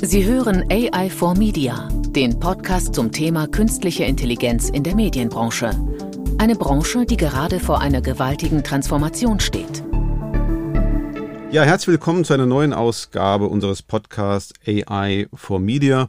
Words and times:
Sie 0.00 0.24
hören 0.24 0.64
AI 0.70 1.10
for 1.10 1.36
Media, 1.36 1.88
den 1.90 2.38
Podcast 2.38 2.94
zum 2.94 3.10
Thema 3.10 3.48
künstliche 3.48 4.04
Intelligenz 4.04 4.70
in 4.70 4.84
der 4.84 4.94
Medienbranche. 4.94 5.70
Eine 6.38 6.54
Branche, 6.54 7.04
die 7.04 7.16
gerade 7.16 7.58
vor 7.58 7.80
einer 7.80 8.00
gewaltigen 8.00 8.62
Transformation 8.62 9.40
steht. 9.40 9.82
Ja, 11.50 11.64
herzlich 11.64 11.88
willkommen 11.88 12.24
zu 12.24 12.32
einer 12.32 12.46
neuen 12.46 12.72
Ausgabe 12.72 13.48
unseres 13.48 13.82
Podcasts 13.82 14.54
AI 14.64 15.26
for 15.34 15.58
Media. 15.58 16.08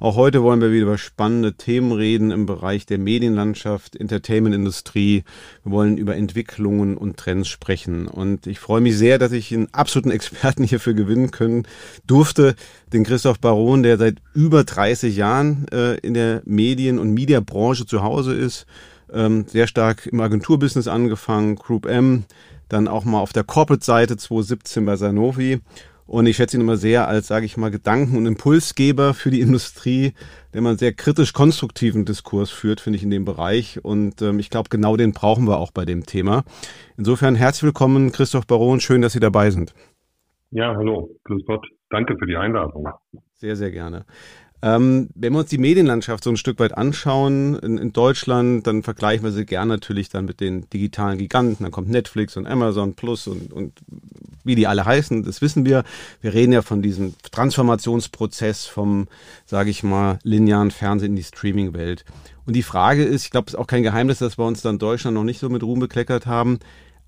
Auch 0.00 0.16
heute 0.16 0.42
wollen 0.42 0.62
wir 0.62 0.72
wieder 0.72 0.84
über 0.84 0.96
spannende 0.96 1.52
Themen 1.52 1.92
reden 1.92 2.30
im 2.30 2.46
Bereich 2.46 2.86
der 2.86 2.96
Medienlandschaft, 2.96 3.96
Entertainment-Industrie. 3.96 5.24
Wir 5.62 5.72
wollen 5.72 5.98
über 5.98 6.16
Entwicklungen 6.16 6.96
und 6.96 7.18
Trends 7.18 7.48
sprechen. 7.48 8.08
Und 8.08 8.46
ich 8.46 8.60
freue 8.60 8.80
mich 8.80 8.96
sehr, 8.96 9.18
dass 9.18 9.32
ich 9.32 9.52
einen 9.52 9.68
absoluten 9.74 10.10
Experten 10.10 10.64
hierfür 10.64 10.94
gewinnen 10.94 11.32
können 11.32 11.66
durfte, 12.06 12.54
den 12.94 13.04
Christoph 13.04 13.40
Baron, 13.40 13.82
der 13.82 13.98
seit 13.98 14.22
über 14.32 14.64
30 14.64 15.14
Jahren 15.14 15.66
äh, 15.70 15.96
in 15.98 16.14
der 16.14 16.40
Medien- 16.46 16.98
und 16.98 17.12
Mediabranche 17.12 17.84
zu 17.84 18.02
Hause 18.02 18.32
ist. 18.32 18.64
Ähm, 19.12 19.44
sehr 19.48 19.66
stark 19.66 20.06
im 20.06 20.20
Agenturbusiness 20.20 20.88
angefangen, 20.88 21.56
Group 21.56 21.84
M, 21.84 22.24
dann 22.70 22.88
auch 22.88 23.04
mal 23.04 23.20
auf 23.20 23.34
der 23.34 23.44
Corporate-Seite 23.44 24.16
2017 24.16 24.86
bei 24.86 24.96
Sanofi 24.96 25.60
und 26.10 26.26
ich 26.26 26.34
schätze 26.34 26.56
ihn 26.56 26.60
immer 26.60 26.76
sehr 26.76 27.06
als, 27.06 27.28
sage 27.28 27.46
ich 27.46 27.56
mal, 27.56 27.70
Gedanken- 27.70 28.16
und 28.16 28.26
Impulsgeber 28.26 29.14
für 29.14 29.30
die 29.30 29.40
Industrie, 29.40 30.12
der 30.52 30.60
man 30.60 30.76
sehr 30.76 30.92
kritisch 30.92 31.32
konstruktiven 31.32 32.04
Diskurs 32.04 32.50
führt, 32.50 32.80
finde 32.80 32.96
ich, 32.96 33.04
in 33.04 33.10
dem 33.10 33.24
Bereich. 33.24 33.78
Und 33.84 34.20
ähm, 34.20 34.40
ich 34.40 34.50
glaube, 34.50 34.70
genau 34.70 34.96
den 34.96 35.12
brauchen 35.12 35.46
wir 35.46 35.58
auch 35.58 35.70
bei 35.70 35.84
dem 35.84 36.04
Thema. 36.04 36.42
Insofern 36.96 37.36
herzlich 37.36 37.62
willkommen, 37.62 38.10
Christoph 38.10 38.48
Baron. 38.48 38.80
Schön, 38.80 39.02
dass 39.02 39.12
Sie 39.12 39.20
dabei 39.20 39.52
sind. 39.52 39.72
Ja, 40.50 40.74
hallo. 40.74 41.14
Grüß 41.22 41.44
Gott. 41.46 41.64
Danke 41.90 42.16
für 42.18 42.26
die 42.26 42.36
Einladung. 42.36 42.88
Sehr, 43.34 43.54
sehr 43.54 43.70
gerne. 43.70 44.04
Ähm, 44.62 45.08
wenn 45.14 45.32
wir 45.32 45.40
uns 45.40 45.48
die 45.48 45.58
Medienlandschaft 45.58 46.22
so 46.22 46.30
ein 46.30 46.36
Stück 46.36 46.58
weit 46.58 46.76
anschauen 46.76 47.58
in, 47.58 47.78
in, 47.78 47.92
Deutschland, 47.94 48.66
dann 48.66 48.82
vergleichen 48.82 49.24
wir 49.24 49.32
sie 49.32 49.46
gern 49.46 49.68
natürlich 49.68 50.10
dann 50.10 50.26
mit 50.26 50.40
den 50.40 50.68
digitalen 50.68 51.18
Giganten. 51.18 51.64
Dann 51.64 51.72
kommt 51.72 51.88
Netflix 51.88 52.36
und 52.36 52.46
Amazon 52.46 52.94
Plus 52.94 53.26
und, 53.26 53.52
und 53.52 53.72
wie 54.44 54.54
die 54.54 54.66
alle 54.66 54.84
heißen, 54.84 55.22
das 55.22 55.40
wissen 55.40 55.64
wir. 55.64 55.84
Wir 56.20 56.34
reden 56.34 56.52
ja 56.52 56.60
von 56.60 56.82
diesem 56.82 57.14
Transformationsprozess 57.30 58.66
vom, 58.66 59.08
sage 59.46 59.70
ich 59.70 59.82
mal, 59.82 60.18
linearen 60.24 60.70
Fernsehen 60.70 61.12
in 61.12 61.16
die 61.16 61.22
Streaming-Welt. 61.22 62.04
Und 62.44 62.54
die 62.54 62.62
Frage 62.62 63.04
ist, 63.04 63.24
ich 63.24 63.30
glaube, 63.30 63.46
es 63.46 63.54
ist 63.54 63.58
auch 63.58 63.66
kein 63.66 63.82
Geheimnis, 63.82 64.18
dass 64.18 64.38
wir 64.38 64.44
uns 64.44 64.60
dann 64.60 64.78
Deutschland 64.78 65.14
noch 65.14 65.24
nicht 65.24 65.40
so 65.40 65.48
mit 65.48 65.62
Ruhm 65.62 65.78
bekleckert 65.78 66.26
haben. 66.26 66.58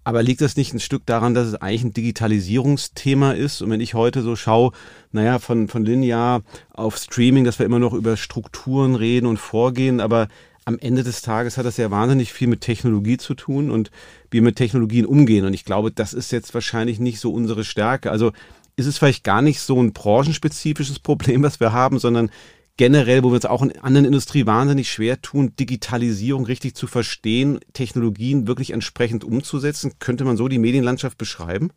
Aber 0.05 0.22
liegt 0.22 0.41
das 0.41 0.56
nicht 0.56 0.75
ein 0.75 0.81
Stück 0.81 1.06
daran, 1.06 1.34
dass 1.34 1.47
es 1.47 1.55
eigentlich 1.55 1.84
ein 1.84 1.92
Digitalisierungsthema 1.92 3.33
ist? 3.33 3.62
Und 3.62 3.70
wenn 3.70 3.81
ich 3.81 3.95
heute 3.95 4.22
so 4.22 4.34
schaue, 4.34 4.72
naja, 5.12 5.39
von, 5.39 5.69
von 5.69 5.84
linear 5.84 6.42
auf 6.72 6.97
Streaming, 6.97 7.45
dass 7.45 7.58
wir 7.58 7.67
immer 7.67 7.78
noch 7.78 7.92
über 7.92 8.17
Strukturen 8.17 8.97
reden 8.97 9.27
und 9.27 9.39
vorgehen, 9.39 10.00
aber 10.00 10.28
am 10.64 10.78
Ende 10.78 11.03
des 11.03 11.23
Tages 11.23 11.56
hat 11.56 11.67
das 11.67 11.77
ja 11.77 11.91
wahnsinnig 11.91 12.33
viel 12.33 12.48
mit 12.48 12.61
Technologie 12.61 13.17
zu 13.17 13.34
tun 13.34 13.70
und 13.70 13.91
wir 14.30 14.42
mit 14.42 14.56
Technologien 14.56 15.06
umgehen. 15.06 15.45
Und 15.45 15.55
ich 15.55 15.64
glaube, 15.64 15.91
das 15.91 16.12
ist 16.12 16.30
jetzt 16.33 16.55
wahrscheinlich 16.55 17.00
nicht 17.00 17.20
so 17.20 17.33
unsere 17.33 17.64
Stärke. 17.64 18.11
Also 18.11 18.33
ist 18.77 18.86
es 18.86 18.98
vielleicht 18.98 19.25
gar 19.25 19.42
nicht 19.42 19.61
so 19.61 19.80
ein 19.80 19.92
branchenspezifisches 19.92 20.98
Problem, 20.98 21.42
was 21.42 21.61
wir 21.61 21.73
haben, 21.73 21.98
sondern 21.98 22.30
generell, 22.77 23.23
wo 23.23 23.28
wir 23.28 23.34
uns 23.34 23.47
auch 23.47 23.62
in 23.62 23.73
anderen 23.83 24.06
Industrien 24.06 24.47
wahnsinnig 24.47 24.89
schwer 24.89 25.20
tun, 25.20 25.53
Digitalisierung 25.59 26.47
richtig 26.47 26.75
zu 26.75 26.87
verstehen, 26.87 27.61
Technologien 27.73 28.47
wirklich 28.47 28.73
entsprechend 28.73 29.25
umzusetzen. 29.25 29.92
Könnte 29.98 30.25
man 30.25 30.37
so 30.37 30.48
die 30.48 30.59
Medienlandschaft 30.59 31.19
beschreiben? 31.19 31.70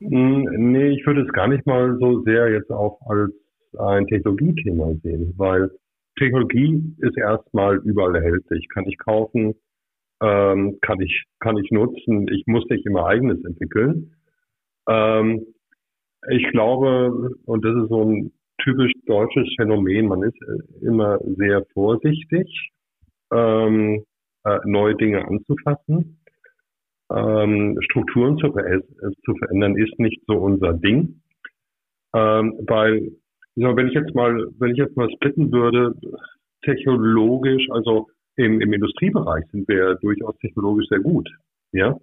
Hm, 0.00 0.44
nee, 0.72 0.90
ich 0.90 1.06
würde 1.06 1.22
es 1.22 1.32
gar 1.32 1.48
nicht 1.48 1.66
mal 1.66 1.96
so 2.00 2.22
sehr 2.22 2.50
jetzt 2.50 2.70
auch 2.70 3.00
als 3.06 3.32
ein 3.78 4.06
Technologiethema 4.06 4.94
sehen, 5.02 5.34
weil 5.36 5.70
Technologie 6.18 6.94
ist 6.98 7.16
erstmal 7.16 7.76
überall 7.78 8.16
erhältlich. 8.16 8.68
Kann 8.68 8.86
ich 8.86 8.98
kaufen, 8.98 9.54
ähm, 10.22 10.78
kann 10.80 11.00
ich, 11.00 11.24
kann 11.40 11.56
ich 11.58 11.70
nutzen. 11.70 12.28
Ich 12.28 12.44
muss 12.46 12.64
nicht 12.70 12.86
immer 12.86 13.06
eigenes 13.06 13.44
entwickeln. 13.44 14.14
Ähm, 14.88 15.46
ich 16.30 16.48
glaube, 16.50 17.36
und 17.44 17.64
das 17.64 17.76
ist 17.76 17.88
so 17.88 18.04
ein 18.04 18.32
typisch 18.62 18.92
deutsches 19.06 19.48
Phänomen, 19.56 20.06
man 20.06 20.22
ist 20.22 20.40
äh, 20.42 20.86
immer 20.86 21.18
sehr 21.36 21.64
vorsichtig, 21.72 22.70
ähm, 23.32 24.04
äh, 24.44 24.58
neue 24.64 24.94
Dinge 24.96 25.26
anzufassen. 25.26 26.20
Ähm, 27.10 27.78
Strukturen 27.82 28.36
zu, 28.38 28.52
ver 28.52 28.82
zu, 29.24 29.34
verändern 29.36 29.76
ist 29.76 29.98
nicht 29.98 30.22
so 30.26 30.34
unser 30.34 30.74
Ding. 30.74 31.22
Ähm, 32.14 32.54
weil 32.66 33.12
wenn 33.56 33.88
ich 33.88 33.94
jetzt 33.94 34.14
mal, 34.14 34.46
wenn 34.58 34.72
ich 34.72 34.78
jetzt 34.78 34.96
mal 34.96 35.10
splitten 35.10 35.50
würde, 35.50 35.94
technologisch, 36.62 37.66
also 37.70 38.08
im, 38.36 38.60
im 38.60 38.72
Industriebereich 38.72 39.44
sind 39.50 39.66
wir 39.68 39.96
durchaus 39.96 40.36
technologisch 40.38 40.86
sehr 40.88 41.00
gut. 41.00 41.28
Ja. 41.72 41.98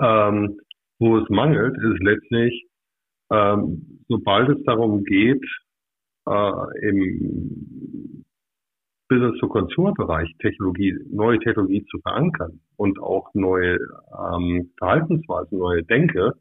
Ähm, 0.00 0.58
wo 0.98 1.18
es 1.18 1.28
mangelt, 1.28 1.76
ist 1.76 2.02
letztlich, 2.02 2.66
ähm, 3.30 4.00
sobald 4.08 4.48
es 4.50 4.64
darum 4.64 5.04
geht, 5.04 5.44
äh, 6.26 6.88
im 6.88 8.24
Business-to-Consumer-Bereich 9.08 10.36
Technologie, 10.38 10.98
neue 11.10 11.38
Technologie 11.38 11.84
zu 11.90 11.98
verankern 12.00 12.60
und 12.76 12.98
auch 13.00 13.30
neue 13.34 13.78
ähm, 14.34 14.70
Verhaltensweisen, 14.76 15.58
neue 15.58 15.82
Denke, 15.82 16.32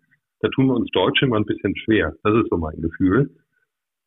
da 0.41 0.49
tun 0.49 0.67
wir 0.67 0.75
uns 0.75 0.89
Deutsche 0.91 1.25
immer 1.25 1.37
ein 1.37 1.45
bisschen 1.45 1.75
schwer. 1.77 2.13
Das 2.23 2.33
ist 2.35 2.49
so 2.49 2.57
mein 2.57 2.79
Gefühl 2.81 3.31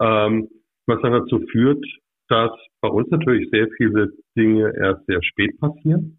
ähm, 0.01 0.49
was 0.87 1.01
dann 1.03 1.13
dazu 1.13 1.41
führt, 1.53 1.85
dass 2.29 2.51
bei 2.81 2.89
uns 2.89 3.09
natürlich 3.11 3.49
sehr 3.51 3.69
viele 3.77 4.13
Dinge 4.37 4.73
erst 4.77 5.05
sehr 5.07 5.23
spät 5.23 5.59
passieren, 5.61 6.19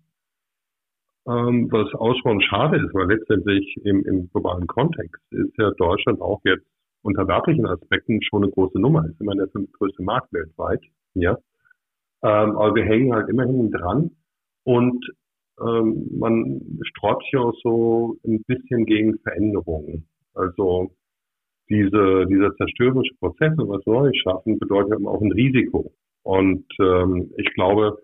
ähm, 1.27 1.71
was 1.71 1.93
ausgesprochen 1.93 2.41
schade 2.41 2.77
ist, 2.77 2.93
weil 2.93 3.07
letztendlich 3.07 3.77
im, 3.83 4.03
im 4.05 4.29
globalen 4.31 4.67
Kontext 4.67 5.21
ist 5.31 5.55
ja 5.57 5.71
Deutschland 5.77 6.21
auch 6.21 6.41
jetzt 6.43 6.65
unter 7.03 7.27
werblichen 7.27 7.65
Aspekten 7.65 8.21
schon 8.21 8.43
eine 8.43 8.51
große 8.51 8.79
Nummer, 8.79 9.05
ist 9.05 9.19
immer 9.19 9.35
der 9.35 9.47
fünftgrößte 9.49 10.03
Markt 10.03 10.31
weltweit, 10.33 10.81
ja. 11.13 11.37
Ähm, 12.23 12.55
aber 12.55 12.75
wir 12.75 12.85
hängen 12.85 13.13
halt 13.13 13.29
immer 13.29 13.45
hinten 13.45 13.71
dran 13.71 14.11
und 14.63 15.05
ähm, 15.59 16.07
man 16.17 16.61
sträubt 16.83 17.23
sich 17.23 17.37
auch 17.37 17.53
so 17.63 18.17
ein 18.25 18.43
bisschen 18.43 18.85
gegen 18.85 19.17
Veränderungen. 19.19 20.07
Also 20.33 20.91
diese, 21.69 22.25
dieser 22.27 22.55
zerstörerische 22.55 23.15
Prozess 23.19 23.57
und 23.57 23.69
was 23.69 23.85
Neues 23.85 24.15
schaffen, 24.17 24.59
bedeutet 24.59 24.93
eben 24.93 25.07
auch 25.07 25.21
ein 25.21 25.31
Risiko. 25.31 25.91
Und 26.23 26.65
ähm, 26.79 27.31
ich 27.37 27.51
glaube, 27.53 27.97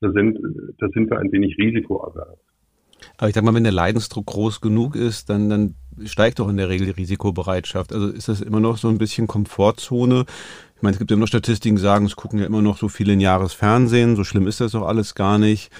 da 0.00 0.10
sind, 0.12 0.38
da 0.78 0.88
sind 0.88 1.10
wir 1.10 1.18
ein 1.18 1.32
wenig 1.32 1.56
risikoavers. 1.58 2.38
Aber 3.18 3.28
ich 3.28 3.34
sag 3.34 3.44
mal, 3.44 3.54
wenn 3.54 3.64
der 3.64 3.72
Leidensdruck 3.72 4.26
groß 4.26 4.60
genug 4.60 4.96
ist, 4.96 5.30
dann, 5.30 5.48
dann 5.48 5.74
steigt 6.04 6.38
doch 6.38 6.48
in 6.48 6.56
der 6.56 6.68
Regel 6.68 6.86
die 6.86 7.00
Risikobereitschaft. 7.00 7.92
Also 7.92 8.08
ist 8.08 8.28
das 8.28 8.40
immer 8.40 8.60
noch 8.60 8.76
so 8.76 8.88
ein 8.88 8.98
bisschen 8.98 9.26
Komfortzone? 9.26 10.24
Ich 10.76 10.82
meine, 10.82 10.92
es 10.92 10.98
gibt 10.98 11.10
immer 11.10 11.20
noch 11.20 11.28
Statistiken, 11.28 11.76
die 11.76 11.82
sagen, 11.82 12.06
es 12.06 12.16
gucken 12.16 12.38
ja 12.38 12.46
immer 12.46 12.62
noch 12.62 12.76
so 12.76 12.88
viele 12.88 13.12
in 13.12 13.20
Jahres 13.20 13.54
Fernsehen. 13.54 14.16
So 14.16 14.24
schlimm 14.24 14.46
ist 14.46 14.60
das 14.60 14.72
doch 14.72 14.86
alles 14.86 15.14
gar 15.14 15.38
nicht. 15.38 15.70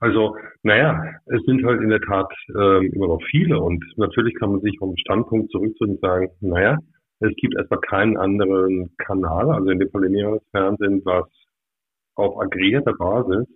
Also, 0.00 0.34
naja, 0.64 1.00
es 1.26 1.42
sind 1.46 1.64
halt 1.64 1.80
in 1.80 1.90
der 1.90 2.00
Tat 2.00 2.32
ähm, 2.48 2.90
immer 2.92 3.06
noch 3.06 3.22
viele 3.30 3.60
und 3.60 3.84
natürlich 3.96 4.34
kann 4.34 4.50
man 4.50 4.60
sich 4.60 4.76
vom 4.78 4.96
Standpunkt 4.96 5.52
zurückziehen 5.52 5.92
und 5.92 6.00
sagen, 6.00 6.28
naja, 6.40 6.76
es 7.20 7.30
gibt 7.36 7.54
erstmal 7.54 7.80
keinen 7.80 8.16
anderen 8.16 8.90
Kanal, 8.98 9.52
also 9.52 9.70
in 9.70 9.78
dem 9.78 9.90
Fall 9.90 10.04
im 10.04 10.40
Fernsehen, 10.50 11.02
was 11.04 11.26
auf 12.16 12.36
aggregierter 12.40 12.94
Basis 12.94 13.46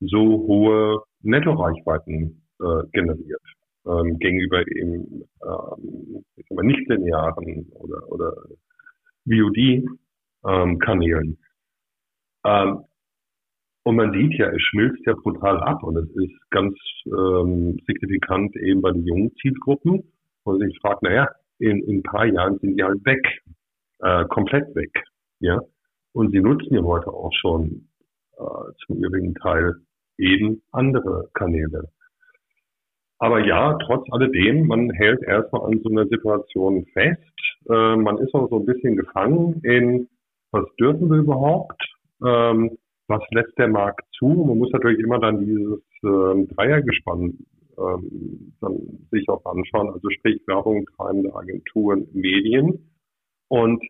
so 0.00 0.20
hohe 0.20 1.02
Nettoreichweiten 1.22 2.42
äh, 2.60 2.82
generiert 2.92 3.42
ähm, 3.86 4.18
gegenüber 4.18 4.60
eben 4.68 5.24
ähm, 5.42 6.24
ich 6.36 6.46
nicht 6.50 6.86
linearen 6.88 7.66
oder, 7.74 8.06
oder 8.10 8.34
VOD-Kanälen. 9.24 11.38
Ähm, 12.44 12.84
und 13.84 13.96
man 13.96 14.12
sieht 14.12 14.34
ja, 14.34 14.50
es 14.50 14.60
schmilzt 14.60 15.06
ja 15.06 15.14
brutal 15.14 15.58
ab 15.60 15.82
und 15.82 15.96
es 15.96 16.10
ist 16.10 16.50
ganz 16.50 16.76
ähm, 17.06 17.78
signifikant 17.86 18.54
eben 18.56 18.82
bei 18.82 18.92
den 18.92 19.06
jungen 19.06 19.34
Zielgruppen, 19.40 20.12
wo 20.44 20.52
man 20.52 20.60
sich 20.60 20.78
fragt, 20.80 21.02
naja, 21.02 21.26
in, 21.58 21.82
in 21.84 21.98
ein 21.98 22.02
paar 22.02 22.26
Jahren 22.26 22.58
sind 22.58 22.76
die 22.76 22.84
halt 22.84 23.02
weg, 23.06 23.42
äh, 24.00 24.26
komplett 24.26 24.74
weg, 24.74 24.92
ja. 25.40 25.58
Und 26.12 26.32
sie 26.32 26.40
nutzen 26.40 26.74
ja 26.74 26.82
heute 26.82 27.08
auch 27.08 27.32
schon 27.40 27.88
äh, 28.36 28.72
zum 28.84 29.02
übrigen 29.02 29.34
Teil 29.36 29.74
eben 30.18 30.62
andere 30.72 31.30
Kanäle. 31.34 31.88
Aber 33.18 33.44
ja, 33.44 33.76
trotz 33.84 34.06
alledem, 34.12 34.66
man 34.66 34.90
hält 34.90 35.22
erstmal 35.22 35.66
an 35.66 35.80
so 35.82 35.90
einer 35.90 36.06
Situation 36.06 36.86
fest. 36.92 37.22
Äh, 37.68 37.96
man 37.96 38.18
ist 38.18 38.32
auch 38.34 38.48
so 38.48 38.60
ein 38.60 38.66
bisschen 38.66 38.96
gefangen 38.96 39.60
in, 39.64 40.08
was 40.52 40.64
dürfen 40.76 41.10
wir 41.10 41.18
überhaupt? 41.18 41.82
Ähm, 42.24 42.78
was 43.08 43.22
lässt 43.30 43.58
der 43.58 43.68
Markt 43.68 44.04
zu? 44.18 44.26
Man 44.26 44.58
muss 44.58 44.70
natürlich 44.70 45.00
immer 45.00 45.18
dann 45.18 45.44
dieses 45.44 45.80
äh, 46.04 46.54
Dreiergespann 46.54 47.38
ähm, 47.78 48.52
dann 48.60 49.06
sich 49.10 49.28
auch 49.28 49.44
anschauen, 49.46 49.90
also 49.90 50.10
sprich 50.10 50.40
Werbung, 50.46 50.86
treibende 50.96 51.34
Agenturen, 51.34 52.06
Medien. 52.12 52.90
Und 53.48 53.82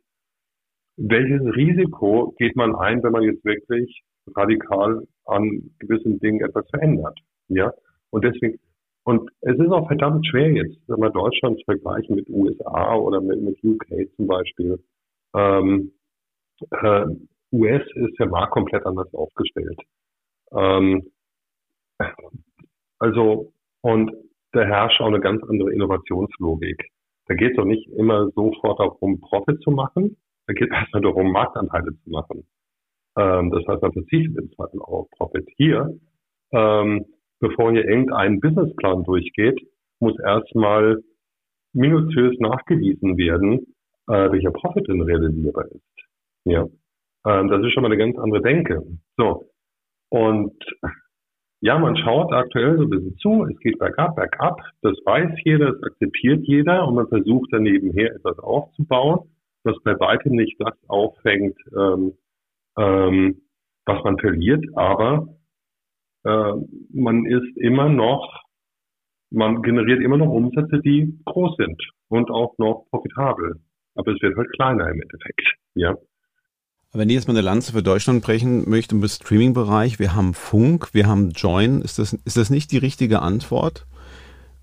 welches 0.97 1.43
Risiko 1.55 2.35
geht 2.39 2.57
man 2.57 2.75
ein, 2.77 3.03
wenn 3.03 3.13
man 3.13 3.23
jetzt 3.23 3.45
wirklich 3.45 4.03
radikal 4.37 5.07
an 5.27 5.71
gewissen 5.79 6.19
Dingen 6.21 6.45
etwas 6.45 6.69
verändert? 6.71 7.19
Ja, 7.49 7.73
und 8.11 8.25
deswegen, 8.25 8.59
und 9.05 9.31
es 9.41 9.59
ist 9.59 9.71
auch 9.71 9.87
verdammt 9.87 10.27
schwer 10.27 10.51
jetzt, 10.51 10.77
wenn 10.87 11.01
man 11.01 11.13
Deutschland 11.13 11.63
vergleichen 11.65 12.17
mit 12.17 12.29
USA 12.29 12.95
oder 12.95 13.21
mit, 13.21 13.41
mit 13.41 13.63
UK 13.65 13.87
zum 14.17 14.27
Beispiel. 14.27 14.83
Ähm, 15.35 15.93
äh, 16.71 17.07
US 17.53 17.83
ist 17.95 18.19
der 18.19 18.29
Markt 18.29 18.53
komplett 18.53 18.85
anders 18.85 19.13
aufgestellt. 19.15 19.81
Ähm, 20.53 21.11
also, 22.99 23.53
und 23.81 24.13
da 24.53 24.65
herrscht 24.65 25.01
auch 25.01 25.07
eine 25.07 25.21
ganz 25.21 25.43
andere 25.45 25.73
Innovationslogik. 25.73 26.91
Da 27.27 27.35
geht 27.35 27.51
es 27.51 27.57
doch 27.57 27.65
nicht 27.65 27.89
immer 27.91 28.31
sofort 28.31 28.81
darum, 28.81 29.21
Profit 29.21 29.61
zu 29.63 29.71
machen. 29.71 30.17
Da 30.47 30.55
geht 30.55 30.71
es 30.71 30.77
erstmal 30.77 31.03
darum, 31.03 31.31
Marktanteile 31.33 31.93
zu 32.03 32.11
machen. 32.11 32.47
Ähm, 33.19 33.51
das 33.51 33.67
heißt, 33.67 33.83
man 33.83 33.93
verzichtet 33.93 34.37
im 34.39 34.51
Zweifel 34.53 34.81
auch 34.81 35.01
auf 35.01 35.11
Profit. 35.17 35.49
Hier, 35.57 35.99
ähm, 36.53 37.05
bevor 37.41 37.73
hier 37.73 37.85
irgendein 37.85 38.41
Businessplan 38.41 39.05
durchgeht, 39.05 39.61
muss 40.01 40.19
erstmal 40.21 41.03
minutiös 41.73 42.39
nachgewiesen 42.39 43.17
werden, 43.17 43.75
äh, 44.09 44.31
welcher 44.31 44.53
Profit 44.53 44.89
denn 44.89 45.03
realisierbar 45.03 45.67
ist. 45.67 45.83
Ja. 46.45 46.67
Ähm, 47.27 47.49
das 47.49 47.65
ist 47.65 47.73
schon 47.73 47.83
mal 47.83 47.93
eine 47.93 47.99
ganz 47.99 48.17
andere 48.19 48.43
Denke. 48.43 48.83
So. 49.17 49.51
Und 50.11 50.55
ja, 51.61 51.77
man 51.79 51.97
schaut 51.97 52.33
aktuell 52.33 52.77
so 52.77 52.85
ein 52.85 52.91
bisschen 52.91 53.17
zu, 53.17 53.45
es 53.45 53.59
geht 53.59 53.79
bergab, 53.79 54.15
bergab, 54.15 54.61
das 54.83 54.97
weiß 55.05 55.31
jeder, 55.45 55.73
das 55.73 55.83
akzeptiert 55.83 56.47
jeder 56.47 56.87
und 56.87 56.95
man 56.95 57.09
versucht 57.09 57.53
dann 57.53 57.63
nebenher 57.63 58.15
etwas 58.15 58.39
aufzubauen, 58.39 59.29
was 59.65 59.77
bei 59.83 59.99
weitem 59.99 60.37
nicht 60.37 60.55
das 60.61 60.75
auffängt, 60.87 61.59
ähm, 61.77 62.13
ähm, 62.79 63.43
was 63.85 64.03
man 64.05 64.19
verliert, 64.19 64.65
aber 64.77 65.29
äh, 66.25 66.53
man 66.93 67.27
ist 67.27 67.57
immer 67.57 67.89
noch, 67.89 68.43
man 69.31 69.63
generiert 69.63 70.01
immer 70.01 70.17
noch 70.17 70.29
Umsätze, 70.29 70.81
die 70.81 71.19
groß 71.25 71.57
sind 71.57 71.81
und 72.09 72.31
auch 72.31 72.57
noch 72.59 72.87
profitabel. 72.91 73.61
Aber 73.95 74.13
es 74.13 74.23
wird 74.23 74.37
halt 74.37 74.53
kleiner 74.53 74.89
im 74.89 75.03
Endeffekt, 75.03 75.55
ja. 75.75 75.97
Wenn 76.95 77.11
ich 77.11 77.17
jetzt 77.17 77.29
mal 77.29 77.35
eine 77.35 77.43
Lanze 77.43 77.73
für 77.73 77.83
Deutschland 77.83 78.23
brechen 78.23 78.69
möchte 78.69 78.95
im 78.95 79.07
Streaming-Bereich, 79.07 79.99
wir 79.99 80.15
haben 80.15 80.33
Funk, 80.33 80.95
wir 80.95 81.07
haben 81.07 81.31
Join, 81.31 81.83
ist 81.83 81.99
das, 81.99 82.15
ist 82.15 82.37
das 82.39 82.49
nicht 82.49 82.73
die 82.73 82.79
richtige 82.79 83.21
Antwort? 83.21 83.87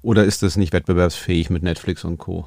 Oder 0.02 0.24
ist 0.24 0.42
das 0.42 0.58
nicht 0.58 0.74
wettbewerbsfähig 0.74 1.50
mit 1.50 1.64
Netflix 1.64 2.04
und 2.04 2.18
Co.? 2.18 2.46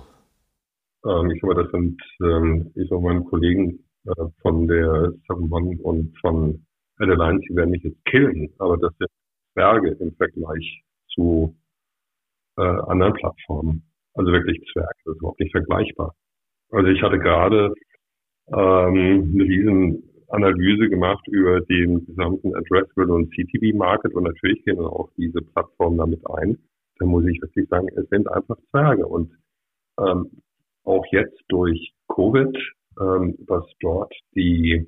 Ähm, 1.04 1.30
ich 1.30 1.40
glaube, 1.40 1.62
das 1.62 1.70
sind, 1.70 2.00
ähm, 2.22 2.72
ich 2.74 2.88
sage 2.88 3.02
meinen 3.02 3.24
Kollegen 3.24 3.84
äh, 4.06 4.24
von 4.42 4.66
der 4.66 5.12
Seven 5.26 5.50
One 5.52 5.78
und 5.82 6.16
von 6.20 6.64
Adeline, 6.98 7.40
die 7.40 7.54
werden 7.54 7.70
mich 7.70 7.82
jetzt 7.82 8.04
killen, 8.06 8.52
aber 8.58 8.76
das 8.76 8.92
sind 8.98 9.10
Zwerge 9.52 9.90
im 10.00 10.14
Vergleich 10.16 10.82
zu 11.14 11.56
äh, 12.56 12.62
anderen 12.62 13.14
Plattformen. 13.14 13.82
Also 14.14 14.32
wirklich 14.32 14.60
Zwerge, 14.72 14.94
das 15.04 15.14
ist 15.14 15.20
überhaupt 15.20 15.40
nicht 15.40 15.52
vergleichbar. 15.52 16.14
Also 16.70 16.88
ich 16.88 17.02
hatte 17.02 17.18
gerade 17.18 17.72
ähm, 18.48 19.32
eine 19.34 19.44
riesen 19.44 20.02
Analyse 20.28 20.88
gemacht 20.88 21.26
über 21.28 21.60
den 21.62 22.04
gesamten 22.06 22.54
Addressable 22.54 23.12
und 23.12 23.32
CTV 23.34 23.76
Market 23.76 24.14
und 24.14 24.24
natürlich 24.24 24.62
gehen 24.64 24.78
auch 24.80 25.10
diese 25.16 25.40
Plattformen 25.40 25.98
damit 25.98 26.20
ein. 26.30 26.58
Da 26.98 27.06
muss 27.06 27.24
ich 27.26 27.40
wirklich 27.40 27.68
sagen, 27.68 27.88
es 27.96 28.08
sind 28.08 28.30
einfach 28.30 28.56
Zwerge 28.70 29.06
und 29.06 29.32
ähm, 29.98 30.42
auch 30.84 31.04
jetzt 31.10 31.40
durch 31.48 31.94
Covid, 32.08 32.56
ähm, 33.00 33.36
was 33.46 33.64
dort 33.80 34.12
die 34.34 34.86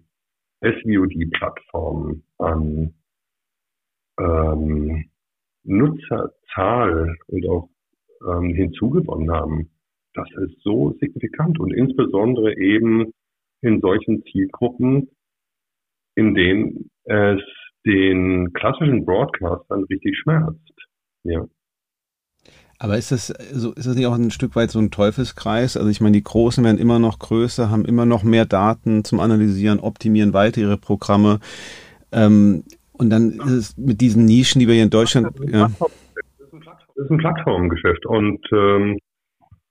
SVOD-Plattformen 0.60 2.22
an 2.38 2.94
ähm, 4.18 5.10
Nutzerzahl 5.64 7.16
und 7.26 7.48
auch 7.48 7.70
ähm, 8.26 8.54
hinzugewonnen 8.54 9.30
haben, 9.30 9.70
das 10.14 10.28
ist 10.42 10.60
so 10.62 10.92
signifikant 11.00 11.58
und 11.60 11.72
insbesondere 11.72 12.56
eben 12.56 13.12
in 13.62 13.80
solchen 13.80 14.24
Zielgruppen, 14.24 15.10
in 16.14 16.34
denen 16.34 16.90
es 17.04 17.40
den 17.86 18.52
klassischen 18.52 19.04
Broadcastern 19.04 19.84
richtig 19.84 20.18
schmerzt. 20.18 20.72
Ja. 21.24 21.46
Aber 22.82 22.96
ist 22.96 23.12
das, 23.12 23.26
so, 23.52 23.72
ist 23.74 23.86
das 23.86 23.94
nicht 23.94 24.06
auch 24.06 24.14
ein 24.14 24.30
Stück 24.30 24.56
weit 24.56 24.70
so 24.70 24.78
ein 24.78 24.90
Teufelskreis? 24.90 25.76
Also 25.76 25.90
ich 25.90 26.00
meine, 26.00 26.16
die 26.16 26.24
Großen 26.24 26.64
werden 26.64 26.78
immer 26.78 26.98
noch 26.98 27.18
größer, 27.18 27.70
haben 27.70 27.84
immer 27.84 28.06
noch 28.06 28.24
mehr 28.24 28.46
Daten 28.46 29.04
zum 29.04 29.20
Analysieren, 29.20 29.80
optimieren 29.80 30.32
weiter 30.32 30.62
ihre 30.62 30.78
Programme. 30.78 31.40
Ähm, 32.10 32.64
und 32.94 33.10
dann 33.10 33.32
ist 33.32 33.50
es 33.50 33.76
mit 33.76 34.00
diesen 34.00 34.24
Nischen, 34.24 34.60
die 34.60 34.66
wir 34.66 34.74
hier 34.74 34.84
in 34.84 34.90
Deutschland. 34.90 35.28
Ja. 35.46 35.70
Das 35.78 37.04
ist 37.04 37.10
ein 37.10 37.18
Plattformgeschäft. 37.18 38.06
Und 38.06 38.40
ähm, 38.50 38.98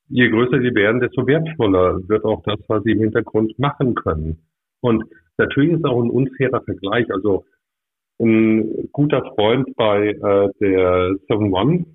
je 0.10 0.30
größer 0.30 0.60
sie 0.60 0.76
werden, 0.76 1.02
desto 1.02 1.26
wertvoller 1.26 2.08
wird 2.08 2.24
auch 2.26 2.44
das, 2.44 2.60
was 2.68 2.84
sie 2.84 2.92
im 2.92 3.00
Hintergrund 3.00 3.58
machen 3.58 3.96
können. 3.96 4.38
Und 4.82 5.04
natürlich 5.40 5.72
ist 5.72 5.86
auch 5.86 6.04
ein 6.04 6.12
unfairer 6.12 6.62
Vergleich. 6.62 7.12
Also 7.12 7.44
ein 8.20 8.90
guter 8.92 9.24
Freund 9.34 9.76
bei 9.76 10.10
äh, 10.10 10.50
der 10.62 11.16
7-One, 11.28 11.86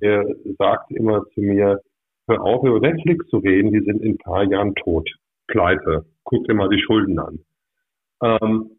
der 0.00 0.24
sagt 0.58 0.90
immer 0.92 1.24
zu 1.34 1.40
mir, 1.40 1.80
hör 2.28 2.42
auf, 2.42 2.64
über 2.64 2.80
Netflix 2.80 3.26
zu 3.28 3.38
reden, 3.38 3.72
die 3.72 3.80
sind 3.80 4.02
in 4.02 4.12
ein 4.12 4.18
paar 4.18 4.44
Jahren 4.44 4.74
tot. 4.76 5.08
Pleite. 5.48 6.04
Guck 6.24 6.46
dir 6.46 6.54
mal 6.54 6.68
die 6.68 6.80
Schulden 6.80 7.18
an. 7.18 7.38
Ähm, 8.22 8.70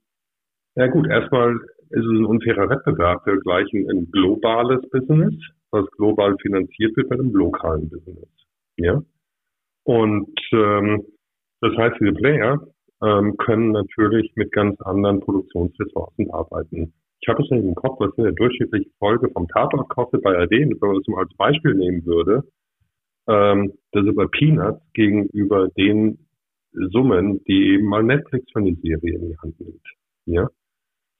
ja 0.76 0.88
gut, 0.88 1.08
erstmal 1.08 1.56
ist 1.90 2.06
es 2.06 2.10
ein 2.10 2.26
unfairer 2.26 2.70
Wettbewerb. 2.70 3.26
Wir 3.26 3.40
gleichen 3.40 3.90
ein 3.90 4.12
globales 4.12 4.82
Business, 4.90 5.34
was 5.72 5.86
global 5.92 6.36
finanziert 6.42 6.96
wird, 6.98 7.10
mit 7.10 7.20
einem 7.20 7.34
lokalen 7.34 7.90
Business. 7.90 8.30
Ja? 8.78 9.02
Und 9.84 10.40
ähm, 10.52 11.06
das 11.62 11.78
heißt, 11.78 11.98
diese 12.00 12.14
Player 12.14 12.66
ähm, 13.04 13.38
können 13.38 13.72
natürlich 13.72 14.32
mit 14.36 14.52
ganz 14.52 14.80
anderen 14.82 15.20
Produktionsressourcen 15.20 16.32
arbeiten. 16.32 16.94
Ich 17.24 17.30
habe 17.30 17.42
es 17.42 17.50
nicht 17.50 17.64
im 17.64 17.74
Kopf, 17.76 18.02
was 18.02 18.18
eine 18.18 18.34
durchschnittliche 18.34 18.90
Folge 19.00 19.30
vom 19.32 19.48
Tatort 19.48 19.88
kostet 19.88 20.24
bei 20.24 20.38
AD, 20.38 20.52
wenn 20.52 20.78
man 20.78 20.98
das 20.98 21.08
mal 21.08 21.24
als 21.24 21.34
Beispiel 21.38 21.74
nehmen 21.74 22.06
würde, 22.06 22.44
ähm, 23.28 23.72
das 23.94 24.04
ist 24.04 24.10
über 24.10 24.28
Peanuts 24.28 24.82
gegenüber 24.94 25.70
den 25.70 26.28
Summen, 26.74 27.42
die 27.46 27.76
eben 27.76 27.88
mal 27.88 28.04
Netflix 28.04 28.46
für 28.52 28.60
eine 28.60 28.76
Serie 28.76 29.16
in 29.16 29.30
die 29.30 29.38
Hand 29.38 29.58
nimmt. 29.58 29.88
Ja? 30.26 30.50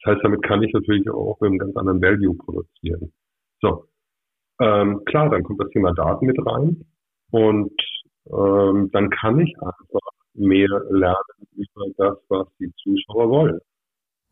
Das 0.02 0.16
heißt, 0.16 0.26
damit 0.26 0.44
kann 0.44 0.62
ich 0.62 0.74
natürlich 0.74 1.10
auch 1.10 1.40
mit 1.40 1.52
einem 1.52 1.60
ganz 1.60 1.78
anderen 1.78 2.02
Value 2.02 2.36
produzieren. 2.36 3.14
So. 3.62 3.86
Ähm, 4.60 5.06
klar, 5.06 5.30
dann 5.30 5.44
kommt 5.44 5.62
das 5.62 5.70
Thema 5.70 5.94
Daten 5.94 6.26
mit 6.26 6.38
rein. 6.46 6.84
Und 7.32 7.82
ähm, 8.28 8.90
dann 8.92 9.10
kann 9.10 9.40
ich 9.40 9.56
einfach 9.58 10.12
mehr 10.34 10.68
lernen 10.90 11.48
über 11.56 11.86
das, 11.96 12.18
was 12.28 12.48
die 12.60 12.74
Zuschauer 12.76 13.30
wollen. 13.30 13.60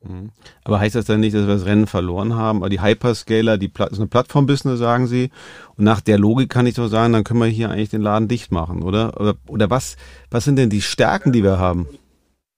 Mhm. 0.04 0.32
Aber 0.64 0.80
heißt 0.80 0.96
das 0.96 1.06
dann 1.06 1.20
nicht, 1.20 1.36
dass 1.36 1.48
wir 1.48 1.54
das 1.54 1.66
Rennen 1.66 1.88
verloren 1.88 2.36
haben? 2.36 2.60
Aber 2.60 2.70
die 2.70 2.82
Hyperscaler, 2.82 3.58
die 3.58 3.68
Pla 3.68 3.86
ist 3.86 4.00
eine 4.00 4.08
Plattform-Business, 4.08 4.80
sagen 4.80 5.08
Sie. 5.08 5.30
Und 5.78 5.84
nach 5.86 6.02
der 6.02 6.18
Logik 6.18 6.50
kann 6.50 6.66
ich 6.66 6.76
doch 6.76 6.88
sagen, 6.88 7.14
dann 7.14 7.24
können 7.24 7.40
wir 7.40 7.48
hier 7.48 7.70
eigentlich 7.70 7.90
den 7.90 8.02
Laden 8.02 8.28
dicht 8.28 8.52
machen, 8.52 8.84
oder? 8.84 9.20
Oder, 9.20 9.36
oder 9.48 9.70
was, 9.70 9.98
was 10.32 10.46
sind 10.46 10.58
denn 10.58 10.70
die 10.70 10.82
Stärken, 10.82 11.32
die 11.32 11.44
wir 11.44 11.60
haben? 11.60 11.88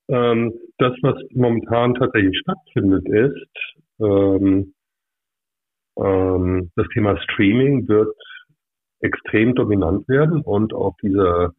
Ähm, 0.07 0.53
das, 0.77 0.93
was 1.01 1.15
momentan 1.33 1.95
tatsächlich 1.95 2.37
stattfindet, 2.39 3.07
ist, 3.07 3.75
ähm, 3.99 4.73
ähm, 5.97 6.71
das 6.75 6.87
Thema 6.93 7.17
Streaming 7.21 7.87
wird 7.87 8.15
extrem 8.99 9.53
dominant 9.53 10.07
werden 10.07 10.41
und 10.41 10.73
auch 10.73 10.95
diese 11.01 11.51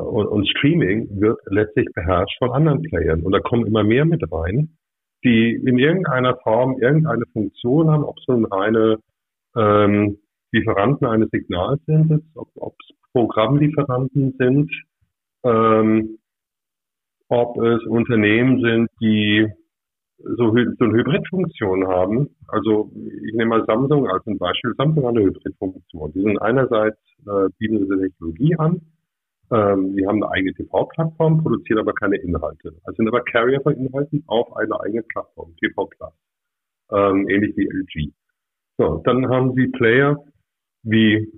und, 0.00 0.26
und, 0.26 0.48
Streaming 0.48 1.08
wird 1.20 1.38
letztlich 1.46 1.86
beherrscht 1.94 2.38
von 2.38 2.52
anderen 2.52 2.82
Playern. 2.82 3.22
Und 3.22 3.32
da 3.32 3.40
kommen 3.40 3.66
immer 3.66 3.84
mehr 3.84 4.04
mit 4.04 4.22
rein, 4.32 4.76
die 5.24 5.54
in 5.54 5.78
irgendeiner 5.78 6.36
Form 6.38 6.78
irgendeine 6.80 7.24
Funktion 7.32 7.90
haben, 7.90 8.04
ob 8.04 8.16
es 8.18 8.28
nun 8.28 8.44
reine 8.46 8.98
ähm, 9.56 10.18
Lieferanten 10.52 11.06
eines 11.06 11.28
Signals 11.30 11.80
sind, 11.86 12.22
ob 12.34 12.74
es 12.80 12.96
Programmlieferanten 13.12 14.34
sind, 14.38 14.70
ähm, 15.44 16.18
ob 17.28 17.56
es 17.62 17.84
Unternehmen 17.86 18.60
sind, 18.60 18.88
die 19.00 19.46
so, 20.18 20.52
so 20.52 20.84
eine 20.84 20.92
Hybridfunktion 20.92 21.86
haben. 21.86 22.36
Also 22.48 22.90
ich 22.94 23.32
nehme 23.34 23.58
mal 23.58 23.64
Samsung 23.66 24.08
als 24.08 24.26
ein 24.26 24.38
Beispiel. 24.38 24.74
Samsung 24.76 25.04
hat 25.06 25.16
eine 25.16 25.26
Hybridfunktion. 25.26 26.12
Die 26.12 26.22
sind 26.22 26.38
einerseits 26.42 26.98
äh, 27.26 27.48
bieten 27.58 27.78
sie 27.78 28.00
Technologie 28.00 28.56
an, 28.56 28.80
ähm, 29.52 29.96
die 29.96 30.06
haben 30.06 30.22
eine 30.22 30.32
eigene 30.32 30.54
TV-Plattform, 30.54 31.42
produzieren 31.42 31.80
aber 31.80 31.92
keine 31.94 32.16
Inhalte. 32.16 32.74
Also 32.84 32.96
sind 32.96 33.08
aber 33.08 33.22
Carrier 33.22 33.60
von 33.62 33.74
Inhalten 33.74 34.24
auf 34.26 34.56
einer 34.56 34.80
eigenen 34.82 35.06
Plattform, 35.08 35.54
TV 35.56 35.86
Plus. 35.86 36.12
Ähm, 36.92 37.28
ähnlich 37.28 37.56
wie 37.56 37.68
LG. 37.68 38.12
So, 38.78 38.98
dann 39.04 39.28
haben 39.28 39.54
sie 39.54 39.68
Player 39.68 40.16
wie 40.82 41.30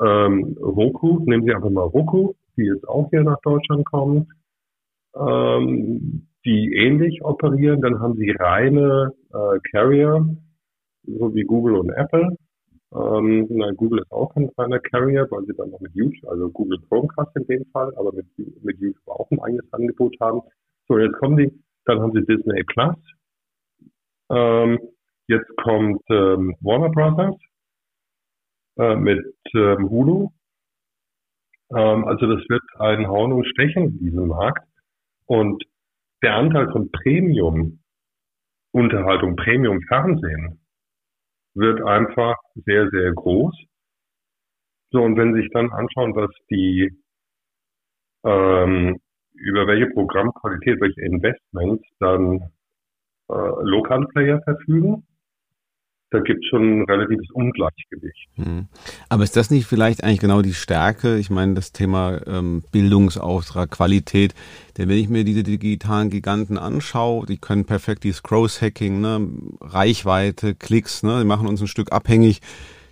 ähm, 0.00 0.56
Roku, 0.60 1.20
nehmen 1.26 1.44
Sie 1.44 1.54
einfach 1.54 1.70
mal 1.70 1.82
Roku, 1.82 2.34
die 2.56 2.64
jetzt 2.64 2.88
auch 2.88 3.08
hier 3.10 3.22
nach 3.22 3.40
Deutschland 3.42 3.84
kommen. 3.86 4.28
ähm, 5.16 6.28
die 6.44 6.72
ähnlich 6.74 7.22
operieren. 7.24 7.80
Dann 7.82 8.00
haben 8.00 8.16
sie 8.16 8.30
reine 8.30 9.12
äh, 9.32 9.58
Carrier, 9.70 10.24
so 11.04 11.34
wie 11.34 11.42
Google 11.42 11.76
und 11.76 11.90
Apple. 11.90 12.36
Ähm, 12.94 13.46
nein, 13.50 13.76
Google 13.76 14.00
ist 14.00 14.12
auch 14.12 14.32
kein 14.34 14.50
reiner 14.56 14.78
Carrier, 14.78 15.26
weil 15.30 15.44
sie 15.44 15.54
dann 15.54 15.70
noch 15.70 15.80
mit 15.80 15.94
YouTube, 15.94 16.30
also 16.30 16.48
Google 16.50 16.80
Chromecast 16.88 17.36
in 17.36 17.46
dem 17.46 17.66
Fall, 17.66 17.94
aber 17.96 18.12
mit, 18.12 18.26
mit 18.36 18.78
YouTube 18.80 19.08
auch 19.08 19.30
ein 19.30 19.40
eigenes 19.40 19.70
Angebot 19.72 20.16
haben. 20.20 20.40
So, 20.88 20.98
jetzt 20.98 21.18
kommen 21.18 21.36
die, 21.36 21.52
dann 21.84 22.00
haben 22.00 22.12
sie 22.12 22.24
Disney 22.24 22.64
Plus. 22.64 22.96
Ähm, 24.30 24.78
jetzt 25.26 25.54
kommt 25.62 26.02
ähm, 26.08 26.56
Warner 26.60 26.88
Brothers 26.88 27.36
äh, 28.78 28.96
mit 28.96 29.24
ähm, 29.54 29.90
Hulu. 29.90 30.30
Ähm, 31.74 32.04
also 32.06 32.26
das 32.26 32.48
wird 32.48 32.62
ein 32.78 33.06
Hauen 33.06 33.32
und 33.32 33.46
Stechen 33.46 33.84
in 33.84 33.98
diesem 33.98 34.28
Markt. 34.28 34.66
Und 35.26 35.62
der 36.22 36.36
Anteil 36.36 36.70
von 36.72 36.90
Premium 36.90 37.80
Unterhaltung, 38.72 39.36
Premium 39.36 39.80
Fernsehen 39.82 40.60
wird 41.58 41.82
einfach 41.82 42.36
sehr, 42.54 42.88
sehr 42.90 43.12
groß. 43.12 43.54
So, 44.90 45.02
und 45.02 45.16
wenn 45.16 45.34
Sie 45.34 45.42
sich 45.42 45.50
dann 45.52 45.70
anschauen, 45.70 46.14
was 46.14 46.30
die, 46.50 46.90
ähm, 48.24 48.98
über 49.34 49.66
welche 49.66 49.90
Programmqualität, 49.90 50.80
welche 50.80 51.02
Investments 51.02 51.84
dann 51.98 52.40
äh, 53.28 53.34
Lokalplayer 53.62 54.40
verfügen, 54.42 55.06
da 56.10 56.20
gibt 56.20 56.42
es 56.42 56.48
schon 56.48 56.80
ein 56.80 56.84
relatives 56.84 57.30
Ungleichgewicht. 57.32 58.28
Hm. 58.36 58.66
Aber 59.08 59.24
ist 59.24 59.36
das 59.36 59.50
nicht 59.50 59.66
vielleicht 59.66 60.02
eigentlich 60.02 60.20
genau 60.20 60.40
die 60.40 60.54
Stärke? 60.54 61.18
Ich 61.18 61.28
meine, 61.28 61.54
das 61.54 61.72
Thema 61.72 62.20
ähm, 62.26 62.62
Bildungsauftrag, 62.72 63.70
Qualität, 63.70 64.34
denn 64.76 64.88
wenn 64.88 64.96
ich 64.96 65.08
mir 65.08 65.24
diese 65.24 65.42
digitalen 65.42 66.08
Giganten 66.08 66.56
anschaue, 66.56 67.26
die 67.26 67.36
können 67.36 67.66
perfekt 67.66 68.04
dieses 68.04 68.22
Growth-Hacking, 68.22 69.00
ne, 69.00 69.28
Reichweite, 69.60 70.54
Klicks, 70.54 71.02
ne, 71.02 71.20
die 71.20 71.26
machen 71.26 71.46
uns 71.46 71.60
ein 71.60 71.68
Stück 71.68 71.92
abhängig. 71.92 72.40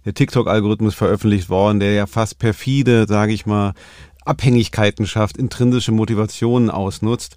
Der 0.04 0.14
TikTok-Algorithmus 0.14 0.94
veröffentlicht 0.94 1.48
worden, 1.48 1.80
der 1.80 1.92
ja 1.92 2.06
fast 2.06 2.38
perfide, 2.38 3.06
sage 3.08 3.32
ich 3.32 3.46
mal, 3.46 3.72
Abhängigkeiten 4.24 5.06
schafft, 5.06 5.36
intrinsische 5.36 5.92
Motivationen 5.92 6.70
ausnutzt 6.70 7.36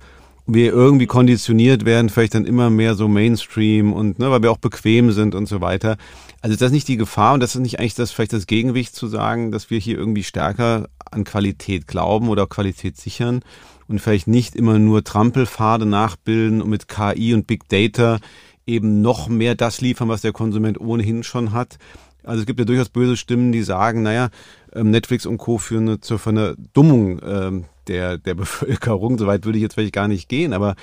wir 0.54 0.72
irgendwie 0.72 1.06
konditioniert 1.06 1.86
werden, 1.86 2.10
vielleicht 2.10 2.36
dann 2.36 2.46
immer 2.46 2.70
mehr 2.70 2.96
so 2.96 3.08
Mainstream 3.08 3.94
und 3.94 4.20
ne, 4.20 4.32
weil 4.32 4.42
wir 4.42 4.52
auch 4.52 4.58
bequem 4.58 5.12
sind 5.12 5.36
und 5.36 5.48
so 5.48 5.62
weiter. 5.62 5.98
Also 6.42 6.54
ist 6.54 6.62
das 6.62 6.72
nicht 6.72 6.88
die 6.88 6.98
Gefahr 6.98 7.34
und 7.34 7.42
das 7.42 7.56
ist 7.56 7.62
nicht 7.62 7.80
eigentlich 7.80 7.96
das 7.96 8.12
vielleicht 8.12 8.34
das 8.34 8.48
Gegenwicht 8.48 8.96
zu 8.96 9.08
sagen, 9.08 9.52
dass 9.52 9.70
wir 9.70 9.80
hier 9.80 9.98
irgendwie 9.98 10.24
stärker 10.24 10.88
an 11.12 11.24
Qualität 11.24 11.88
glauben 11.88 12.30
oder 12.30 12.48
Qualität 12.48 12.98
sichern 12.98 13.42
und 13.88 14.00
vielleicht 14.00 14.28
nicht 14.28 14.56
immer 14.56 14.80
nur 14.80 15.04
Trampelpfade 15.04 15.86
nachbilden 15.86 16.62
und 16.62 16.70
mit 16.70 16.88
KI 16.88 17.34
und 17.34 17.48
Big 17.48 17.68
Data 17.70 18.20
eben 18.66 19.02
noch 19.02 19.28
mehr 19.28 19.56
das 19.56 19.82
liefern, 19.82 20.10
was 20.10 20.22
der 20.22 20.32
Konsument 20.32 20.80
ohnehin 20.80 21.24
schon 21.24 21.52
hat. 21.52 21.78
Also 22.24 22.42
es 22.42 22.46
gibt 22.46 22.60
ja 22.60 22.66
durchaus 22.66 22.90
böse 22.90 23.18
Stimmen, 23.18 23.52
die 23.52 23.64
sagen, 23.64 24.04
naja, 24.04 24.30
ähm, 24.74 24.92
Netflix 24.92 25.26
und 25.26 25.38
Co. 25.38 25.58
führen 25.58 26.02
zur 26.02 26.20
Verdummung 26.20 27.20
ähm, 27.26 27.66
der, 27.90 28.18
der 28.18 28.36
Bevölkerung. 28.36 29.18
Soweit 29.18 29.46
würde 29.46 29.58
ich 29.58 29.64
jetzt 29.64 29.74
vielleicht 29.74 29.94
gar 29.94 30.08
nicht 30.08 30.30
gehen, 30.30 30.54
aber 30.54 30.76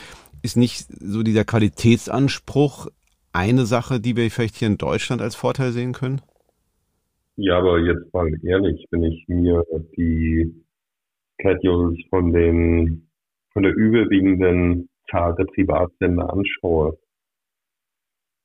ist 0.42 0.56
nicht 0.56 0.86
so 1.00 1.22
dieser 1.22 1.44
Qualitätsanspruch 1.44 2.88
eine 3.32 3.66
Sache, 3.66 4.00
die 4.00 4.16
wir 4.16 4.30
vielleicht 4.30 4.56
hier 4.56 4.68
in 4.68 4.78
Deutschland 4.78 5.22
als 5.22 5.34
Vorteil 5.34 5.72
sehen 5.72 5.92
können? 5.92 6.20
Ja, 7.36 7.58
aber 7.58 7.78
jetzt 7.80 8.12
mal 8.14 8.30
ehrlich, 8.42 8.86
wenn 8.90 9.02
ich 9.04 9.25
mir 9.28 9.62
die 9.96 10.64
Schedules 11.40 11.98
von 12.08 12.32
den, 12.32 13.08
von 13.52 13.62
der 13.62 13.75
überwiegenden 13.75 14.88
Zahl 15.10 15.34
der 15.36 15.44
Privatsender 15.44 16.32
anschaue, 16.32 16.98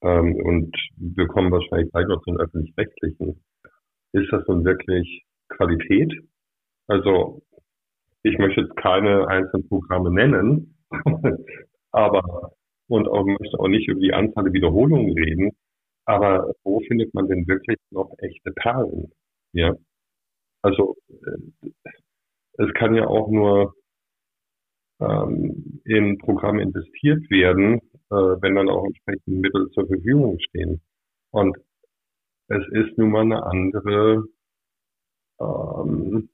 ähm, 0.01 0.35
und 0.35 0.75
wir 0.97 1.27
kommen 1.27 1.51
wahrscheinlich 1.51 1.91
gleich 1.91 2.07
noch 2.07 2.21
zu 2.23 2.31
den 2.31 2.39
öffentlich-rechtlichen, 2.39 3.43
ist 4.13 4.31
das 4.31 4.45
nun 4.47 4.65
wirklich 4.65 5.23
Qualität? 5.49 6.11
Also 6.87 7.41
ich 8.23 8.37
möchte 8.37 8.61
jetzt 8.61 8.75
keine 8.77 9.27
einzelnen 9.27 9.67
Programme 9.67 10.11
nennen, 10.11 10.77
aber 11.91 12.53
und 12.87 13.07
auch 13.07 13.25
möchte 13.25 13.59
auch 13.59 13.69
nicht 13.69 13.87
über 13.87 14.01
die 14.01 14.13
Anzahl 14.13 14.43
der 14.43 14.53
Wiederholungen 14.53 15.13
reden. 15.13 15.51
Aber 16.05 16.53
wo 16.63 16.81
findet 16.81 17.13
man 17.13 17.27
denn 17.27 17.47
wirklich 17.47 17.77
noch 17.89 18.11
echte 18.17 18.51
Perlen? 18.51 19.11
Ja, 19.53 19.73
also 20.61 20.95
äh, 21.09 21.69
es 22.57 22.73
kann 22.73 22.95
ja 22.95 23.07
auch 23.07 23.29
nur 23.29 23.75
ähm, 24.99 25.81
in 25.85 26.17
Programme 26.17 26.61
investiert 26.61 27.29
werden, 27.29 27.79
äh, 28.09 28.15
wenn 28.15 28.55
dann 28.55 28.69
auch 28.69 28.85
entsprechende 28.85 29.39
Mittel 29.39 29.69
zur 29.71 29.87
Verfügung 29.87 30.37
stehen. 30.39 30.81
Und 31.31 31.57
es 32.49 32.63
ist 32.73 32.97
nun 32.97 33.11
mal 33.11 33.21
eine 33.21 33.43
andere 33.43 34.25
ähm, 35.39 36.29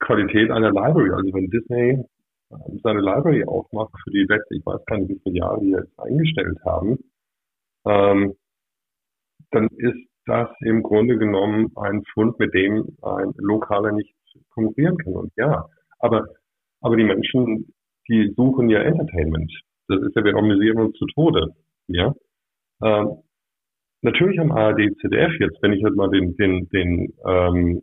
Qualität 0.00 0.50
einer 0.50 0.70
Library. 0.70 1.10
Also 1.10 1.32
wenn 1.34 1.50
Disney 1.50 2.04
ähm, 2.50 2.80
seine 2.82 3.00
Library 3.00 3.44
aufmacht 3.44 3.92
für 4.04 4.10
die 4.10 4.26
letzten, 4.28 4.56
ich 4.56 4.66
weiß 4.66 4.84
gar 4.86 4.98
nicht, 4.98 5.10
wie 5.10 5.20
viele 5.22 5.36
Jahre 5.36 5.60
die 5.60 5.70
jetzt 5.70 5.98
eingestellt 5.98 6.58
haben, 6.64 6.98
ähm, 7.86 8.34
dann 9.50 9.68
ist 9.76 10.08
das 10.26 10.48
im 10.60 10.82
Grunde 10.82 11.18
genommen 11.18 11.70
ein 11.76 12.02
Fund, 12.12 12.38
mit 12.38 12.52
dem 12.52 12.96
ein 13.02 13.32
Lokaler 13.38 13.92
nicht 13.92 14.12
konkurrieren 14.50 14.98
kann. 14.98 15.14
Und 15.14 15.32
ja, 15.36 15.66
aber, 16.00 16.26
aber 16.80 16.96
die 16.96 17.04
Menschen, 17.04 17.72
die 18.08 18.32
suchen 18.36 18.68
ja 18.68 18.80
Entertainment. 18.82 19.52
Das 19.88 20.00
ist 20.02 20.16
ja, 20.16 20.24
wir 20.24 20.36
amüsieren 20.36 20.78
uns 20.78 20.96
zu 20.98 21.06
Tode. 21.06 21.54
Ja. 21.86 22.12
Ähm, 22.82 23.22
natürlich 24.02 24.38
am 24.40 24.52
ARD, 24.52 24.96
ZDF 25.00 25.32
jetzt, 25.38 25.62
wenn 25.62 25.72
ich 25.72 25.80
jetzt 25.80 25.96
mal 25.96 26.10
den, 26.10 26.36
den, 26.36 26.68
den 26.70 27.14
ähm, 27.26 27.82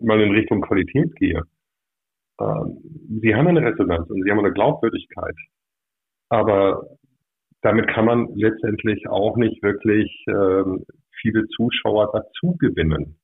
mal 0.00 0.20
in 0.20 0.32
Richtung 0.32 0.60
Qualität 0.60 1.14
gehe, 1.16 1.42
ähm, 2.40 2.78
sie 3.20 3.34
haben 3.34 3.48
eine 3.48 3.62
Resonanz 3.62 4.08
und 4.10 4.22
sie 4.22 4.30
haben 4.30 4.38
eine 4.38 4.52
Glaubwürdigkeit. 4.52 5.36
Aber 6.28 6.98
damit 7.62 7.88
kann 7.88 8.04
man 8.04 8.28
letztendlich 8.34 9.08
auch 9.08 9.36
nicht 9.36 9.62
wirklich 9.62 10.24
ähm, 10.28 10.84
viele 11.20 11.46
Zuschauer 11.48 12.10
dazu 12.12 12.56
gewinnen. 12.58 13.18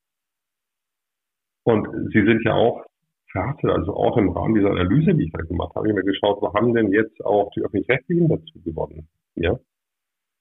Und 1.65 1.87
sie 2.13 2.25
sind 2.25 2.43
ja 2.45 2.55
auch 2.55 2.85
verhaftet, 3.31 3.71
also 3.71 3.95
auch 3.95 4.17
im 4.17 4.31
Rahmen 4.31 4.55
dieser 4.55 4.71
Analyse, 4.71 5.15
die 5.15 5.25
ich 5.25 5.33
da 5.33 5.43
gemacht 5.43 5.71
habe, 5.71 5.81
habe 5.81 5.89
ich 5.89 5.95
mir 5.95 6.05
geschaut, 6.05 6.41
wo 6.41 6.53
haben 6.53 6.75
denn 6.75 6.93
jetzt 6.93 7.25
auch 7.25 7.51
die 7.53 7.63
öffentlich-rechtlichen 7.63 8.29
dazu 8.29 8.61
gewonnen? 8.65 9.09
Ja. 9.35 9.59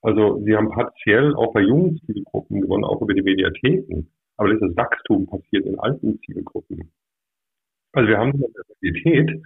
Also 0.02 0.40
sie 0.44 0.54
haben 0.54 0.70
partiell 0.70 1.34
auch 1.34 1.52
bei 1.52 1.62
jungen 1.62 1.98
Zielgruppen 2.04 2.60
gewonnen, 2.60 2.84
auch 2.84 3.00
über 3.00 3.14
die 3.14 3.22
Mediatheken. 3.22 4.06
Aber 4.36 4.52
dieses 4.52 4.76
Wachstum 4.76 5.26
passiert 5.26 5.66
in 5.66 5.78
alten 5.78 6.18
Zielgruppen. 6.20 6.92
Also 7.92 8.08
wir 8.08 8.18
haben 8.18 8.32
eine 8.32 8.48
Diversität, 8.48 9.42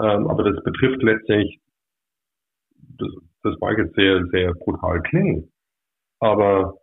ähm, 0.00 0.26
aber 0.26 0.50
das 0.50 0.62
betrifft 0.64 1.02
letztlich, 1.02 1.60
das, 2.98 3.08
das 3.42 3.58
mag 3.60 3.78
jetzt 3.78 3.94
sehr, 3.94 4.26
sehr 4.26 4.52
brutal 4.54 5.00
klingen, 5.02 5.52
aber 6.18 6.78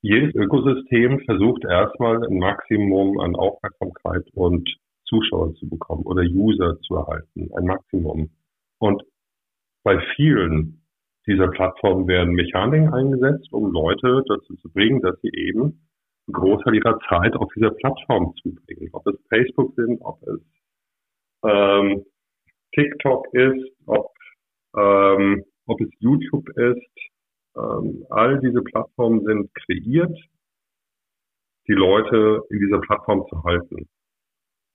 jedes 0.00 0.34
Ökosystem 0.34 1.20
versucht 1.20 1.64
erstmal 1.64 2.26
ein 2.26 2.38
Maximum 2.38 3.20
an 3.20 3.36
Aufmerksamkeit 3.36 4.26
und 4.34 4.68
Zuschauer 5.04 5.54
zu 5.54 5.68
bekommen 5.68 6.04
oder 6.04 6.22
User 6.22 6.80
zu 6.80 6.96
erhalten, 6.96 7.50
ein 7.54 7.66
Maximum. 7.66 8.30
Und 8.78 9.02
bei 9.84 10.00
vielen 10.16 10.82
dieser 11.26 11.48
Plattformen 11.48 12.08
werden 12.08 12.34
Mechaniken 12.34 12.92
eingesetzt, 12.92 13.52
um 13.52 13.70
Leute 13.70 14.24
dazu 14.26 14.56
zu 14.56 14.70
bringen, 14.70 15.00
dass 15.02 15.20
sie 15.20 15.30
eben 15.32 15.86
Großteil 16.30 16.74
ihrer 16.74 16.98
Zeit 17.08 17.34
auf 17.36 17.50
dieser 17.54 17.70
Plattform 17.70 18.34
zubringen. 18.42 18.90
Ob 18.92 19.06
es 19.06 19.16
Facebook 19.28 19.74
sind, 19.74 20.00
ob 20.02 20.22
es 20.22 20.40
ähm, 21.44 22.04
TikTok 22.74 23.26
ist, 23.34 23.72
ob, 23.86 24.12
ähm, 24.76 25.44
ob 25.66 25.80
es 25.80 25.90
YouTube 25.98 26.48
ist. 26.56 26.86
Ähm, 27.56 28.06
all 28.10 28.40
diese 28.40 28.62
Plattformen 28.62 29.24
sind 29.24 29.54
kreiert, 29.54 30.16
die 31.68 31.74
Leute 31.74 32.42
in 32.50 32.58
dieser 32.60 32.80
Plattform 32.80 33.26
zu 33.28 33.42
halten. 33.44 33.88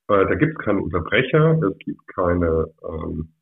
Äh, 0.10 0.26
da 0.26 0.36
gibt 0.36 0.58
es 0.60 0.66
keine 0.66 0.82
Unterbrecher, 0.82 1.60
es 1.64 1.78
gibt 1.80 2.06
keine 2.08 2.68
ähm, 2.88 3.34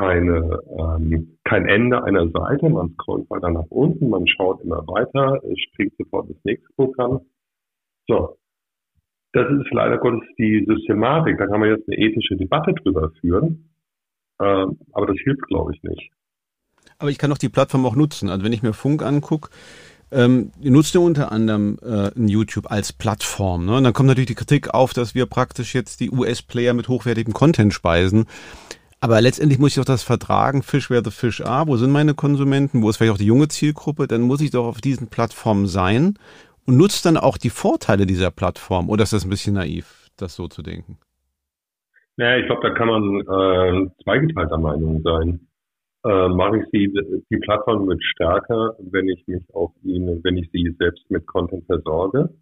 keine, 0.00 0.60
ähm, 0.78 1.36
kein 1.44 1.66
Ende 1.66 2.02
einer 2.02 2.28
Seite. 2.30 2.68
Man 2.68 2.94
scrollt 2.94 3.28
weiter 3.30 3.50
nach 3.50 3.66
unten, 3.68 4.08
man 4.08 4.26
schaut 4.26 4.62
immer 4.62 4.86
weiter, 4.86 5.40
springt 5.68 5.92
sofort 5.98 6.30
das 6.30 6.36
nächste 6.44 6.68
Programm. 6.74 7.20
So. 8.08 8.36
Das 9.32 9.46
ist 9.48 9.70
leider 9.70 9.98
Gottes 9.98 10.26
die 10.38 10.64
Systematik. 10.66 11.38
Da 11.38 11.46
kann 11.46 11.60
man 11.60 11.68
jetzt 11.68 11.88
eine 11.88 11.98
ethische 11.98 12.36
Debatte 12.36 12.74
drüber 12.74 13.12
führen. 13.20 13.70
Ähm, 14.40 14.78
aber 14.92 15.06
das 15.06 15.16
hilft, 15.22 15.42
glaube 15.42 15.72
ich, 15.72 15.82
nicht. 15.84 16.10
Aber 16.98 17.10
ich 17.10 17.18
kann 17.18 17.30
doch 17.30 17.38
die 17.38 17.48
Plattform 17.48 17.86
auch 17.86 17.94
nutzen. 17.94 18.28
Also 18.28 18.44
wenn 18.44 18.52
ich 18.52 18.62
mir 18.62 18.72
Funk 18.72 19.04
angucke, 19.04 19.50
ähm, 20.10 20.50
nutzt 20.60 20.94
ja 20.94 21.00
unter 21.00 21.30
anderem 21.30 21.78
äh, 21.82 22.10
YouTube 22.16 22.70
als 22.72 22.92
Plattform. 22.92 23.66
Ne? 23.66 23.76
Und 23.76 23.84
dann 23.84 23.92
kommt 23.92 24.08
natürlich 24.08 24.28
die 24.28 24.34
Kritik 24.34 24.74
auf, 24.74 24.92
dass 24.92 25.14
wir 25.14 25.26
praktisch 25.26 25.74
jetzt 25.74 26.00
die 26.00 26.10
US-Player 26.10 26.74
mit 26.74 26.88
hochwertigem 26.88 27.32
Content 27.32 27.72
speisen. 27.72 28.26
Aber 29.02 29.20
letztendlich 29.22 29.58
muss 29.58 29.70
ich 29.70 29.76
doch 29.76 29.84
das 29.84 30.02
vertragen, 30.02 30.62
Fish 30.62 30.90
where 30.90 31.02
the 31.02 31.10
fish 31.10 31.40
are, 31.40 31.66
wo 31.66 31.76
sind 31.76 31.90
meine 31.90 32.14
Konsumenten, 32.14 32.82
wo 32.82 32.90
ist 32.90 32.98
vielleicht 32.98 33.14
auch 33.14 33.18
die 33.18 33.26
junge 33.26 33.48
Zielgruppe, 33.48 34.06
dann 34.06 34.20
muss 34.20 34.42
ich 34.42 34.50
doch 34.50 34.66
auf 34.66 34.82
diesen 34.82 35.08
Plattformen 35.08 35.66
sein 35.66 36.18
und 36.66 36.76
nutzt 36.76 37.06
dann 37.06 37.16
auch 37.16 37.38
die 37.38 37.48
Vorteile 37.48 38.04
dieser 38.04 38.30
Plattform. 38.30 38.90
Oder 38.90 39.04
ist 39.04 39.14
das 39.14 39.24
ein 39.24 39.30
bisschen 39.30 39.54
naiv, 39.54 40.10
das 40.16 40.36
so 40.36 40.48
zu 40.48 40.62
denken? 40.62 40.98
Naja, 42.16 42.38
ich 42.38 42.46
glaube, 42.46 42.68
da 42.68 42.74
kann 42.74 42.88
man 42.88 43.20
äh, 43.20 43.90
zweigeteilter 44.04 44.58
Meinung 44.58 45.00
sein. 45.02 45.48
Äh, 46.04 46.28
mache 46.28 46.58
ich 46.58 46.64
sie, 46.70 46.92
die 47.30 47.36
Plattform 47.38 47.88
wird 47.88 48.02
stärker, 48.02 48.76
wenn 48.80 49.08
ich 49.08 49.26
mich 49.26 49.42
auf 49.54 49.70
ihnen, 49.82 50.22
wenn 50.24 50.36
ich 50.36 50.50
sie 50.52 50.74
selbst 50.78 51.10
mit 51.10 51.26
Content 51.26 51.64
versorge? 51.64 52.34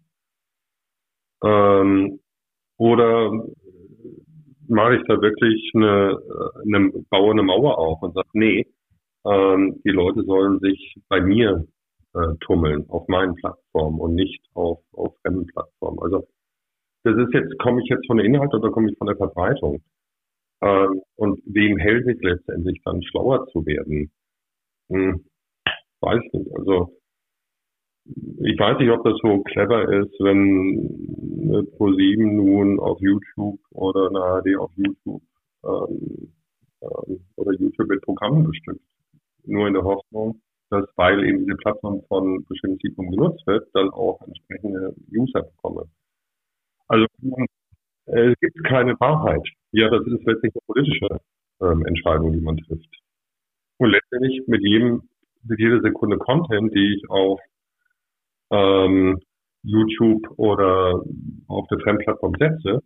Ähm, 1.41 2.19
oder 2.77 3.31
mache 4.69 4.97
ich 4.97 5.03
da 5.07 5.21
wirklich 5.21 5.71
eine, 5.75 6.17
eine 6.65 6.91
baue 7.09 7.31
eine 7.31 7.43
Mauer 7.43 7.77
auf 7.77 8.01
und 8.01 8.13
sage, 8.13 8.29
nee, 8.33 8.67
ähm, 9.25 9.81
die 9.83 9.91
Leute 9.91 10.23
sollen 10.23 10.59
sich 10.59 10.95
bei 11.09 11.21
mir 11.21 11.67
äh, 12.13 12.35
tummeln, 12.41 12.85
auf 12.89 13.07
meinen 13.07 13.35
Plattformen 13.35 13.99
und 13.99 14.15
nicht 14.15 14.41
auf, 14.53 14.79
auf 14.93 15.15
fremden 15.21 15.47
Plattformen. 15.47 15.99
Also 16.01 16.27
das 17.03 17.15
ist 17.17 17.33
jetzt, 17.33 17.57
komme 17.59 17.81
ich 17.81 17.89
jetzt 17.89 18.07
von 18.07 18.17
der 18.17 18.25
Inhalt 18.25 18.53
oder 18.53 18.71
komme 18.71 18.91
ich 18.91 18.97
von 18.97 19.07
der 19.07 19.17
Verbreitung? 19.17 19.81
Ähm, 20.61 21.01
und 21.15 21.41
wem 21.45 21.77
hält 21.77 22.07
es 22.07 22.21
letztendlich 22.21 22.81
dann 22.83 23.01
schlauer 23.03 23.47
zu 23.47 23.65
werden? 23.65 24.11
Hm, 24.89 25.25
weiß 26.01 26.21
nicht. 26.33 26.55
Also 26.55 26.98
ich 28.41 28.59
weiß 28.59 28.79
nicht, 28.79 28.89
ob 28.89 29.03
das 29.03 29.17
so 29.21 29.41
clever 29.43 29.83
ist, 30.01 30.13
wenn 30.19 31.67
Pro7 31.77 32.25
nun 32.25 32.79
auf 32.79 32.99
YouTube 33.01 33.59
oder 33.71 34.07
eine 34.07 34.19
ARD 34.19 34.57
auf 34.57 34.71
YouTube 34.75 35.21
ähm, 35.63 36.31
ähm, 36.81 37.19
oder 37.35 37.53
YouTube 37.53 37.89
mit 37.89 38.01
Programmen 38.01 38.45
bestückt. 38.45 38.81
Nur 39.45 39.67
in 39.67 39.73
der 39.73 39.83
Hoffnung, 39.83 40.41
dass, 40.69 40.85
weil 40.95 41.23
eben 41.25 41.39
diese 41.39 41.57
Plattform 41.57 42.01
von 42.07 42.45
bestimmten 42.45 42.79
Zielgruppen 42.79 43.11
genutzt 43.11 43.45
wird, 43.47 43.67
dann 43.73 43.89
auch 43.89 44.21
entsprechende 44.21 44.95
User 45.11 45.43
bekomme. 45.43 45.85
Also 46.87 47.05
es 48.05 48.39
gibt 48.39 48.63
keine 48.63 48.99
Wahrheit. 48.99 49.47
Ja, 49.71 49.89
das 49.89 50.05
ist 50.07 50.25
letztlich 50.25 50.53
eine 50.53 50.61
politische 50.65 51.19
ähm, 51.61 51.85
Entscheidung, 51.85 52.33
die 52.33 52.41
man 52.41 52.57
trifft. 52.57 52.89
Und 53.77 53.91
letztendlich 53.91 54.41
mit 54.47 54.61
jedem, 54.61 55.03
mit 55.43 55.59
jeder 55.59 55.81
Sekunde 55.81 56.17
Content, 56.17 56.73
die 56.73 56.95
ich 56.95 57.09
auf 57.09 57.39
ähm, 58.51 59.19
YouTube 59.63 60.27
oder 60.37 61.01
auf 61.47 61.67
der 61.67 61.79
Fremdplattform 61.79 62.33
setze, 62.39 62.81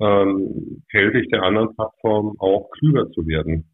ähm, 0.00 0.82
helfe 0.88 1.20
ich 1.20 1.28
der 1.28 1.42
anderen 1.42 1.74
Plattform 1.74 2.34
auch 2.38 2.70
klüger 2.70 3.10
zu 3.10 3.26
werden. 3.26 3.68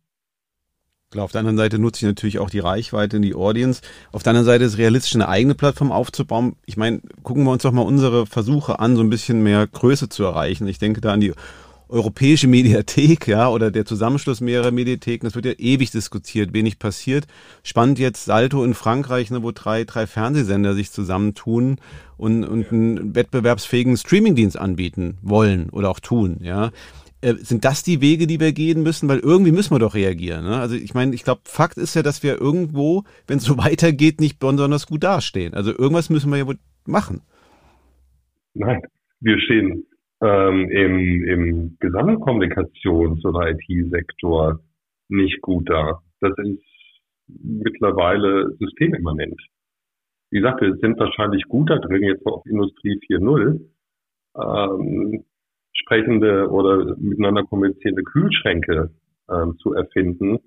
Klar, 1.11 1.27
auf 1.27 1.33
der 1.33 1.41
anderen 1.41 1.59
Seite 1.59 1.79
nutze 1.79 2.05
ich 2.05 2.09
natürlich 2.09 2.41
auch 2.41 2.51
die 2.51 2.59
Reichweite 2.59 3.17
und 3.19 3.23
die 3.23 3.37
Audience. 3.37 3.83
Auf 4.11 4.25
der 4.25 4.31
anderen 4.31 4.47
Seite 4.47 4.65
ist 4.65 4.79
realistisch, 4.79 5.15
eine 5.15 5.29
eigene 5.29 5.55
Plattform 5.55 5.93
aufzubauen. 5.93 6.57
Ich 6.67 6.77
meine, 6.77 7.03
gucken 7.23 7.45
wir 7.45 7.53
uns 7.53 7.63
doch 7.63 7.71
mal 7.71 7.83
unsere 7.83 8.27
Versuche 8.27 8.81
an, 8.81 8.97
so 8.97 9.03
ein 9.03 9.11
bisschen 9.11 9.43
mehr 9.43 9.65
Größe 9.67 10.09
zu 10.09 10.25
erreichen. 10.25 10.67
Ich 10.67 10.81
denke 10.81 11.01
da 11.01 11.13
an 11.13 11.21
die 11.21 11.33
europäische 11.89 12.49
Mediathek, 12.49 13.29
ja, 13.29 13.49
oder 13.49 13.71
der 13.71 13.85
Zusammenschluss 13.85 14.41
mehrerer 14.41 14.71
Mediatheken, 14.71 15.27
das 15.27 15.35
wird 15.35 15.47
ja 15.47 15.53
ewig 15.53 15.91
diskutiert, 15.91 16.53
wenig 16.53 16.79
passiert. 16.79 17.27
Spannend 17.63 17.99
jetzt 17.99 18.25
Salto 18.25 18.65
in 18.65 18.75
Frankreich, 18.75 19.31
ne, 19.31 19.43
wo 19.43 19.53
drei, 19.53 19.85
drei 19.85 20.07
Fernsehsender 20.07 20.75
sich 20.75 20.91
zusammentun 20.91 21.77
und, 22.17 22.45
und 22.45 22.73
einen 22.73 23.15
wettbewerbsfähigen 23.15 23.97
Streamingdienst 23.97 24.59
anbieten 24.59 25.19
wollen 25.23 25.69
oder 25.71 25.91
auch 25.91 26.01
tun, 26.01 26.39
ja. 26.41 26.71
Äh, 27.21 27.35
sind 27.37 27.65
das 27.65 27.83
die 27.83 28.01
Wege, 28.01 28.27
die 28.27 28.39
wir 28.39 28.53
gehen 28.53 28.83
müssen? 28.83 29.09
Weil 29.09 29.21
irgendwie 29.21 29.53
müssen 29.53 29.75
wir 29.75 29.79
doch 29.79 29.95
reagieren. 29.95 30.45
Ne? 30.45 30.59
Also 30.59 30.75
ich 30.77 30.93
meine, 30.93 31.15
ich 31.15 31.25
glaube, 31.25 31.41
Fakt 31.45 31.79
ist 31.79 31.95
ja, 31.95 32.03
dass 32.03 32.23
wir 32.23 32.39
irgendwo, 32.39 33.05
wenn 33.27 33.39
es 33.39 33.45
so 33.45 33.57
weitergeht, 33.65 34.21
nicht 34.21 34.39
besonders 34.39 34.87
gut 34.87 35.05
dastehen. 35.05 35.55
Also 35.55 35.71
irgendwas 35.71 36.11
müssen 36.11 36.31
wir 36.31 36.37
ja 36.37 36.47
wohl 36.47 36.59
machen. 36.85 37.23
Nein, 38.53 38.83
wir 39.21 39.39
stehen 39.41 39.87
ähm, 40.25 40.71
im, 40.71 41.25
im 41.25 41.79
Gesamtkommunikations- 41.81 43.25
oder 43.27 43.51
IT-Sektor 43.51 44.61
nicht 45.09 45.41
gut 45.43 45.69
da. 45.69 46.01
Das 46.21 46.33
ist 46.39 46.63
mittlerweile 47.27 48.51
systemimmanent. 48.59 49.39
Wie 50.31 50.39
gesagt, 50.39 50.63
wir 50.63 50.77
sind 50.77 50.99
wahrscheinlich 50.99 51.45
gut 51.45 51.69
da 51.71 51.77
drin, 51.79 52.03
jetzt 52.03 52.25
auf 52.27 52.45
Industrie 52.47 52.99
4.0, 53.07 53.61
ähm, 54.37 55.25
sprechende 55.75 56.49
oder 56.51 56.97
miteinander 56.97 57.45
kommunizierende 57.45 58.03
Kühlschränke 58.03 58.91
ähm, 59.31 59.59
zu 59.59 59.75
erfinden. 59.75 60.39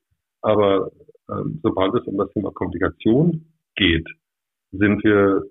Aber 0.42 0.92
ähm, 1.30 1.60
sobald 1.62 1.94
es 1.96 2.08
um 2.08 2.18
das 2.18 2.32
Thema 2.34 2.52
Kommunikation 2.52 3.46
geht, 3.76 4.08
sind 4.72 5.04
wir 5.04 5.44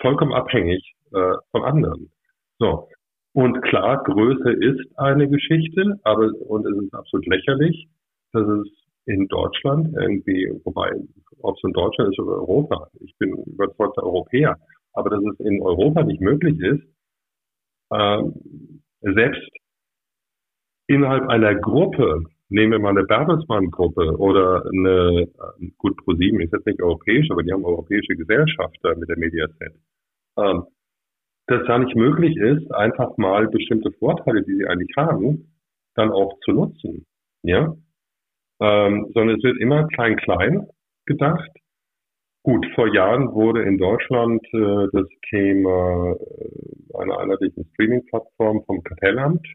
vollkommen 0.00 0.32
abhängig 0.32 0.94
äh, 1.12 1.34
von 1.50 1.64
anderen. 1.64 2.10
So, 2.58 2.88
und 3.32 3.62
klar, 3.62 4.02
Größe 4.04 4.52
ist 4.52 4.98
eine 4.98 5.28
Geschichte, 5.28 6.00
aber 6.02 6.30
und 6.48 6.66
es 6.66 6.84
ist 6.84 6.94
absolut 6.94 7.26
lächerlich, 7.26 7.88
dass 8.32 8.46
es 8.46 8.68
in 9.06 9.28
Deutschland 9.28 9.94
irgendwie, 9.96 10.50
wobei, 10.64 10.92
ob 11.40 11.56
es 11.56 11.64
in 11.64 11.72
Deutschland 11.72 12.12
ist 12.12 12.20
oder 12.20 12.36
Europa, 12.38 12.88
ich 13.00 13.16
bin 13.18 13.32
überzeugter 13.46 14.02
Europäer, 14.02 14.56
aber 14.92 15.10
dass 15.10 15.22
es 15.22 15.40
in 15.40 15.62
Europa 15.62 16.02
nicht 16.02 16.20
möglich 16.20 16.58
ist, 16.60 16.82
äh, 17.90 18.22
selbst 19.00 19.48
innerhalb 20.86 21.28
einer 21.28 21.54
Gruppe, 21.54 22.24
nehmen 22.48 22.72
wir 22.72 22.78
mal 22.80 22.90
eine 22.90 23.04
Bertelsmann-Gruppe 23.04 24.16
oder 24.18 24.64
eine, 24.66 25.22
äh, 25.22 25.66
gut, 25.78 25.96
ProSieben 26.04 26.40
ist 26.40 26.52
jetzt 26.52 26.66
nicht 26.66 26.82
europäisch, 26.82 27.30
aber 27.30 27.42
die 27.42 27.52
haben 27.52 27.64
europäische 27.64 28.16
Gesellschafter 28.16 28.96
mit 28.96 29.08
der 29.08 29.18
Mediaset. 29.18 29.74
Ähm, 30.36 30.64
dass 31.50 31.66
da 31.66 31.78
nicht 31.78 31.96
möglich 31.96 32.36
ist, 32.36 32.72
einfach 32.72 33.16
mal 33.16 33.48
bestimmte 33.48 33.90
Vorteile, 33.92 34.42
die 34.42 34.54
sie 34.54 34.66
eigentlich 34.66 34.96
haben, 34.96 35.52
dann 35.94 36.10
auch 36.10 36.38
zu 36.44 36.52
nutzen. 36.52 37.06
Ja? 37.42 37.74
Ähm, 38.60 39.10
sondern 39.14 39.36
es 39.36 39.42
wird 39.42 39.58
immer 39.58 39.88
klein-klein 39.88 40.68
gedacht. 41.06 41.50
Gut, 42.42 42.64
vor 42.74 42.86
Jahren 42.94 43.32
wurde 43.32 43.62
in 43.62 43.78
Deutschland 43.78 44.42
äh, 44.54 44.86
das 44.92 45.08
Thema 45.28 46.14
äh, 46.14 46.98
einer 46.98 47.18
einheitlichen 47.18 47.68
Streaming-Plattform 47.72 48.62
vom 48.64 48.82
Kartellamt 48.84 49.46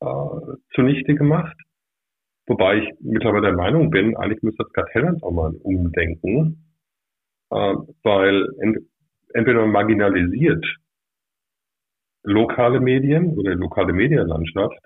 äh, 0.00 0.06
zunichte 0.74 1.14
gemacht. 1.14 1.56
Wobei 2.46 2.78
ich 2.78 2.90
mittlerweile 3.00 3.48
der 3.48 3.56
Meinung 3.56 3.90
bin, 3.90 4.16
eigentlich 4.16 4.42
müsste 4.42 4.64
das 4.64 4.72
Kartellamt 4.72 5.22
auch 5.22 5.32
mal 5.32 5.52
umdenken, 5.62 6.64
äh, 7.50 7.74
weil 8.04 8.48
entweder 9.34 9.66
marginalisiert 9.66 10.64
lokale 12.22 12.80
Medien 12.80 13.36
oder 13.36 13.54
lokale 13.54 13.92
Medienlandschaft 13.92 14.78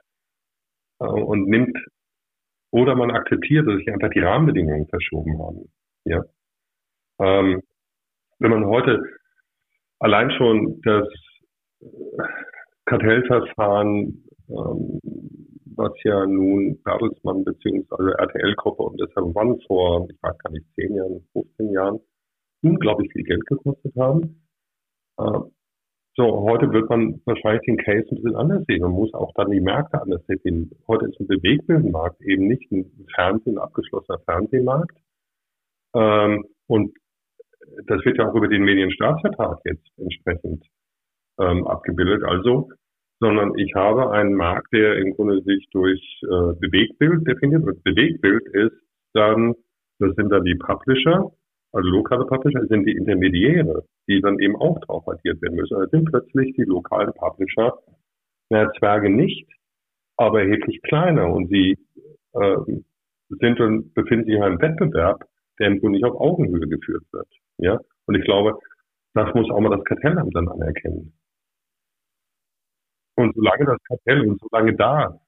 äh, 1.01 1.05
und 1.05 1.49
nimmt 1.49 1.79
oder 2.71 2.95
man 2.97 3.11
akzeptiert, 3.11 3.67
dass 3.67 3.77
sich 3.77 3.91
einfach 3.91 4.11
die 4.11 4.21
Rahmenbedingungen 4.21 4.89
verschoben 4.89 5.39
haben. 5.39 5.73
Ja. 6.05 6.23
Ähm, 7.21 7.63
wenn 8.39 8.51
man 8.51 8.67
heute 8.67 9.03
allein 10.01 10.31
schon 10.33 10.81
das 10.83 11.09
Kartellverfahren, 12.85 14.25
ähm, 14.49 15.01
was 15.77 15.93
ja 16.03 16.27
nun 16.27 16.81
Bertelsmann 16.83 17.45
bzw. 17.45 18.13
RTL-Gruppe 18.19 18.83
und 18.83 19.01
deshalb 19.01 19.35
One 19.37 19.59
vor, 19.67 20.09
ich 20.11 20.23
weiß 20.23 20.37
gar 20.39 20.51
nicht, 20.51 20.67
10 20.75 20.95
Jahren, 20.95 21.29
15 21.33 21.73
Jahren 21.73 22.01
unglaublich 22.63 23.13
viel 23.13 23.25
Geld 23.25 23.47
gekostet 23.47 23.95
haben. 23.97 24.43
Äh, 25.19 25.41
so, 26.17 26.43
heute 26.43 26.73
wird 26.73 26.91
man 26.91 27.21
wahrscheinlich 27.27 27.63
den 27.63 27.77
Case 27.77 28.09
ein 28.11 28.17
bisschen 28.17 28.35
anders 28.35 28.65
sehen. 28.67 28.83
Man 28.83 28.91
muss 28.91 29.15
auch 29.15 29.33
dann 29.35 29.53
die 29.53 29.61
Märkte 29.61 30.03
anders 30.03 30.25
sehen. 30.27 30.71
Heute 30.89 31.07
ist 31.07 31.21
ein 31.21 31.29
Bewegtbildmarkt 31.29 32.21
eben 32.23 32.49
nicht 32.49 32.71
ein 32.73 32.91
Fernsehen, 33.15 33.57
ein 33.57 33.63
abgeschlossener 33.63 34.19
Fernsehmarkt. 34.25 34.99
Ähm, 35.95 36.45
und 36.67 36.93
das 37.87 38.05
wird 38.05 38.19
ja 38.19 38.29
auch 38.29 38.35
über 38.35 38.49
den 38.49 38.65
Medienstaatsvertrag 38.65 39.61
jetzt 39.65 39.87
entsprechend 39.97 40.65
ähm, 41.39 41.67
abgebildet. 41.69 42.25
Also, 42.25 42.69
sondern 43.21 43.57
ich 43.57 43.75
habe 43.75 44.11
einen 44.11 44.35
Markt, 44.35 44.73
der 44.73 44.97
im 44.97 45.15
Grunde 45.15 45.41
sich 45.43 45.69
durch 45.71 46.01
äh, 46.23 46.53
Bewegtbild 46.59 47.27
definiert. 47.29 47.65
Und 47.65 47.85
Bewegtbild 47.85 48.43
ist 48.55 48.77
dann, 49.15 49.55
das 50.01 50.15
sind 50.17 50.31
dann 50.31 50.45
die 50.45 50.57
Publisher, 50.57 51.31
also 51.79 51.91
lokale 51.91 52.27
Publisher 52.27 52.67
sind 52.67 52.85
die 52.87 52.97
Intermediäre, 52.97 53.85
die 54.09 54.21
dann 54.21 54.41
eben 54.41 54.57
auch 54.57 54.81
drauf 54.81 55.07
addiert 55.07 55.41
werden 55.41 55.55
müssen. 55.55 55.77
Also 55.77 55.89
sind 55.91 56.11
plötzlich 56.11 56.55
die 56.57 56.65
lokalen 56.65 57.13
Publisher 57.15 57.79
Netzwerke 58.51 59.09
nicht, 59.09 59.49
aber 60.17 60.41
erheblich 60.43 60.83
kleiner 60.83 61.33
und 61.33 61.49
sie 61.49 61.79
äh, 62.33 62.57
sind 63.29 63.61
und 63.61 63.95
befinden 63.95 64.25
sich 64.25 64.35
in 64.35 64.43
einem 64.43 64.61
Wettbewerb, 64.61 65.25
der 65.61 65.69
im 65.69 65.79
Grunde 65.79 65.99
nicht 65.99 66.05
auf 66.05 66.21
Augenhöhe 66.21 66.67
geführt 66.67 67.05
wird. 67.13 67.29
Ja, 67.59 67.79
und 68.07 68.15
ich 68.17 68.25
glaube, 68.25 68.59
das 69.15 69.33
muss 69.35 69.49
auch 69.51 69.61
mal 69.61 69.77
das 69.77 69.85
Kartellamt 69.85 70.35
dann 70.35 70.49
anerkennen. 70.49 71.13
Und 73.15 73.37
solange 73.37 73.67
das 73.67 73.79
Kartell 73.85 74.29
und 74.29 74.41
solange 74.41 74.75
da 74.75 75.21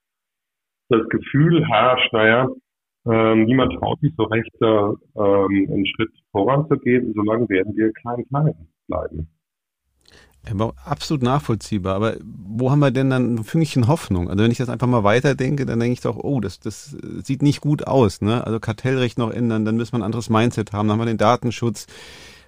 das 0.89 1.07
Gefühl 1.07 1.65
herrscht, 1.65 2.11
naja, 2.11 2.49
ähm, 3.05 3.45
niemand 3.45 3.73
traut 3.79 3.99
sich 3.99 4.13
so 4.17 4.23
recht, 4.23 4.51
ähm, 4.61 4.99
einen 5.15 5.85
Schritt 5.87 6.11
voranzugehen, 6.31 7.13
solange 7.15 7.49
werden 7.49 7.75
wir 7.75 7.91
klein 7.93 8.25
klein 8.27 8.53
bleiben. 8.87 9.27
Aber 10.49 10.73
absolut 10.85 11.21
nachvollziehbar. 11.21 11.95
Aber 11.95 12.15
wo 12.23 12.71
haben 12.71 12.79
wir 12.79 12.91
denn 12.91 13.11
dann 13.11 13.35
ein 13.35 13.43
Fünkchen 13.43 13.87
Hoffnung? 13.87 14.29
Also 14.29 14.43
wenn 14.43 14.51
ich 14.51 14.57
das 14.57 14.69
einfach 14.69 14.87
mal 14.87 15.03
weiterdenke, 15.03 15.65
dann 15.65 15.79
denke 15.79 15.93
ich 15.93 16.01
doch, 16.01 16.17
oh, 16.17 16.39
das, 16.39 16.59
das 16.59 16.97
sieht 17.23 17.43
nicht 17.43 17.61
gut 17.61 17.85
aus. 17.85 18.21
Ne? 18.21 18.45
Also 18.45 18.59
Kartellrecht 18.59 19.19
noch 19.19 19.31
ändern, 19.31 19.65
dann 19.65 19.77
müssen 19.77 19.93
wir 19.93 19.99
ein 19.99 20.03
anderes 20.03 20.29
Mindset 20.29 20.73
haben, 20.73 20.87
dann 20.87 20.97
haben 20.97 21.05
wir 21.05 21.11
den 21.11 21.17
Datenschutz. 21.17 21.85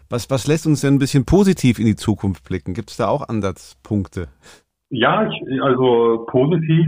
Was, 0.10 0.30
was 0.30 0.48
lässt 0.48 0.66
uns 0.68 0.82
denn 0.82 0.96
ein 0.96 1.00
bisschen 1.00 1.26
positiv 1.26 1.80
in 1.80 1.86
die 1.86 1.96
Zukunft 1.96 2.44
blicken? 2.44 2.74
Gibt 2.74 2.90
es 2.92 2.98
da 2.98 3.08
auch 3.08 3.28
Ansatzpunkte? 3.30 4.28
Ja, 4.90 5.28
ich, 5.28 5.62
also 5.62 6.26
positiv 6.30 6.88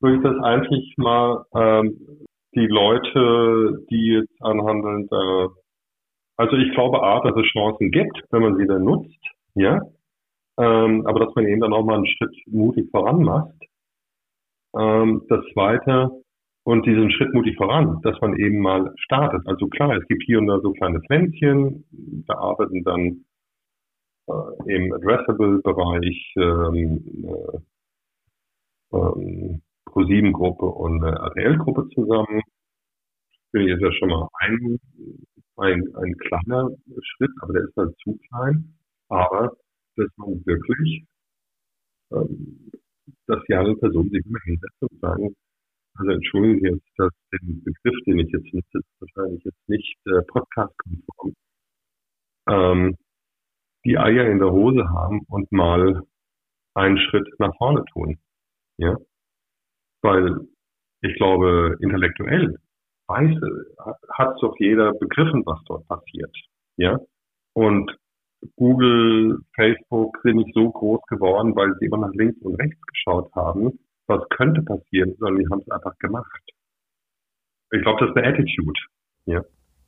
würde 0.00 0.16
ich 0.16 0.22
das 0.22 0.36
eigentlich 0.42 0.94
mal 0.96 1.44
ähm, 1.54 2.25
die 2.56 2.66
Leute, 2.66 3.84
die 3.90 4.14
jetzt 4.14 4.42
anhandeln, 4.42 5.08
äh, 5.10 5.48
also 6.38 6.56
ich 6.56 6.72
glaube 6.72 7.02
A, 7.02 7.20
dass 7.20 7.36
es 7.36 7.46
Chancen 7.52 7.90
gibt, 7.90 8.20
wenn 8.30 8.42
man 8.42 8.56
sie 8.56 8.66
dann 8.66 8.84
nutzt 8.84 9.16
ja. 9.56 9.80
Ähm, 10.58 11.06
aber 11.06 11.20
dass 11.20 11.34
man 11.34 11.46
eben 11.46 11.60
dann 11.60 11.72
auch 11.72 11.84
mal 11.84 11.96
einen 11.96 12.06
Schritt 12.06 12.34
mutig 12.46 12.90
voran 12.90 13.22
macht. 13.22 13.54
Ähm, 14.76 15.22
das 15.28 15.44
zweite, 15.52 16.10
und 16.64 16.86
diesen 16.86 17.10
Schritt 17.10 17.32
mutig 17.32 17.56
voran, 17.56 18.00
dass 18.02 18.20
man 18.20 18.36
eben 18.36 18.58
mal 18.58 18.92
startet. 18.98 19.42
Also 19.46 19.66
klar, 19.68 19.96
es 19.96 20.06
gibt 20.08 20.22
hier 20.24 20.38
und 20.38 20.46
da 20.46 20.60
so 20.60 20.72
kleine 20.72 21.00
Pflänzchen, 21.00 21.84
da 22.26 22.34
arbeiten 22.34 22.82
dann 22.84 23.24
äh, 24.28 24.74
im 24.74 24.92
Addressable-Bereich 24.92 26.34
ähm, 26.36 27.04
äh, 27.24 28.96
ähm, 28.96 29.62
Pro7-Gruppe 29.96 30.66
und 30.66 31.02
eine 31.02 31.16
RTL-Gruppe 31.16 31.88
zusammen. 31.94 32.42
Finde 33.50 33.68
ich 33.68 33.74
ist 33.74 33.82
ja 33.82 33.92
schon 33.92 34.10
mal 34.10 34.28
ein, 34.40 34.78
ein, 35.56 35.96
ein 35.96 36.16
kleiner 36.18 36.68
Schritt, 37.02 37.30
aber 37.40 37.54
der 37.54 37.62
ist 37.62 37.76
halt 37.76 37.96
zu 38.04 38.18
klein 38.28 38.76
aber 39.08 39.56
dass 39.96 40.10
man 40.16 40.44
wirklich, 40.44 41.06
ähm, 42.12 42.70
dass 43.26 43.42
die 43.48 43.54
andere 43.54 43.76
Person 43.76 44.10
sich 44.10 44.24
immer 44.26 44.40
hinsetzt 44.44 44.82
und 44.82 45.00
sagen, 45.00 45.36
also 45.94 46.10
entschuldigen 46.10 46.60
Sie 46.60 46.66
jetzt, 46.66 46.92
dass 46.98 47.12
den 47.32 47.64
Begriff, 47.64 47.96
den 48.04 48.18
ich 48.18 48.30
jetzt 48.30 48.52
nutze, 48.52 48.80
wahrscheinlich 49.00 49.44
jetzt 49.44 49.68
nicht 49.68 49.96
äh, 50.06 50.22
podcast-konform, 50.22 51.34
ähm, 52.48 52.96
die 53.86 53.96
Eier 53.96 54.30
in 54.30 54.38
der 54.38 54.52
Hose 54.52 54.86
haben 54.90 55.20
und 55.28 55.50
mal 55.52 56.02
einen 56.74 56.98
Schritt 56.98 57.28
nach 57.38 57.56
vorne 57.56 57.84
tun. 57.92 58.18
Ja? 58.76 58.96
Weil 60.06 60.40
ich 61.02 61.14
glaube, 61.16 61.76
intellektuell 61.80 62.56
weiß, 63.08 63.38
hat 64.12 64.36
doch 64.40 64.54
jeder 64.58 64.92
begriffen, 64.94 65.42
was 65.46 65.62
dort 65.66 65.86
passiert. 65.86 66.34
Ja? 66.76 66.98
Und 67.54 67.96
Google, 68.56 69.40
Facebook 69.54 70.18
sind 70.22 70.36
nicht 70.36 70.54
so 70.54 70.70
groß 70.70 71.00
geworden, 71.08 71.54
weil 71.56 71.74
sie 71.78 71.86
immer 71.86 71.98
nach 71.98 72.12
links 72.12 72.40
und 72.42 72.56
rechts 72.56 72.80
geschaut 72.86 73.32
haben, 73.34 73.78
was 74.06 74.28
könnte 74.30 74.62
passieren, 74.62 75.14
sondern 75.18 75.42
die 75.42 75.48
haben 75.48 75.60
es 75.60 75.70
einfach 75.70 75.96
gemacht. 75.98 76.42
Ich 77.72 77.82
glaube, 77.82 78.00
das 78.00 78.10
ist 78.10 78.16
eine 78.16 78.28
Attitude. 78.28 78.80
Ja. 79.24 79.42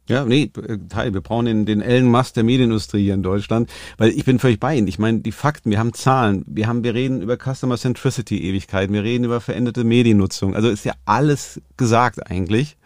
Ja, 0.09 0.25
nee, 0.25 0.51
Teil. 0.89 1.13
Wir 1.13 1.21
brauchen 1.21 1.45
den, 1.45 1.67
den 1.67 1.83
Elon 1.83 2.11
Musk 2.11 2.35
der 2.35 2.43
Medienindustrie 2.43 3.05
hier 3.05 3.15
in 3.15 3.23
Deutschland, 3.23 3.71
weil 3.99 4.11
ich 4.11 4.25
bin 4.25 4.39
völlig 4.39 4.59
bei 4.59 4.75
Ihnen. 4.75 4.89
Ich 4.89 4.99
meine, 4.99 5.21
die 5.21 5.33
Fakten, 5.33 5.71
wir 5.71 5.79
haben 5.79 5.93
Zahlen, 5.93 6.45
wir 6.47 6.67
haben, 6.67 6.83
wir 6.83 6.95
reden 6.95 7.21
über 7.21 7.37
Customer 7.37 7.77
Centricity 7.77 8.39
Ewigkeiten, 8.49 8.95
wir 8.95 9.03
reden 9.05 9.25
über 9.25 9.41
veränderte 9.43 9.85
Mediennutzung. 9.85 10.57
Also 10.57 10.71
ist 10.71 10.87
ja 10.87 10.95
alles 11.05 11.61
gesagt 11.77 12.31
eigentlich. 12.31 12.79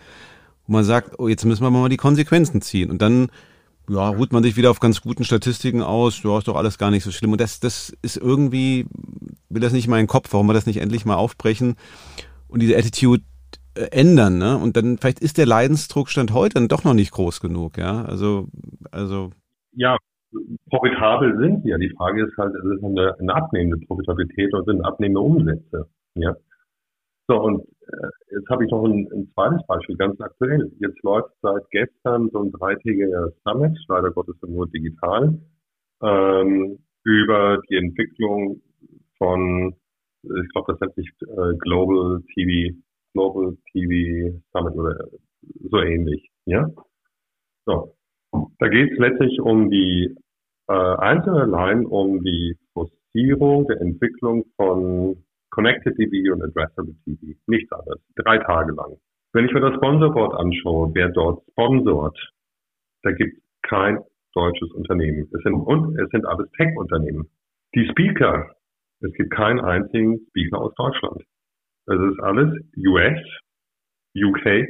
Und 0.67 0.75
man 0.75 0.85
sagt, 0.85 1.19
oh, 1.19 1.29
jetzt 1.29 1.45
müssen 1.45 1.63
wir 1.63 1.71
mal 1.71 1.89
die 1.89 1.97
Konsequenzen 1.97 2.61
ziehen. 2.61 2.91
Und 2.91 3.01
dann 3.01 3.29
ja, 3.89 4.09
ruht 4.09 4.33
man 4.33 4.43
sich 4.43 4.57
wieder 4.57 4.71
auf 4.71 4.81
ganz 4.81 5.01
guten 5.01 5.25
Statistiken 5.25 5.83
aus, 5.83 6.23
ja, 6.25 6.39
ist 6.39 6.49
doch 6.49 6.57
alles 6.57 6.77
gar 6.79 6.91
nicht 6.91 7.05
so 7.05 7.13
schlimm. 7.13 7.33
Und 7.33 7.41
das, 7.41 7.61
das 7.61 7.93
ist 8.03 8.17
irgendwie, 8.17 8.87
will 9.49 9.61
das 9.61 9.73
nicht 9.73 9.85
in 9.85 9.91
meinen 9.91 10.07
Kopf, 10.09 10.29
warum 10.33 10.47
wir 10.47 10.55
das 10.55 10.67
nicht 10.67 10.81
endlich 10.81 11.05
mal 11.05 11.17
aufbrechen 11.17 11.77
und 12.49 12.61
diese 12.61 12.77
Attitude 12.77 13.23
äh, 13.23 13.32
ändern, 13.75 14.39
ne? 14.39 14.59
Und 14.59 14.77
dann 14.77 14.99
vielleicht 14.99 15.21
ist 15.21 15.39
der 15.39 15.47
Leidensdruck 15.47 16.09
Stand 16.09 16.33
heute 16.33 16.55
dann 16.55 16.69
doch 16.69 16.85
noch 16.85 16.95
nicht 16.95 17.13
groß 17.13 17.41
genug, 17.41 17.79
ja. 17.79 18.05
Also, 18.05 18.49
also. 18.91 19.31
Ja, 19.73 19.97
profitabel 20.71 21.39
sind 21.39 21.65
wir. 21.65 21.79
Die 21.79 21.93
Frage 21.97 22.25
ist 22.25 22.37
halt, 22.37 22.55
ist 22.55 22.65
es 22.65 22.85
eine, 22.85 23.19
eine 23.19 23.35
abnehmende 23.35 23.85
Profitabilität 23.87 24.53
oder 24.55 24.65
sind 24.65 24.85
abnehmende 24.85 25.21
Umsätze, 25.21 25.87
ja. 26.15 26.35
So, 27.29 27.41
und 27.41 27.63
äh, 27.63 28.09
jetzt 28.33 28.49
habe 28.51 28.65
ich 28.65 28.71
noch 28.71 28.85
ein, 28.85 29.09
ein, 29.13 29.31
zweites 29.33 29.65
Beispiel, 29.67 29.97
ganz 29.97 30.21
aktuell. 30.21 30.71
Jetzt 30.81 31.03
läuft 31.03 31.31
seit 31.41 31.63
gestern 31.71 32.31
so 32.31 32.43
ein 32.43 32.53
dreitägiger 32.53 33.31
Summit, 33.45 33.79
leider 33.89 34.11
Gottes 34.11 34.37
nur 34.47 34.67
digital, 34.69 35.39
ähm, 36.03 36.79
über 37.05 37.61
die 37.71 37.77
Entwicklung 37.77 38.61
von, 39.19 39.75
ich 40.23 40.49
glaube, 40.53 40.73
das 40.73 40.81
nennt 40.81 40.95
sich 40.95 41.09
äh, 41.23 41.57
Global 41.59 42.23
TV, 42.35 42.77
Global 43.13 43.57
TV 43.73 44.41
Summit 44.53 44.75
oder 44.75 45.09
so 45.71 45.79
ähnlich. 45.79 46.31
Ja? 46.47 46.69
So. 47.67 47.95
Da 48.59 48.69
geht 48.69 48.93
es 48.93 48.99
letztlich 48.99 49.41
um 49.41 49.71
die 49.71 50.17
äh, 50.69 50.73
einzelne 50.73 51.45
Line, 51.47 51.87
um 51.87 52.23
die 52.25 52.57
Forcierung 52.73 53.67
der 53.67 53.81
Entwicklung 53.81 54.45
von 54.57 55.23
Connected 55.51 55.97
TV 55.97 56.33
und 56.33 56.43
Addressable 56.43 56.95
TV. 57.05 57.39
Nichts 57.47 57.71
anderes. 57.73 58.01
Drei 58.17 58.39
Tage 58.39 58.73
lang. 58.73 58.97
Wenn 59.35 59.47
ich 59.47 59.53
mir 59.53 59.61
das 59.61 59.75
Sponsorboard 59.75 60.35
anschaue, 60.35 60.91
wer 60.95 61.09
dort 61.11 61.43
sponsort, 61.51 62.19
da 63.03 63.13
gibt 63.13 63.37
es 63.37 63.43
kein 63.63 63.99
deutsches 64.35 64.71
Unternehmen. 64.73 65.29
Es 65.33 65.43
sind, 65.43 65.55
und 65.55 65.99
es 65.99 66.09
sind 66.11 66.27
alles 66.27 66.51
Tech-Unternehmen. 66.53 67.29
Die 67.75 67.87
Speaker, 67.91 68.55
es 69.01 69.13
gibt 69.15 69.31
keinen 69.31 69.61
einzigen 69.61 70.27
Speaker 70.29 70.61
aus 70.61 70.75
Deutschland. 70.75 71.23
Es 71.87 71.99
ist 71.99 72.21
alles 72.21 72.49
US, 72.77 73.19
UK, 74.17 74.69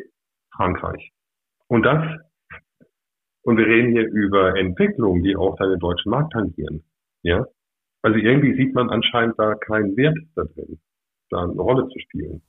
Frankreich. 0.55 1.13
Und 1.69 1.83
das, 1.85 2.03
und 3.43 3.57
wir 3.59 3.67
reden 3.67 3.93
hier 3.93 4.09
über 4.09 4.57
Entwicklungen, 4.57 5.23
die 5.23 5.37
auch 5.37 5.57
den 5.57 5.79
deutschen 5.79 6.11
Markt 6.11 6.33
tangieren. 6.33 6.85
Ja, 7.23 7.45
also 8.03 8.19
irgendwie 8.19 8.55
sieht 8.57 8.75
man 8.75 8.91
anscheinend 8.91 9.39
da 9.39 9.55
keinen 9.55 9.97
Wert 9.97 10.19
da 10.35 10.45
drin, 10.45 10.81
da 11.31 11.43
eine 11.43 11.53
Rolle 11.53 11.89
zu 11.89 11.99
spielen. 12.01 12.43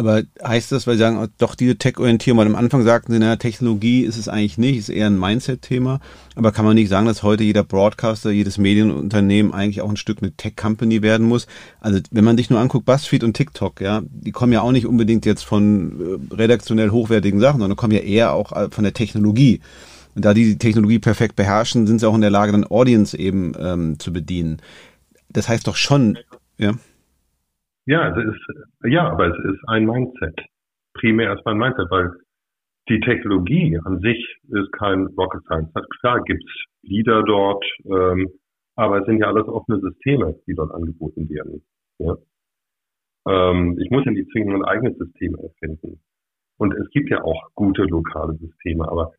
Aber 0.00 0.22
heißt 0.42 0.72
das, 0.72 0.86
weil 0.86 0.94
Sie 0.94 1.00
sagen, 1.00 1.28
doch 1.36 1.54
diese 1.54 1.76
Tech-Orientierung, 1.76 2.38
weil 2.38 2.46
am 2.46 2.54
Anfang 2.54 2.82
sagten 2.84 3.12
Sie, 3.12 3.18
naja, 3.18 3.36
Technologie 3.36 4.00
ist 4.00 4.16
es 4.16 4.28
eigentlich 4.28 4.56
nicht, 4.56 4.78
ist 4.78 4.88
eher 4.88 5.06
ein 5.06 5.18
Mindset-Thema. 5.18 6.00
Aber 6.36 6.52
kann 6.52 6.64
man 6.64 6.74
nicht 6.74 6.88
sagen, 6.88 7.04
dass 7.04 7.22
heute 7.22 7.44
jeder 7.44 7.64
Broadcaster, 7.64 8.30
jedes 8.30 8.56
Medienunternehmen 8.56 9.52
eigentlich 9.52 9.82
auch 9.82 9.90
ein 9.90 9.98
Stück 9.98 10.22
eine 10.22 10.32
Tech-Company 10.32 11.02
werden 11.02 11.26
muss? 11.26 11.46
Also 11.80 12.00
wenn 12.12 12.24
man 12.24 12.38
sich 12.38 12.48
nur 12.48 12.60
anguckt, 12.60 12.86
BuzzFeed 12.86 13.24
und 13.24 13.34
TikTok, 13.34 13.82
ja, 13.82 14.00
die 14.10 14.32
kommen 14.32 14.54
ja 14.54 14.62
auch 14.62 14.72
nicht 14.72 14.86
unbedingt 14.86 15.26
jetzt 15.26 15.42
von 15.42 16.00
äh, 16.32 16.34
redaktionell 16.34 16.88
hochwertigen 16.88 17.38
Sachen, 17.38 17.60
sondern 17.60 17.76
kommen 17.76 17.92
ja 17.92 18.00
eher 18.00 18.32
auch 18.32 18.52
äh, 18.52 18.68
von 18.70 18.84
der 18.84 18.94
Technologie. 18.94 19.60
Und 20.14 20.24
da 20.24 20.32
die 20.32 20.46
die 20.46 20.56
Technologie 20.56 20.98
perfekt 20.98 21.36
beherrschen, 21.36 21.86
sind 21.86 21.98
sie 21.98 22.08
auch 22.08 22.14
in 22.14 22.22
der 22.22 22.30
Lage, 22.30 22.52
dann 22.52 22.64
Audience 22.64 23.18
eben 23.18 23.52
ähm, 23.60 23.98
zu 23.98 24.14
bedienen. 24.14 24.62
Das 25.28 25.50
heißt 25.50 25.66
doch 25.66 25.76
schon, 25.76 26.16
ja. 26.56 26.72
Ja, 27.90 28.16
es 28.16 28.24
ist, 28.24 28.46
ja, 28.84 29.10
aber 29.10 29.36
es 29.36 29.52
ist 29.52 29.60
ein 29.66 29.84
Mindset. 29.84 30.40
Primär 30.94 31.30
erstmal 31.30 31.54
ein 31.54 31.58
Mindset, 31.58 31.90
weil 31.90 32.12
die 32.88 33.00
Technologie 33.00 33.80
an 33.84 33.98
sich 33.98 34.38
ist 34.48 34.70
kein 34.74 35.06
Rocket 35.18 35.42
Science. 35.46 35.72
Klar 35.98 36.22
gibt's 36.22 36.52
Lieder 36.82 37.24
dort, 37.24 37.64
ähm, 37.86 38.30
aber 38.76 39.00
es 39.00 39.06
sind 39.06 39.18
ja 39.18 39.26
alles 39.26 39.48
offene 39.48 39.80
Systeme, 39.80 40.36
die 40.46 40.54
dort 40.54 40.72
angeboten 40.72 41.28
werden. 41.28 41.64
Ja? 41.98 42.16
Ähm, 43.26 43.76
ich 43.80 43.90
muss 43.90 44.04
ja 44.04 44.12
nicht 44.12 44.30
zwingend 44.30 44.54
ein 44.54 44.64
eigenes 44.66 44.96
System 44.96 45.34
erfinden. 45.34 46.00
Und 46.58 46.72
es 46.74 46.88
gibt 46.90 47.10
ja 47.10 47.24
auch 47.24 47.48
gute 47.56 47.82
lokale 47.82 48.36
Systeme, 48.36 48.88
aber 48.88 49.14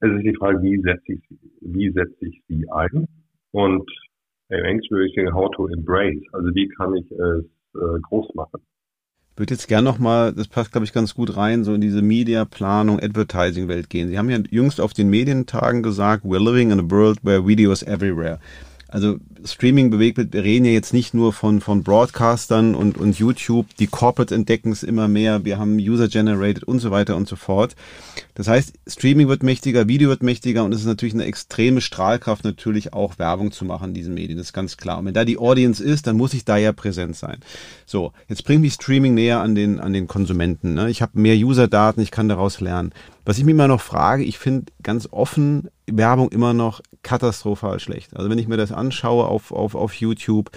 es 0.00 0.12
ist 0.12 0.22
die 0.22 0.36
Frage, 0.36 0.60
wie 0.60 0.78
setze 0.82 1.14
ich, 1.14 1.24
wie 1.62 1.90
setze 1.92 2.26
ich 2.26 2.42
sie 2.46 2.68
ein? 2.68 3.06
Und 3.52 3.90
im 4.50 4.64
Englisch 4.66 4.90
würde 4.90 5.06
ich 5.06 5.14
sagen, 5.14 5.32
how 5.32 5.50
to 5.52 5.66
embrace. 5.68 6.22
Also 6.32 6.54
wie 6.54 6.68
kann 6.68 6.94
ich 6.94 7.10
es 7.10 7.55
äh, 7.76 8.00
groß 8.00 8.34
machen? 8.34 8.60
Ich 9.34 9.38
würde 9.38 9.54
jetzt 9.54 9.68
gerne 9.68 9.84
nochmal, 9.84 10.32
das 10.32 10.48
passt 10.48 10.72
glaube 10.72 10.86
ich 10.86 10.94
ganz 10.94 11.14
gut 11.14 11.36
rein, 11.36 11.62
so 11.62 11.74
in 11.74 11.82
diese 11.82 12.00
Media-Planung, 12.00 13.00
Advertising-Welt 13.00 13.90
gehen. 13.90 14.08
Sie 14.08 14.18
haben 14.18 14.30
ja 14.30 14.38
jüngst 14.48 14.80
auf 14.80 14.94
den 14.94 15.10
Medientagen 15.10 15.82
gesagt, 15.82 16.24
we're 16.24 16.42
living 16.42 16.70
in 16.70 16.80
a 16.80 16.90
world 16.90 17.18
where 17.22 17.46
video 17.46 17.70
is 17.70 17.82
everywhere. 17.82 18.38
Also 18.88 19.18
Streaming 19.46 19.90
bewegt 19.90 20.18
wird, 20.18 20.32
wir 20.32 20.42
reden 20.42 20.64
ja 20.64 20.72
jetzt 20.72 20.92
nicht 20.92 21.14
nur 21.14 21.32
von, 21.32 21.60
von 21.60 21.82
Broadcastern 21.82 22.74
und, 22.74 22.98
und 22.98 23.18
YouTube, 23.18 23.66
die 23.78 23.86
Corporates 23.86 24.36
entdecken 24.36 24.72
es 24.72 24.82
immer 24.82 25.08
mehr, 25.08 25.44
wir 25.44 25.58
haben 25.58 25.76
User-Generated 25.76 26.64
und 26.64 26.80
so 26.80 26.90
weiter 26.90 27.16
und 27.16 27.28
so 27.28 27.36
fort. 27.36 27.76
Das 28.34 28.48
heißt, 28.48 28.74
Streaming 28.86 29.28
wird 29.28 29.42
mächtiger, 29.42 29.88
Video 29.88 30.08
wird 30.08 30.22
mächtiger 30.22 30.64
und 30.64 30.72
es 30.72 30.80
ist 30.80 30.86
natürlich 30.86 31.14
eine 31.14 31.24
extreme 31.24 31.80
Strahlkraft, 31.80 32.44
natürlich 32.44 32.92
auch 32.92 33.18
Werbung 33.18 33.52
zu 33.52 33.64
machen 33.64 33.88
in 33.88 33.94
diesen 33.94 34.14
Medien, 34.14 34.38
das 34.38 34.48
ist 34.48 34.52
ganz 34.52 34.76
klar. 34.76 34.98
Und 34.98 35.06
wenn 35.06 35.14
da 35.14 35.24
die 35.24 35.38
Audience 35.38 35.82
ist, 35.82 36.06
dann 36.06 36.16
muss 36.16 36.34
ich 36.34 36.44
da 36.44 36.56
ja 36.56 36.72
präsent 36.72 37.16
sein. 37.16 37.38
So, 37.86 38.12
jetzt 38.28 38.44
bringt 38.44 38.62
mich 38.62 38.74
Streaming 38.74 39.14
näher 39.14 39.40
an 39.40 39.54
den, 39.54 39.80
an 39.80 39.92
den 39.92 40.06
Konsumenten. 40.06 40.74
Ne? 40.74 40.90
Ich 40.90 41.02
habe 41.02 41.18
mehr 41.18 41.36
User-Daten, 41.36 42.00
ich 42.00 42.10
kann 42.10 42.28
daraus 42.28 42.60
lernen. 42.60 42.92
Was 43.24 43.38
ich 43.38 43.44
mir 43.44 43.50
immer 43.50 43.68
noch 43.68 43.80
frage, 43.80 44.22
ich 44.22 44.38
finde 44.38 44.72
ganz 44.82 45.08
offen 45.10 45.68
Werbung 45.86 46.30
immer 46.30 46.52
noch 46.52 46.80
katastrophal 47.02 47.80
schlecht. 47.80 48.16
Also 48.16 48.30
wenn 48.30 48.38
ich 48.38 48.48
mir 48.48 48.56
das 48.56 48.72
anschaue 48.72 49.26
auf, 49.36 49.52
auf, 49.52 49.74
auf 49.74 49.94
YouTube, 49.94 50.50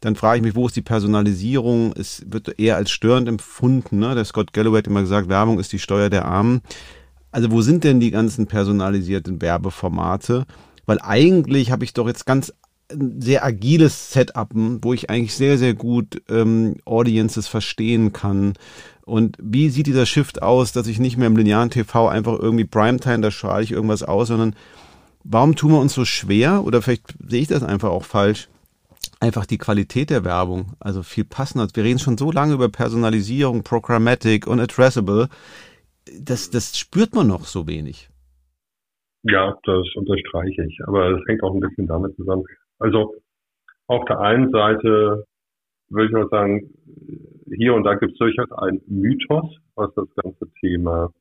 dann 0.00 0.16
frage 0.16 0.38
ich 0.38 0.42
mich, 0.42 0.56
wo 0.56 0.66
ist 0.66 0.74
die 0.74 0.82
Personalisierung? 0.82 1.92
Es 1.96 2.24
wird 2.26 2.58
eher 2.58 2.76
als 2.76 2.90
störend 2.90 3.28
empfunden. 3.28 4.00
Ne? 4.00 4.14
Der 4.14 4.24
Scott 4.24 4.52
Galloway 4.52 4.78
hat 4.78 4.88
immer 4.88 5.02
gesagt, 5.02 5.28
Werbung 5.28 5.60
ist 5.60 5.72
die 5.72 5.78
Steuer 5.78 6.10
der 6.10 6.24
Armen. 6.24 6.60
Also 7.30 7.50
wo 7.50 7.62
sind 7.62 7.84
denn 7.84 8.00
die 8.00 8.10
ganzen 8.10 8.46
personalisierten 8.46 9.40
Werbeformate? 9.40 10.44
Weil 10.86 10.98
eigentlich 11.00 11.70
habe 11.70 11.84
ich 11.84 11.94
doch 11.94 12.08
jetzt 12.08 12.26
ganz 12.26 12.52
sehr 13.18 13.44
agiles 13.44 14.12
Setup, 14.12 14.50
wo 14.54 14.92
ich 14.92 15.08
eigentlich 15.08 15.34
sehr, 15.34 15.56
sehr 15.56 15.72
gut 15.72 16.20
ähm, 16.28 16.76
Audiences 16.84 17.48
verstehen 17.48 18.12
kann 18.12 18.54
und 19.04 19.36
wie 19.42 19.68
sieht 19.68 19.86
dieser 19.86 20.06
Shift 20.06 20.42
aus, 20.42 20.72
dass 20.72 20.86
ich 20.86 20.98
nicht 20.98 21.16
mehr 21.16 21.26
im 21.26 21.36
linearen 21.36 21.70
TV 21.70 22.08
einfach 22.08 22.38
irgendwie 22.38 22.64
Primetime, 22.64 23.20
da 23.20 23.30
strahle 23.30 23.64
ich 23.64 23.72
irgendwas 23.72 24.02
aus, 24.02 24.28
sondern 24.28 24.54
warum 25.24 25.56
tun 25.56 25.72
wir 25.72 25.80
uns 25.80 25.94
so 25.94 26.04
schwer, 26.04 26.64
oder 26.64 26.82
vielleicht 26.82 27.14
sehe 27.28 27.42
ich 27.42 27.48
das 27.48 27.62
einfach 27.62 27.90
auch 27.90 28.04
falsch, 28.04 28.48
einfach 29.20 29.46
die 29.46 29.58
Qualität 29.58 30.10
der 30.10 30.24
Werbung, 30.24 30.72
also 30.80 31.02
viel 31.02 31.24
passender. 31.24 31.68
Wir 31.74 31.84
reden 31.84 31.98
schon 31.98 32.18
so 32.18 32.30
lange 32.32 32.54
über 32.54 32.68
Personalisierung, 32.68 33.62
Programmatic 33.62 34.46
und 34.46 34.60
Addressable. 34.60 35.28
Das, 36.20 36.50
das 36.50 36.76
spürt 36.76 37.14
man 37.14 37.28
noch 37.28 37.44
so 37.44 37.66
wenig. 37.66 38.08
Ja, 39.22 39.56
das 39.64 39.86
unterstreiche 39.94 40.64
ich. 40.66 40.80
Aber 40.86 41.10
es 41.10 41.22
hängt 41.28 41.42
auch 41.42 41.54
ein 41.54 41.60
bisschen 41.60 41.86
damit 41.86 42.16
zusammen. 42.16 42.44
Also 42.78 43.14
auf 43.86 44.04
der 44.06 44.18
einen 44.20 44.50
Seite 44.50 45.24
würde 45.88 46.06
ich 46.06 46.12
mal 46.12 46.28
sagen, 46.30 46.70
hier 47.54 47.74
und 47.74 47.84
da 47.84 47.94
gibt 47.94 48.12
es 48.12 48.18
durchaus 48.18 48.50
einen 48.52 48.80
Mythos, 48.86 49.56
was 49.74 49.94
das 49.94 50.08
ganze 50.16 50.50
Thema 50.60 51.12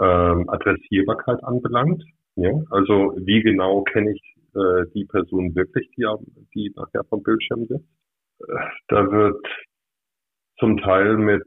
ähm, 0.00 0.48
Adressierbarkeit 0.48 1.42
anbelangt. 1.42 2.04
Ja? 2.38 2.52
Also 2.70 3.14
wie 3.16 3.42
genau 3.42 3.82
kenne 3.82 4.12
ich 4.12 4.22
äh, 4.54 4.84
die 4.94 5.04
Person 5.04 5.54
wirklich, 5.54 5.88
die, 5.96 6.06
die 6.54 6.72
nachher 6.76 7.04
vom 7.04 7.22
Bildschirm 7.22 7.66
sitzt. 7.66 7.88
Äh, 8.40 8.54
da 8.88 9.10
wird 9.10 9.44
zum 10.58 10.78
Teil 10.78 11.16
mit 11.16 11.44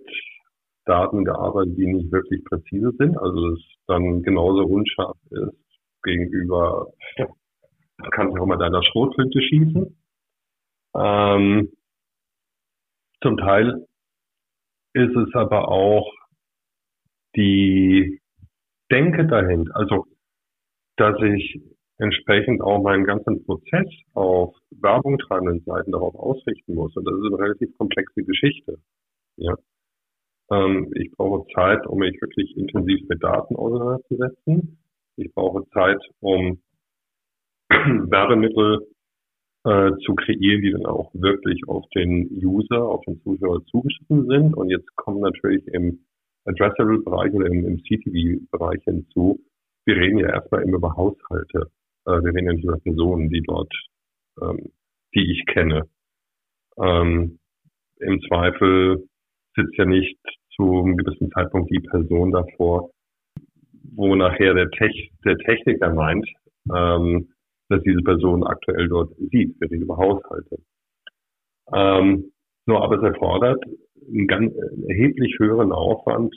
Daten 0.86 1.24
gearbeitet, 1.26 1.78
die 1.78 1.88
nicht 1.88 2.12
wirklich 2.12 2.44
präzise 2.44 2.92
sind, 2.98 3.18
also 3.18 3.54
es 3.54 3.60
dann 3.88 4.24
genauso 4.24 4.66
unscharf 4.66 5.18
ist 5.30 5.56
gegenüber, 6.04 6.88
ja, 7.18 7.28
kannst 8.12 8.38
auch 8.38 8.46
mal 8.46 8.58
deiner 8.58 8.84
Schrotflinte 8.84 9.42
schießen. 9.42 9.98
Ähm, 10.96 11.72
zum 13.22 13.38
Teil 13.38 13.86
ist 14.94 15.16
es 15.16 15.34
aber 15.36 15.70
auch 15.70 16.12
die 17.36 18.20
Denke 18.92 19.28
dahin, 19.28 19.72
also 19.72 20.06
dass 21.02 21.20
ich 21.24 21.60
entsprechend 21.98 22.62
auch 22.62 22.84
meinen 22.84 23.06
ganzen 23.06 23.44
Prozess 23.44 23.88
auf 24.14 24.56
Werbung 24.70 25.18
treibenden 25.18 25.64
Seiten 25.66 25.92
darauf 25.92 26.14
ausrichten 26.14 26.76
muss. 26.76 26.96
Und 26.96 27.06
das 27.06 27.16
ist 27.16 27.26
eine 27.26 27.40
relativ 27.40 27.76
komplexe 27.78 28.24
Geschichte. 28.24 28.78
Ja. 29.38 29.56
Ähm, 30.52 30.92
ich 30.96 31.12
brauche 31.12 31.48
Zeit, 31.56 31.88
um 31.88 32.00
mich 32.00 32.22
wirklich 32.22 32.56
intensiv 32.56 33.08
mit 33.10 33.24
Daten 33.24 33.56
auseinanderzusetzen. 33.56 34.78
Ich 35.18 35.34
brauche 35.34 35.68
Zeit, 35.74 36.00
um 36.20 36.62
Werbemittel 37.70 38.88
äh, 39.64 39.92
zu 40.06 40.14
kreieren, 40.14 40.62
die 40.62 40.72
dann 40.72 40.86
auch 40.86 41.12
wirklich 41.16 41.62
auf 41.68 41.86
den 41.96 42.30
User, 42.44 42.84
auf 42.84 43.04
den 43.06 43.20
Zuschauer 43.22 43.66
zugeschnitten 43.66 44.28
sind. 44.28 44.56
Und 44.56 44.70
jetzt 44.70 44.96
kommen 44.98 45.22
natürlich 45.22 45.66
im 45.68 46.06
Addressable-Bereich 46.46 47.34
oder 47.34 47.48
im, 47.48 47.66
im 47.66 47.78
CTV-Bereich 47.80 48.84
hinzu. 48.84 49.40
Wir 49.86 49.96
reden 49.96 50.20
ja 50.20 50.30
erstmal 50.30 50.64
immer 50.64 50.78
über 50.78 50.96
Haushalte. 50.96 51.72
Äh, 52.06 52.12
wir 52.12 52.34
reden 52.34 52.46
ja 52.46 52.54
nicht 52.54 52.64
über 52.64 52.80
Personen, 52.80 53.30
die 53.30 53.42
dort, 53.42 53.74
ähm, 54.42 54.72
die 55.16 55.32
ich 55.32 55.46
kenne. 55.48 55.84
Ähm, 56.78 57.40
Im 58.00 58.22
Zweifel 58.28 59.08
sitzt 59.56 59.78
ja 59.78 59.86
nicht 59.86 60.20
zu 60.56 60.82
einem 60.82 60.98
gewissen 60.98 61.32
Zeitpunkt 61.32 61.70
die 61.72 61.80
Person 61.80 62.32
davor, 62.32 62.92
wo 63.94 64.16
nachher 64.16 64.54
der, 64.54 64.70
Tech, 64.72 65.12
der 65.26 65.38
Techniker 65.38 65.94
meint, 65.94 66.28
ähm, 66.74 67.30
dass 67.70 67.82
diese 67.84 68.02
Person 68.02 68.44
aktuell 68.44 68.88
dort 68.88 69.16
sieht. 69.18 69.60
Wir 69.60 69.72
reden 69.72 69.84
über 69.84 69.98
Haushalte. 69.98 70.58
Ähm, 71.74 72.32
nur 72.66 72.84
aber 72.84 72.98
es 72.98 73.04
erfordert 73.04 73.64
einen 74.08 74.28
ganz 74.28 74.54
erheblich 74.88 75.38
höheren 75.40 75.72
Aufwand, 75.72 76.36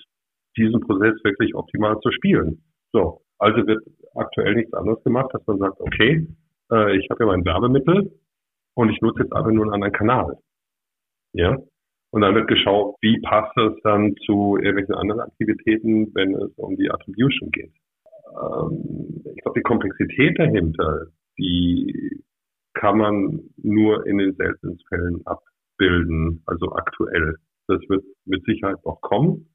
diesen 0.57 0.80
Prozess 0.80 1.14
wirklich 1.24 1.54
optimal 1.54 1.98
zu 2.00 2.11
spielen. 2.12 2.62
So, 2.92 3.22
also 3.38 3.66
wird 3.66 3.83
aktuell 4.14 4.55
nichts 4.55 4.73
anderes 4.75 5.03
gemacht, 5.05 5.31
dass 5.33 5.47
man 5.47 5.59
sagt, 5.59 5.81
okay, 5.81 6.27
äh, 6.70 6.97
ich 6.97 7.09
habe 7.11 7.25
ja 7.25 7.27
mein 7.27 7.44
Werbemittel 7.44 8.12
und 8.75 8.90
ich 8.90 9.01
nutze 9.01 9.23
jetzt 9.23 9.33
aber 9.33 9.53
nur 9.53 9.64
einen 9.64 9.75
anderen 9.75 9.92
Kanal. 9.92 10.38
Ja. 11.33 11.59
Und 12.11 12.20
dann 12.20 12.35
wird 12.35 12.47
geschaut, 12.47 12.94
wie 13.01 13.20
passt 13.23 13.57
es 13.57 13.73
dann 13.83 14.14
zu 14.25 14.57
irgendwelchen 14.57 14.94
anderen 14.94 15.20
Aktivitäten, 15.23 16.14
wenn 16.14 16.35
es 16.37 16.53
um 16.57 16.77
die 16.77 16.90
Attribution 16.90 17.51
geht. 17.51 17.73
Ähm, 18.31 19.23
ich 19.35 19.42
glaube, 19.42 19.59
die 19.59 19.62
Komplexität 19.62 20.38
dahinter, 20.38 21.07
die 21.38 22.23
kann 22.75 22.99
man 22.99 23.40
nur 23.57 24.07
in 24.07 24.18
den 24.18 24.35
seltenen 24.35 24.79
Fällen 24.88 25.23
abbilden, 25.27 26.42
also 26.47 26.73
aktuell. 26.73 27.37
Das 27.66 27.81
wird 27.88 28.05
mit 28.27 28.44
Sicherheit 28.44 28.85
noch 28.85 29.01
kommen. 29.01 29.49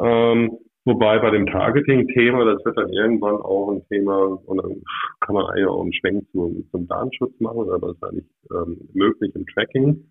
Ähm, 0.00 0.58
wobei 0.88 1.18
bei 1.18 1.30
dem 1.30 1.46
Targeting-Thema, 1.46 2.44
das 2.44 2.64
wird 2.64 2.76
dann 2.76 2.92
irgendwann 2.92 3.36
auch 3.36 3.70
ein 3.70 3.86
Thema, 3.88 4.40
und 4.46 4.56
dann 4.56 4.82
kann 5.20 5.34
man 5.34 5.46
eigentlich 5.46 5.66
auch 5.66 5.82
einen 5.82 5.92
Schwenk 5.92 6.26
zum, 6.32 6.68
zum 6.70 6.88
Datenschutz 6.88 7.38
machen, 7.40 7.70
aber 7.70 7.88
das 7.88 7.96
ist 7.96 8.04
eigentlich 8.04 8.30
ähm, 8.52 8.88
möglich 8.94 9.34
im 9.34 9.46
Tracking. 9.46 10.10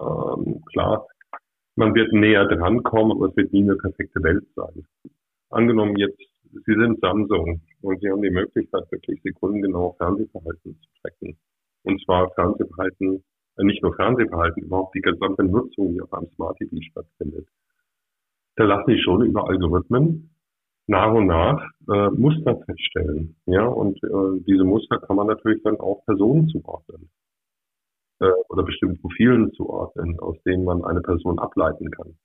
Ähm, 0.00 0.62
klar, 0.72 1.06
man 1.76 1.94
wird 1.94 2.12
näher 2.12 2.46
dran 2.46 2.82
kommen, 2.82 3.12
aber 3.12 3.28
es 3.28 3.36
wird 3.36 3.52
nie 3.52 3.62
eine 3.62 3.76
perfekte 3.76 4.22
Welt 4.22 4.44
sein. 4.54 4.86
Angenommen 5.50 5.96
jetzt 5.96 6.20
Sie 6.64 6.74
sind 6.74 7.00
Samsung 7.00 7.60
und 7.82 8.00
Sie 8.00 8.10
haben 8.10 8.22
die 8.22 8.30
Möglichkeit, 8.30 8.90
wirklich 8.90 9.20
sekundengenau 9.22 9.94
Fernsehverhalten 9.98 10.78
zu 10.80 10.88
tracken. 11.02 11.36
Und 11.82 12.02
zwar 12.04 12.30
Fernsehverhalten, 12.30 13.22
äh, 13.56 13.64
nicht 13.64 13.82
nur 13.82 13.94
Fernsehverhalten, 13.94 14.62
überhaupt 14.62 14.94
die 14.94 15.00
gesamte 15.00 15.44
Nutzung, 15.44 15.92
die 15.92 16.00
auf 16.00 16.12
einem 16.12 16.28
Smart 16.34 16.56
TV 16.58 16.76
stattfindet. 16.90 17.46
Da 18.56 18.64
lassen 18.64 18.90
Sie 18.90 19.02
schon 19.02 19.22
über 19.22 19.48
Algorithmen 19.48 20.30
nach 20.86 21.12
und 21.12 21.26
nach 21.26 21.62
äh, 21.88 22.10
Muster 22.10 22.56
feststellen. 22.64 23.36
Ja, 23.46 23.66
und 23.66 23.96
äh, 24.02 24.44
diese 24.46 24.64
Muster 24.64 24.98
kann 24.98 25.16
man 25.16 25.26
natürlich 25.26 25.62
dann 25.62 25.78
auch 25.78 26.04
Personen 26.04 26.48
zuordnen 26.48 27.10
äh, 28.20 28.30
oder 28.48 28.62
bestimmten 28.62 29.00
Profilen 29.00 29.52
zuordnen, 29.52 30.18
aus 30.20 30.36
denen 30.44 30.64
man 30.64 30.84
eine 30.84 31.00
Person 31.00 31.38
ableiten 31.38 31.90
kann 31.90 32.16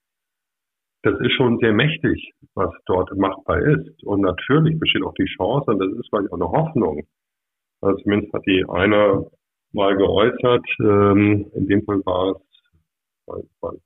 das 1.04 1.20
ist 1.20 1.34
schon 1.34 1.58
sehr 1.60 1.74
mächtig, 1.74 2.34
was 2.54 2.72
dort 2.86 3.16
machbar 3.18 3.60
ist. 3.60 4.04
Und 4.04 4.22
natürlich 4.22 4.80
besteht 4.80 5.04
auch 5.04 5.14
die 5.16 5.26
Chance, 5.38 5.72
und 5.72 5.80
das 5.80 5.92
ist 6.00 6.10
vielleicht 6.10 6.32
auch 6.32 6.36
eine 6.36 6.52
Hoffnung. 6.52 7.08
Also 7.82 7.98
zumindest 8.04 8.34
hat 8.34 8.46
die 8.46 8.64
einer 8.70 9.26
mal 9.74 9.96
geäußert, 9.96 10.66
ähm, 10.82 11.50
in 11.56 11.68
dem 11.68 11.84
Fall 11.86 12.06
war 12.06 12.36
es, 12.36 12.42
weil, 13.26 13.44
weil, 13.62 13.80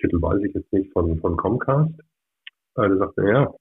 Titel 0.00 0.20
weiß 0.20 0.42
ich 0.42 0.54
jetzt 0.54 0.72
nicht, 0.72 0.92
von, 0.92 1.18
von 1.20 1.36
Comcast. 1.36 1.92
Äh, 2.76 2.88
der 2.88 2.96
sagte, 2.98 3.28
ja, 3.28 3.54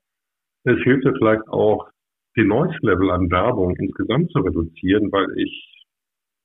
es 0.66 0.78
hilft 0.84 1.06
ja 1.06 1.14
vielleicht 1.18 1.48
auch, 1.48 1.90
die 2.38 2.46
Noise-Level 2.46 3.10
an 3.12 3.32
Werbung 3.32 3.76
insgesamt 3.76 4.32
zu 4.32 4.40
reduzieren, 4.40 5.12
weil 5.12 5.28
ich 5.38 5.86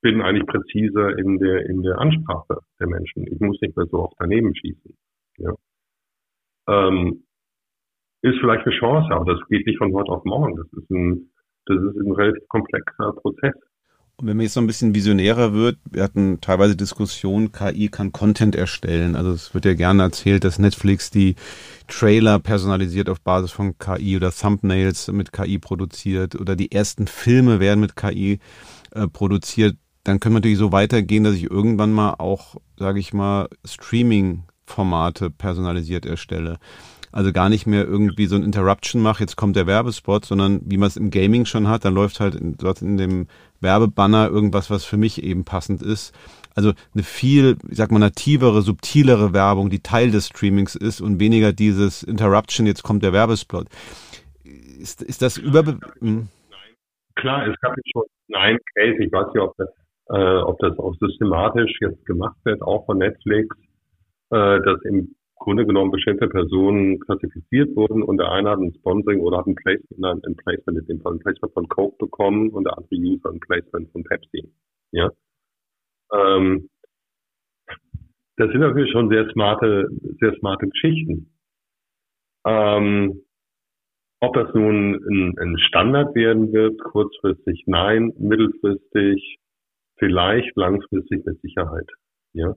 bin 0.02 0.22
eigentlich 0.22 0.46
präziser 0.46 1.16
in 1.18 1.38
der, 1.38 1.66
in 1.66 1.82
der 1.82 1.98
Ansprache 1.98 2.58
der 2.80 2.88
Menschen. 2.88 3.26
Ich 3.26 3.38
muss 3.38 3.60
nicht 3.60 3.76
mehr 3.76 3.86
so 3.86 3.98
oft 3.98 4.14
daneben 4.18 4.54
schießen. 4.54 4.96
Ja 5.38 5.54
ähm, 6.68 7.24
ist 8.22 8.38
vielleicht 8.40 8.66
eine 8.66 8.76
Chance, 8.76 9.14
aber 9.14 9.34
das 9.34 9.48
geht 9.48 9.66
nicht 9.66 9.78
von 9.78 9.92
heute 9.92 10.10
auf 10.10 10.24
morgen. 10.24 10.56
Das 10.56 10.66
ist 10.72 10.90
ein, 10.90 11.30
das 11.66 11.76
ist 11.76 11.96
ein 11.96 12.12
relativ 12.12 12.48
komplexer 12.48 13.12
Prozess. 13.12 13.54
Und 14.16 14.28
wenn 14.28 14.36
man 14.36 14.44
jetzt 14.44 14.54
so 14.54 14.60
ein 14.60 14.66
bisschen 14.68 14.94
visionärer 14.94 15.54
wird, 15.54 15.78
wir 15.90 16.02
hatten 16.04 16.40
teilweise 16.40 16.76
Diskussionen, 16.76 17.50
KI 17.50 17.88
kann 17.88 18.12
Content 18.12 18.54
erstellen. 18.54 19.16
Also 19.16 19.32
es 19.32 19.54
wird 19.54 19.64
ja 19.64 19.74
gerne 19.74 20.04
erzählt, 20.04 20.44
dass 20.44 20.60
Netflix 20.60 21.10
die 21.10 21.34
Trailer 21.88 22.38
personalisiert 22.38 23.08
auf 23.08 23.20
Basis 23.20 23.50
von 23.50 23.76
KI 23.76 24.16
oder 24.16 24.30
Thumbnails 24.30 25.08
mit 25.08 25.32
KI 25.32 25.58
produziert 25.58 26.36
oder 26.36 26.54
die 26.54 26.70
ersten 26.70 27.08
Filme 27.08 27.58
werden 27.58 27.80
mit 27.80 27.96
KI 27.96 28.38
äh, 28.92 29.08
produziert. 29.08 29.76
dann 30.04 30.20
können 30.20 30.34
wir 30.34 30.40
natürlich 30.40 30.58
so 30.58 30.70
weitergehen, 30.70 31.24
dass 31.24 31.34
ich 31.34 31.50
irgendwann 31.50 31.90
mal 31.90 32.14
auch, 32.18 32.56
sage 32.78 33.00
ich 33.00 33.12
mal, 33.12 33.48
Streaming-Formate 33.64 35.30
personalisiert 35.30 36.06
erstelle. 36.06 36.58
Also 37.14 37.32
gar 37.32 37.48
nicht 37.48 37.64
mehr 37.64 37.84
irgendwie 37.84 38.26
so 38.26 38.34
ein 38.34 38.42
Interruption 38.42 39.00
mache, 39.00 39.20
jetzt 39.20 39.36
kommt 39.36 39.54
der 39.54 39.68
Werbespot, 39.68 40.24
sondern 40.24 40.60
wie 40.64 40.78
man 40.78 40.88
es 40.88 40.96
im 40.96 41.10
Gaming 41.10 41.44
schon 41.44 41.68
hat, 41.68 41.84
dann 41.84 41.94
läuft 41.94 42.18
halt 42.18 42.34
in, 42.34 42.56
dort 42.56 42.82
in 42.82 42.96
dem 42.96 43.28
Werbebanner 43.60 44.28
irgendwas, 44.28 44.68
was 44.68 44.84
für 44.84 44.96
mich 44.96 45.22
eben 45.22 45.44
passend 45.44 45.80
ist. 45.80 46.12
Also 46.56 46.72
eine 46.92 47.04
viel, 47.04 47.56
ich 47.70 47.76
sag 47.76 47.92
mal, 47.92 48.00
nativere, 48.00 48.62
subtilere 48.62 49.32
Werbung, 49.32 49.70
die 49.70 49.78
Teil 49.78 50.10
des 50.10 50.26
Streamings 50.26 50.74
ist 50.74 51.00
und 51.00 51.20
weniger 51.20 51.52
dieses 51.52 52.02
Interruption, 52.02 52.66
jetzt 52.66 52.82
kommt 52.82 53.04
der 53.04 53.12
Werbespot. 53.12 53.68
Ist, 54.42 55.00
ist 55.00 55.22
das 55.22 55.38
über... 55.38 55.62
Hm? 56.00 56.26
Klar, 57.14 57.46
es 57.46 57.54
gab 57.60 57.76
schon 57.92 58.02
einen 58.32 58.58
Case, 58.74 59.00
ich 59.00 59.12
weiß 59.12 59.26
nicht, 59.32 59.40
ob 59.40 59.56
das, 59.56 59.68
äh, 60.08 60.38
ob 60.42 60.58
das 60.58 60.76
auch 60.80 60.92
systematisch 60.98 61.78
jetzt 61.80 62.04
gemacht 62.06 62.38
wird, 62.42 62.60
auch 62.60 62.84
von 62.86 62.98
Netflix, 62.98 63.54
äh, 64.30 64.60
dass 64.62 64.82
im 64.82 65.14
Grunde 65.44 65.66
genommen 65.66 65.90
bestimmte 65.90 66.26
Personen 66.26 66.98
klassifiziert 67.00 67.76
wurden 67.76 68.02
und 68.02 68.16
der 68.16 68.32
eine 68.32 68.48
hat 68.48 68.58
ein 68.60 68.72
Sponsoring 68.78 69.20
oder 69.20 69.38
hat 69.38 69.46
ein 69.46 69.54
Placement, 69.54 70.26
ein 70.26 70.36
Placement 70.36 70.78
in 70.78 70.86
dem 70.86 71.00
Fall 71.02 71.12
ein 71.12 71.18
Placement 71.18 71.52
von 71.52 71.68
Coke 71.68 71.96
bekommen 71.98 72.48
und 72.48 72.64
der 72.64 72.78
andere 72.78 72.96
User 72.96 73.28
ein 73.28 73.40
Placement 73.40 73.92
von 73.92 74.04
Pepsi. 74.04 74.48
Ja. 74.92 75.10
Ähm, 76.14 76.70
das 78.36 78.50
sind 78.52 78.60
natürlich 78.60 78.90
schon 78.90 79.10
sehr 79.10 79.30
smarte, 79.32 79.86
sehr 80.18 80.34
smarte 80.38 80.66
Geschichten. 80.66 81.30
Ähm, 82.46 83.20
ob 84.20 84.32
das 84.32 84.54
nun 84.54 84.94
ein, 84.94 85.38
ein 85.38 85.58
Standard 85.58 86.14
werden 86.14 86.54
wird, 86.54 86.82
kurzfristig 86.82 87.64
nein, 87.66 88.14
mittelfristig 88.18 89.40
vielleicht, 89.98 90.56
langfristig 90.56 91.22
mit 91.26 91.38
Sicherheit. 91.42 91.90
Ja. 92.32 92.54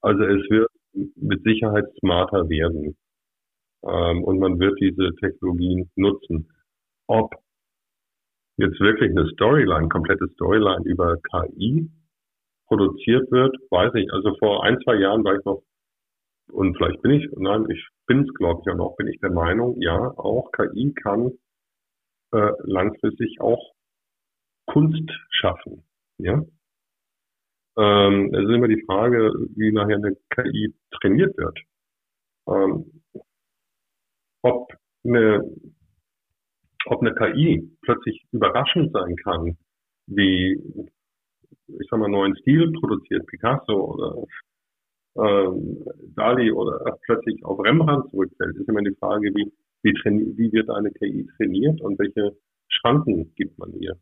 Also 0.00 0.22
es 0.24 0.48
wird 0.48 0.70
mit 0.92 1.42
Sicherheit 1.44 1.86
smarter 2.00 2.48
werden. 2.48 2.96
Ähm, 3.84 4.24
und 4.24 4.38
man 4.38 4.58
wird 4.58 4.78
diese 4.80 5.14
Technologien 5.16 5.90
nutzen. 5.96 6.50
Ob 7.06 7.34
jetzt 8.56 8.78
wirklich 8.80 9.10
eine 9.10 9.28
Storyline, 9.30 9.88
komplette 9.88 10.28
Storyline 10.34 10.84
über 10.84 11.16
KI 11.16 11.90
produziert 12.66 13.30
wird, 13.30 13.56
weiß 13.70 13.94
ich. 13.94 14.12
Also 14.12 14.36
vor 14.38 14.64
ein, 14.64 14.78
zwei 14.84 14.96
Jahren 14.96 15.24
war 15.24 15.36
ich 15.36 15.44
noch, 15.44 15.62
und 16.52 16.76
vielleicht 16.76 17.00
bin 17.02 17.12
ich, 17.12 17.28
nein, 17.36 17.66
ich 17.70 17.86
bin 18.06 18.24
es, 18.24 18.34
glaube 18.34 18.62
ich, 18.64 18.72
auch 18.72 18.76
noch, 18.76 18.96
bin 18.96 19.08
ich 19.08 19.18
der 19.20 19.30
Meinung, 19.30 19.80
ja, 19.80 19.96
auch 20.16 20.50
KI 20.52 20.92
kann 20.92 21.32
äh, 22.32 22.52
langfristig 22.64 23.40
auch 23.40 23.72
Kunst 24.66 25.10
schaffen. 25.30 25.84
Ja, 26.18 26.44
ähm, 27.80 28.34
es 28.34 28.44
ist 28.44 28.54
immer 28.54 28.68
die 28.68 28.82
Frage, 28.84 29.32
wie 29.56 29.72
nachher 29.72 29.96
eine 29.96 30.14
KI 30.30 30.74
trainiert 31.00 31.34
wird. 31.38 31.58
Ähm, 32.46 33.02
ob 34.42 34.72
eine, 35.04 35.42
ob 36.86 37.00
eine 37.00 37.14
KI 37.14 37.70
plötzlich 37.82 38.22
überraschend 38.32 38.92
sein 38.92 39.16
kann, 39.16 39.56
wie, 40.06 40.60
ich 41.68 41.88
sag 41.90 42.00
mal, 42.00 42.08
neuen 42.08 42.36
Stil 42.36 42.70
produziert, 42.72 43.26
Picasso 43.26 43.94
oder 43.94 44.26
ähm, 45.16 45.82
Dali 46.14 46.52
oder 46.52 46.98
plötzlich 47.06 47.42
auf 47.44 47.58
Rembrandt 47.60 48.10
zurückfällt, 48.10 48.56
ist 48.56 48.68
immer 48.68 48.82
die 48.82 48.96
Frage, 48.96 49.32
wie, 49.34 49.50
wie, 49.82 49.92
wie 50.36 50.52
wird 50.52 50.68
eine 50.68 50.90
KI 50.90 51.26
trainiert 51.36 51.80
und 51.80 51.98
welche 51.98 52.36
Schranken 52.68 53.32
gibt 53.36 53.58
man 53.58 53.72
ihr. 53.74 53.96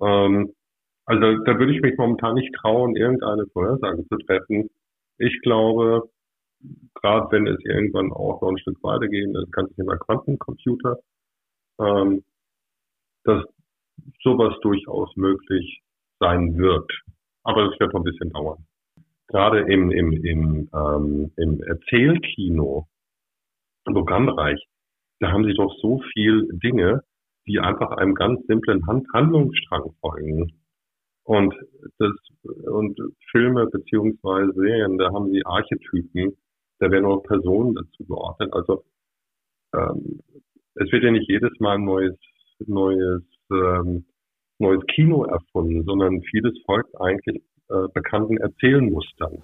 Ähm, 0.00 0.52
also 1.08 1.42
da 1.44 1.58
würde 1.58 1.74
ich 1.74 1.80
mich 1.80 1.96
momentan 1.96 2.34
nicht 2.34 2.54
trauen, 2.54 2.94
irgendeine 2.94 3.46
Vorhersage 3.46 4.06
zu 4.08 4.16
treffen. 4.18 4.68
Ich 5.16 5.40
glaube, 5.40 6.10
gerade 6.94 7.26
wenn 7.30 7.46
es 7.46 7.58
irgendwann 7.64 8.12
auch 8.12 8.42
noch 8.42 8.50
ein 8.50 8.58
Stück 8.58 8.76
weitergehen, 8.82 9.32
das 9.32 9.50
ganze 9.50 9.74
Thema 9.74 9.96
Quantencomputer, 9.96 10.98
ähm, 11.80 12.24
dass 13.24 13.42
sowas 14.22 14.54
durchaus 14.60 15.16
möglich 15.16 15.80
sein 16.20 16.58
wird. 16.58 16.90
Aber 17.42 17.72
es 17.72 17.80
wird 17.80 17.94
noch 17.94 18.00
ein 18.00 18.04
bisschen 18.04 18.30
dauern. 18.30 18.66
Gerade 19.28 19.60
im, 19.60 19.90
im, 19.90 20.12
im, 20.12 20.68
ähm, 20.74 21.32
im 21.36 21.62
Erzählkino, 21.62 22.86
im 23.86 23.94
Programmbereich, 23.94 24.62
da 25.20 25.32
haben 25.32 25.44
sie 25.44 25.54
doch 25.54 25.74
so 25.80 26.02
viel 26.12 26.48
Dinge, 26.62 27.02
die 27.46 27.60
einfach 27.60 27.92
einem 27.92 28.14
ganz 28.14 28.46
simplen 28.46 28.86
Hand 28.86 29.06
Handlungsstrang 29.14 29.94
folgen. 30.02 30.52
Und 31.28 31.54
das 31.98 32.10
und 32.42 32.98
Filme 33.30 33.66
beziehungsweise 33.66 34.50
Serien, 34.54 34.96
da 34.96 35.12
haben 35.12 35.30
sie 35.30 35.44
Archetypen, 35.44 36.34
da 36.78 36.90
werden 36.90 37.04
auch 37.04 37.22
Personen 37.22 37.74
dazu 37.74 38.06
geordnet. 38.06 38.50
Also 38.54 38.82
ähm, 39.74 40.20
es 40.76 40.90
wird 40.90 41.04
ja 41.04 41.10
nicht 41.10 41.28
jedes 41.28 41.50
Mal 41.60 41.74
ein 41.74 41.84
neues, 41.84 42.16
neues, 42.64 43.22
ähm, 43.52 44.06
neues 44.58 44.80
Kino 44.94 45.24
erfunden, 45.24 45.84
sondern 45.84 46.22
vieles 46.22 46.54
folgt 46.64 46.98
eigentlich 46.98 47.42
äh, 47.68 47.88
bekannten 47.92 48.38
Erzählmustern. 48.38 49.42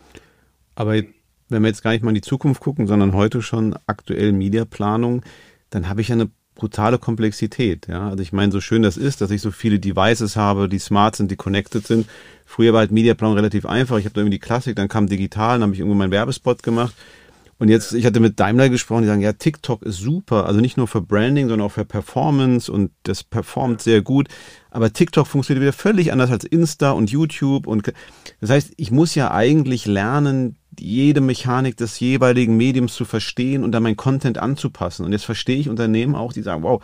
Aber 0.76 0.94
wenn 0.94 1.62
wir 1.62 1.68
jetzt 1.68 1.82
gar 1.82 1.92
nicht 1.92 2.02
mal 2.02 2.12
in 2.12 2.14
die 2.14 2.22
Zukunft 2.22 2.62
gucken, 2.62 2.86
sondern 2.86 3.12
heute 3.12 3.42
schon 3.42 3.76
aktuell 3.86 4.32
Mediaplanung, 4.32 5.22
dann 5.68 5.90
habe 5.90 6.00
ich 6.00 6.08
ja 6.08 6.14
eine 6.14 6.30
brutale 6.54 6.98
Komplexität. 6.98 7.88
Ja? 7.88 8.08
Also 8.08 8.22
ich 8.22 8.32
meine, 8.32 8.52
so 8.52 8.60
schön 8.60 8.82
das 8.82 8.96
ist, 8.96 9.20
dass 9.20 9.30
ich 9.30 9.42
so 9.42 9.50
viele 9.50 9.78
Devices 9.78 10.36
habe, 10.36 10.68
die 10.68 10.78
smart 10.78 11.16
sind, 11.16 11.30
die 11.30 11.36
connected 11.36 11.86
sind. 11.86 12.06
Früher 12.46 12.72
war 12.72 12.80
halt 12.80 12.92
Mediaplan 12.92 13.32
relativ 13.32 13.66
einfach. 13.66 13.98
Ich 13.98 14.04
habe 14.04 14.14
da 14.14 14.20
irgendwie 14.20 14.36
die 14.36 14.40
Klassik, 14.40 14.76
dann 14.76 14.88
kam 14.88 15.08
digital, 15.08 15.56
dann 15.56 15.62
habe 15.62 15.72
ich 15.74 15.80
irgendwo 15.80 15.96
meinen 15.96 16.12
Werbespot 16.12 16.62
gemacht. 16.62 16.94
Und 17.58 17.68
jetzt, 17.68 17.94
ich 17.94 18.04
hatte 18.04 18.20
mit 18.20 18.40
Daimler 18.40 18.68
gesprochen, 18.68 19.02
die 19.02 19.08
sagen, 19.08 19.20
ja, 19.20 19.32
TikTok 19.32 19.82
ist 19.82 19.98
super. 19.98 20.46
Also 20.46 20.60
nicht 20.60 20.76
nur 20.76 20.88
für 20.88 21.00
Branding, 21.00 21.48
sondern 21.48 21.66
auch 21.66 21.72
für 21.72 21.84
Performance 21.84 22.70
und 22.70 22.90
das 23.04 23.22
performt 23.22 23.80
sehr 23.80 24.02
gut. 24.02 24.28
Aber 24.70 24.92
TikTok 24.92 25.26
funktioniert 25.26 25.62
wieder 25.62 25.72
völlig 25.72 26.12
anders 26.12 26.30
als 26.30 26.44
Insta 26.44 26.90
und 26.90 27.10
YouTube 27.10 27.66
und 27.66 27.92
das 28.40 28.50
heißt, 28.50 28.72
ich 28.76 28.90
muss 28.90 29.14
ja 29.14 29.30
eigentlich 29.30 29.86
lernen, 29.86 30.56
jede 30.80 31.20
Mechanik 31.20 31.76
des 31.76 32.00
jeweiligen 32.00 32.56
Mediums 32.56 32.94
zu 32.94 33.04
verstehen 33.04 33.64
und 33.64 33.72
dann 33.72 33.82
mein 33.82 33.96
Content 33.96 34.38
anzupassen. 34.38 35.04
Und 35.04 35.12
jetzt 35.12 35.24
verstehe 35.24 35.58
ich 35.58 35.68
Unternehmen 35.68 36.14
auch, 36.14 36.32
die 36.32 36.42
sagen, 36.42 36.62
wow, 36.62 36.82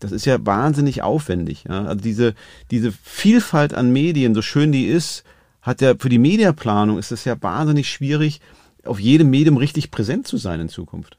das 0.00 0.12
ist 0.12 0.24
ja 0.24 0.44
wahnsinnig 0.44 1.02
aufwendig. 1.02 1.64
Ja? 1.68 1.84
Also 1.84 2.02
diese, 2.02 2.34
diese 2.70 2.90
Vielfalt 2.92 3.74
an 3.74 3.92
Medien, 3.92 4.34
so 4.34 4.42
schön 4.42 4.72
die 4.72 4.86
ist, 4.86 5.24
hat 5.62 5.80
ja 5.80 5.94
für 5.98 6.08
die 6.08 6.18
Mediaplanung 6.18 6.98
ist 6.98 7.12
es 7.12 7.24
ja 7.24 7.40
wahnsinnig 7.42 7.88
schwierig, 7.88 8.40
auf 8.84 8.98
jedem 8.98 9.30
Medium 9.30 9.58
richtig 9.58 9.90
präsent 9.90 10.26
zu 10.26 10.38
sein 10.38 10.60
in 10.60 10.68
Zukunft. 10.68 11.18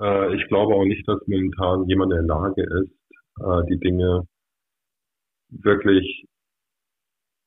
Äh, 0.00 0.34
ich 0.36 0.46
glaube 0.48 0.74
auch 0.74 0.84
nicht, 0.84 1.08
dass 1.08 1.20
momentan 1.26 1.88
jemand 1.88 2.12
in 2.12 2.26
der 2.26 2.36
Lage 2.36 2.62
ist, 2.62 2.92
äh, 3.40 3.66
die 3.70 3.78
Dinge 3.78 4.26
wirklich 5.48 6.26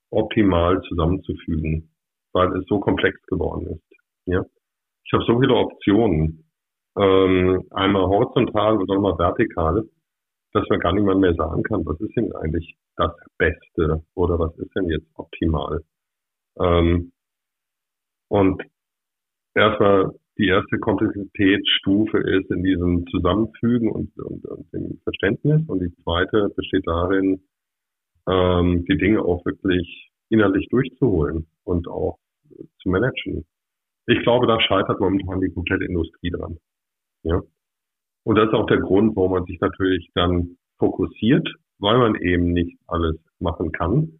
optimal 0.10 0.82
zusammenzufügen, 0.88 1.90
weil 2.34 2.56
es 2.58 2.66
so 2.68 2.80
komplex 2.80 3.22
geworden 3.28 3.68
ist. 3.68 3.95
Ja? 4.26 4.44
Ich 5.06 5.14
habe 5.14 5.24
so 5.26 5.40
viele 5.40 5.56
Optionen, 5.56 6.46
ähm, 6.98 7.64
einmal 7.72 8.08
horizontal 8.08 8.78
und 8.78 8.90
einmal 8.90 9.18
vertikal, 9.18 9.84
dass 10.54 10.64
man 10.70 10.80
gar 10.80 10.94
niemand 10.94 11.20
mehr 11.20 11.34
sagen 11.36 11.64
kann, 11.64 11.86
was 11.86 12.00
ist 12.00 12.16
denn 12.16 12.34
eigentlich 12.36 12.78
das 12.96 13.12
Beste 13.38 14.04
oder 14.14 14.40
was 14.40 14.58
ist 14.58 14.74
denn 14.76 14.90
jetzt 14.90 15.08
optimal. 15.16 15.82
Ähm, 16.58 17.12
und 18.30 18.64
erstmal 19.54 20.12
die 20.38 20.48
erste 20.48 20.80
Komplexitätsstufe 20.80 22.18
ist 22.18 22.50
in 22.52 22.64
diesem 22.64 23.06
Zusammenfügen 23.08 23.92
und, 23.92 24.18
und, 24.18 24.46
und 24.46 24.74
dem 24.74 25.00
Verständnis 25.04 25.62
und 25.68 25.80
die 25.80 25.94
zweite 26.04 26.50
besteht 26.56 26.86
darin, 26.86 27.42
ähm, 28.28 28.86
die 28.86 28.98
Dinge 28.98 29.22
auch 29.22 29.46
wirklich 29.46 30.12
innerlich 30.30 30.68
durchzuholen 30.70 31.48
und 31.64 31.88
auch 31.88 32.18
zu 32.82 32.90
managen. 32.90 33.46
Ich 34.08 34.22
glaube, 34.22 34.48
da 34.48 34.60
scheitert 34.62 35.00
momentan 35.00 35.42
die 35.42 35.52
komplette 35.52 35.86
Industrie 35.86 36.30
dran. 36.30 36.58
Ja. 37.24 37.42
Und 38.24 38.36
das 38.36 38.48
ist 38.48 38.54
auch 38.54 38.68
der 38.68 38.80
Grund, 38.80 39.16
warum 39.16 39.32
man 39.32 39.46
sich 39.46 39.60
natürlich 39.60 40.10
dann 40.14 40.58
fokussiert, 40.78 41.48
weil 41.80 41.98
man 41.98 42.16
eben 42.16 42.54
nicht 42.54 42.78
alles 42.88 43.18
machen 43.40 43.72
kann 43.72 44.20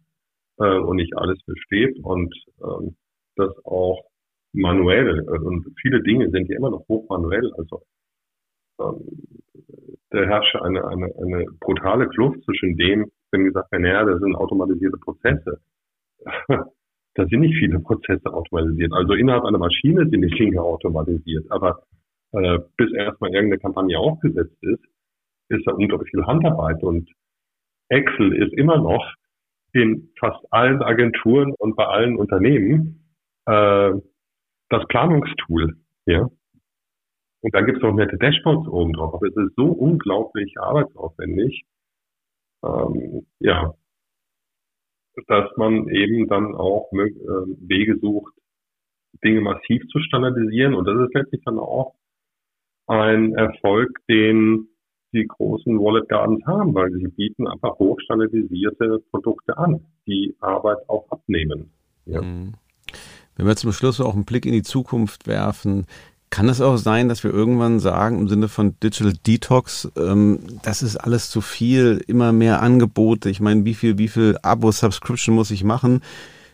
äh, 0.58 0.78
und 0.78 0.96
nicht 0.96 1.16
alles 1.16 1.40
versteht 1.44 1.98
und 2.02 2.34
ähm, 2.62 2.96
das 3.36 3.52
auch 3.64 4.04
manuell 4.52 5.20
und 5.20 5.66
viele 5.80 6.02
Dinge 6.02 6.30
sind 6.30 6.48
ja 6.48 6.56
immer 6.56 6.70
noch 6.70 6.88
hochmanuell. 6.88 7.52
Also 7.58 7.82
ähm, 8.80 9.26
da 10.10 10.18
herrscht 10.24 10.56
eine, 10.56 10.86
eine, 10.86 11.12
eine 11.20 11.46
brutale 11.60 12.08
Kluft 12.08 12.42
zwischen 12.44 12.76
dem, 12.76 13.10
wenn 13.30 13.44
gesagt 13.44 13.70
wird, 13.70 13.82
naja, 13.82 14.04
das 14.04 14.20
sind 14.20 14.34
automatisierte 14.34 14.98
Prozesse. 14.98 15.60
Da 17.16 17.26
sind 17.26 17.40
nicht 17.40 17.58
viele 17.58 17.80
Prozesse 17.80 18.32
automatisiert. 18.32 18.92
Also 18.92 19.14
innerhalb 19.14 19.44
einer 19.44 19.58
Maschine 19.58 20.06
sind 20.08 20.22
die 20.22 20.36
Dinge 20.36 20.60
automatisiert, 20.60 21.50
aber 21.50 21.82
äh, 22.32 22.58
bis 22.76 22.92
erstmal 22.92 23.34
irgendeine 23.34 23.60
Kampagne 23.60 23.98
aufgesetzt 23.98 24.56
ist, 24.60 24.84
ist 25.48 25.66
da 25.66 25.72
unglaublich 25.72 26.10
viel 26.10 26.26
Handarbeit 26.26 26.82
und 26.82 27.10
Excel 27.88 28.34
ist 28.34 28.52
immer 28.54 28.78
noch 28.78 29.14
in 29.72 30.10
fast 30.18 30.44
allen 30.50 30.82
Agenturen 30.82 31.54
und 31.58 31.76
bei 31.76 31.86
allen 31.86 32.16
Unternehmen 32.16 33.06
äh, 33.46 33.92
das 34.68 34.86
Planungstool. 34.88 35.76
Ja. 36.06 36.28
Und 37.42 37.54
dann 37.54 37.64
gibt 37.64 37.78
es 37.78 37.82
noch 37.82 37.94
nette 37.94 38.18
Dashboards 38.18 38.68
oben 38.68 38.92
drauf. 38.92 39.14
Aber 39.14 39.26
es 39.26 39.36
ist 39.36 39.54
so 39.56 39.66
unglaublich 39.66 40.54
arbeitsaufwendig. 40.58 41.64
Ähm, 42.64 43.26
ja, 43.38 43.74
dass 45.26 45.50
man 45.56 45.88
eben 45.88 46.28
dann 46.28 46.54
auch 46.54 46.90
äh, 46.92 47.10
Wege 47.68 47.98
sucht, 48.00 48.34
Dinge 49.24 49.40
massiv 49.40 49.82
zu 49.88 49.98
standardisieren. 50.00 50.74
Und 50.74 50.86
das 50.86 50.96
ist 51.06 51.14
letztlich 51.14 51.42
dann 51.44 51.58
auch 51.58 51.94
ein 52.86 53.34
Erfolg, 53.34 53.98
den 54.08 54.68
die 55.12 55.26
großen 55.26 55.78
Wallet 55.78 56.08
Gardens 56.08 56.44
haben, 56.46 56.74
weil 56.74 56.90
sie 56.92 57.08
bieten 57.08 57.46
einfach 57.46 57.78
hochstandardisierte 57.78 59.02
Produkte 59.10 59.56
an, 59.56 59.80
die 60.06 60.34
Arbeit 60.40 60.78
auch 60.88 61.10
abnehmen. 61.10 61.72
Ja. 62.04 62.20
Mhm. 62.20 62.54
Wenn 63.36 63.46
wir 63.46 63.56
zum 63.56 63.72
Schluss 63.72 64.00
auch 64.00 64.14
einen 64.14 64.24
Blick 64.24 64.46
in 64.46 64.52
die 64.52 64.62
Zukunft 64.62 65.26
werfen, 65.26 65.86
kann 66.36 66.50
es 66.50 66.60
auch 66.60 66.76
sein, 66.76 67.08
dass 67.08 67.24
wir 67.24 67.32
irgendwann 67.32 67.80
sagen, 67.80 68.18
im 68.18 68.28
Sinne 68.28 68.48
von 68.48 68.78
Digital 68.80 69.14
Detox, 69.26 69.88
ähm, 69.96 70.38
das 70.62 70.82
ist 70.82 70.98
alles 70.98 71.30
zu 71.30 71.40
viel, 71.40 72.04
immer 72.06 72.30
mehr 72.30 72.60
Angebote. 72.60 73.30
Ich 73.30 73.40
meine, 73.40 73.64
wie 73.64 73.72
viel, 73.72 73.96
wie 73.96 74.08
viel 74.08 74.36
Abo-Subscription 74.42 75.34
muss 75.34 75.50
ich 75.50 75.64
machen? 75.64 76.02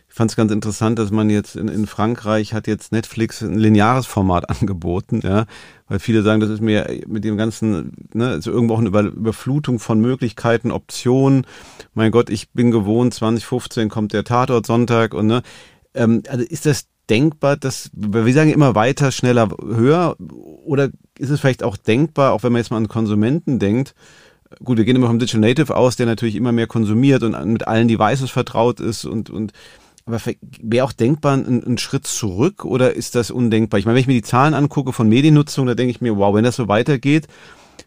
Ich 0.07 0.15
fand 0.15 0.31
es 0.31 0.37
ganz 0.37 0.53
interessant, 0.53 0.99
dass 0.99 1.11
man 1.11 1.29
jetzt 1.29 1.57
in, 1.57 1.67
in 1.67 1.85
Frankreich 1.85 2.53
hat 2.53 2.65
jetzt 2.65 2.93
Netflix 2.93 3.41
ein 3.41 3.57
lineares 3.59 4.05
Format 4.05 4.49
angeboten, 4.61 5.19
ja, 5.21 5.47
weil 5.89 5.99
viele 5.99 6.23
sagen, 6.23 6.39
das 6.39 6.49
ist 6.49 6.61
mir 6.61 7.01
mit 7.05 7.25
dem 7.25 7.35
ganzen, 7.35 8.07
ne, 8.13 8.35
ist 8.35 8.47
irgendwo 8.47 8.75
auch 8.75 8.79
eine 8.79 8.87
Über, 8.87 9.01
Überflutung 9.01 9.79
von 9.79 9.99
Möglichkeiten, 9.99 10.71
Optionen. 10.71 11.45
Mein 11.93 12.11
Gott, 12.11 12.29
ich 12.29 12.51
bin 12.51 12.71
gewohnt, 12.71 13.13
2015 13.15 13.89
kommt 13.89 14.13
der 14.13 14.23
Tatort 14.23 14.65
Sonntag 14.65 15.13
und 15.13 15.27
ne, 15.27 15.43
ähm, 15.93 16.23
also 16.29 16.45
ist 16.45 16.65
das 16.65 16.85
denkbar, 17.13 17.57
dass 17.57 17.91
wir 17.93 18.33
sagen 18.33 18.51
immer 18.51 18.73
weiter, 18.73 19.11
schneller, 19.11 19.49
höher? 19.61 20.15
Oder 20.65 20.89
ist 21.19 21.29
es 21.29 21.39
vielleicht 21.39 21.61
auch 21.61 21.77
denkbar, 21.77 22.33
auch 22.33 22.41
wenn 22.41 22.51
man 22.51 22.59
jetzt 22.59 22.71
mal 22.71 22.77
an 22.77 22.87
Konsumenten 22.87 23.59
denkt, 23.59 23.93
gut, 24.63 24.77
wir 24.77 24.85
gehen 24.85 24.95
immer 24.95 25.07
vom 25.07 25.19
Digital 25.19 25.41
Native 25.41 25.75
aus, 25.75 25.95
der 25.95 26.07
natürlich 26.07 26.35
immer 26.35 26.51
mehr 26.51 26.65
konsumiert 26.65 27.21
und 27.21 27.39
mit 27.45 27.67
allen 27.67 27.87
Devices 27.87 28.31
vertraut 28.31 28.79
ist 28.79 29.05
und, 29.05 29.29
und 29.29 29.53
aber 30.05 30.19
wäre 30.61 30.85
auch 30.85 30.91
denkbar 30.91 31.37
ein, 31.37 31.63
ein, 31.63 31.77
Schritt 31.77 32.05
zurück 32.05 32.65
oder 32.65 32.93
ist 32.93 33.15
das 33.15 33.31
undenkbar? 33.31 33.79
Ich 33.79 33.85
meine, 33.85 33.95
wenn 33.95 34.01
ich 34.01 34.07
mir 34.07 34.13
die 34.13 34.21
Zahlen 34.21 34.53
angucke 34.53 34.91
von 34.91 35.07
Mediennutzung, 35.07 35.65
da 35.65 35.75
denke 35.75 35.91
ich 35.91 36.01
mir, 36.01 36.17
wow, 36.17 36.35
wenn 36.35 36.43
das 36.43 36.57
so 36.57 36.67
weitergeht, 36.67 37.27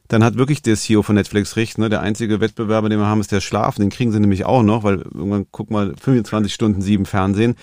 dann 0.08 0.24
hat 0.24 0.36
wirklich 0.36 0.62
der 0.62 0.76
CEO 0.76 1.02
von 1.02 1.16
Netflix 1.16 1.56
recht. 1.56 1.78
Ne? 1.78 1.90
Der 1.90 2.00
einzige 2.00 2.40
Wettbewerber, 2.40 2.88
den 2.88 3.00
wir 3.00 3.06
haben, 3.06 3.20
ist 3.20 3.32
der 3.32 3.42
Schlaf. 3.42 3.76
Den 3.76 3.90
kriegen 3.90 4.12
sie 4.12 4.20
nämlich 4.20 4.46
auch 4.46 4.62
noch, 4.62 4.82
weil 4.82 5.00
irgendwann 5.00 5.46
guck 5.50 5.70
mal 5.70 5.94
25 6.00 6.54
Stunden 6.54 6.80
sieben 6.80 7.06
Fernsehen. 7.06 7.56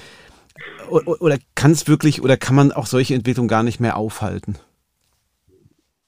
Oder 0.89 1.38
kann 1.56 1.72
es 1.72 1.88
wirklich, 1.88 2.22
oder 2.22 2.38
kann 2.38 2.56
man 2.56 2.72
auch 2.72 2.86
solche 2.86 3.16
Entwicklungen 3.16 3.47
gar 3.47 3.64
nicht 3.64 3.80
mehr 3.80 3.97
aufhalten? 3.97 4.56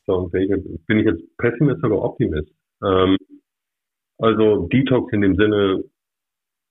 So, 0.05 0.29
bin 0.29 0.99
ich 0.99 1.05
jetzt 1.05 1.37
Pessimist 1.37 1.83
oder 1.83 2.01
Optimist? 2.01 2.51
Ähm, 2.83 3.17
also 4.19 4.67
Detox 4.67 5.11
in 5.13 5.21
dem 5.21 5.35
Sinne 5.35 5.83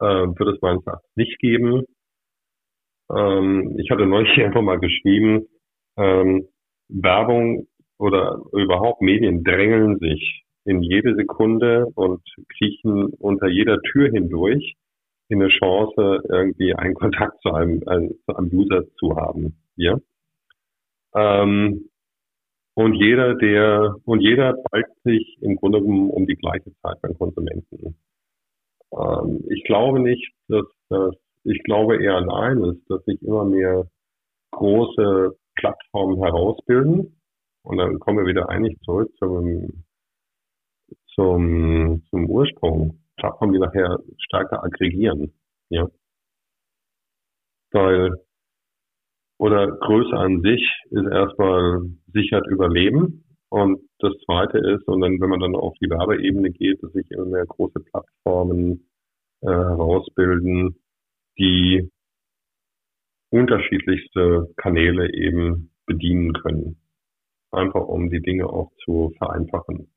äh, 0.00 0.04
wird 0.04 0.54
es 0.54 0.62
meines 0.62 0.86
Erachtens 0.86 1.16
nicht 1.16 1.38
geben. 1.40 1.84
Ähm, 3.10 3.76
ich 3.78 3.90
hatte 3.90 4.06
neulich 4.06 4.38
einfach 4.44 4.62
mal 4.62 4.78
geschrieben, 4.78 5.46
ähm, 5.96 6.46
Werbung 6.88 7.66
oder 7.98 8.40
überhaupt 8.52 9.02
Medien 9.02 9.42
drängeln 9.42 9.98
sich 9.98 10.44
in 10.64 10.82
jede 10.82 11.14
Sekunde 11.14 11.86
und 11.94 12.22
kriechen 12.56 13.06
unter 13.18 13.48
jeder 13.48 13.80
Tür 13.82 14.10
hindurch 14.10 14.76
eine 15.30 15.48
Chance, 15.48 16.20
irgendwie 16.28 16.74
einen 16.74 16.94
Kontakt 16.94 17.40
zu 17.42 17.52
einem, 17.52 17.82
ein, 17.86 18.14
zu 18.26 18.36
einem 18.36 18.50
User 18.52 18.84
zu 18.98 19.16
haben. 19.16 19.56
Ja? 19.76 19.98
Ähm, 21.14 21.88
und 22.74 22.94
jeder, 22.94 23.34
der, 23.36 23.96
und 24.04 24.20
jeder 24.20 24.54
balgt 24.70 25.00
sich 25.04 25.38
im 25.40 25.56
Grunde 25.56 25.80
genommen 25.80 26.10
um 26.10 26.26
die 26.26 26.36
gleiche 26.36 26.72
Zeit 26.82 27.00
beim 27.02 27.16
Konsumenten. 27.16 27.96
Ähm, 28.92 29.44
ich 29.48 29.64
glaube 29.64 30.00
nicht, 30.00 30.32
dass 30.48 30.66
das, 30.88 31.14
ich 31.44 31.62
glaube 31.62 32.02
eher 32.02 32.16
an 32.16 32.30
eines, 32.30 32.76
dass 32.88 33.04
sich 33.04 33.22
immer 33.22 33.44
mehr 33.44 33.88
große 34.50 35.36
Plattformen 35.54 36.22
herausbilden. 36.22 37.20
Und 37.62 37.78
dann 37.78 37.98
kommen 37.98 38.18
wir 38.18 38.26
wieder 38.26 38.48
eigentlich 38.48 38.78
zurück 38.80 39.10
zum, 39.18 39.84
zum, 41.14 42.02
zum 42.10 42.28
Ursprung. 42.28 43.03
Plattformen, 43.16 43.52
die 43.52 43.58
nachher 43.58 43.98
stärker 44.18 44.62
aggregieren. 44.64 45.32
Ja. 45.70 45.88
Weil, 47.72 48.14
oder 49.38 49.66
Größe 49.66 50.16
an 50.16 50.42
sich 50.42 50.62
ist 50.90 51.06
erstmal 51.06 51.82
sichert 52.12 52.46
Überleben. 52.46 53.24
Und 53.50 53.80
das 53.98 54.12
zweite 54.24 54.58
ist, 54.58 54.86
und 54.88 55.00
dann, 55.00 55.20
wenn 55.20 55.30
man 55.30 55.40
dann 55.40 55.54
auf 55.54 55.74
die 55.80 55.88
Werbeebene 55.88 56.50
geht, 56.50 56.82
dass 56.82 56.92
sich 56.92 57.10
immer 57.10 57.26
mehr 57.26 57.46
große 57.46 57.80
Plattformen 57.80 58.88
äh, 59.42 59.48
herausbilden, 59.48 60.76
die 61.38 61.90
unterschiedlichste 63.30 64.52
Kanäle 64.56 65.12
eben 65.12 65.70
bedienen 65.86 66.32
können. 66.32 66.80
Einfach 67.50 67.86
um 67.86 68.10
die 68.10 68.22
Dinge 68.22 68.46
auch 68.46 68.70
zu 68.84 69.12
vereinfachen. 69.18 69.92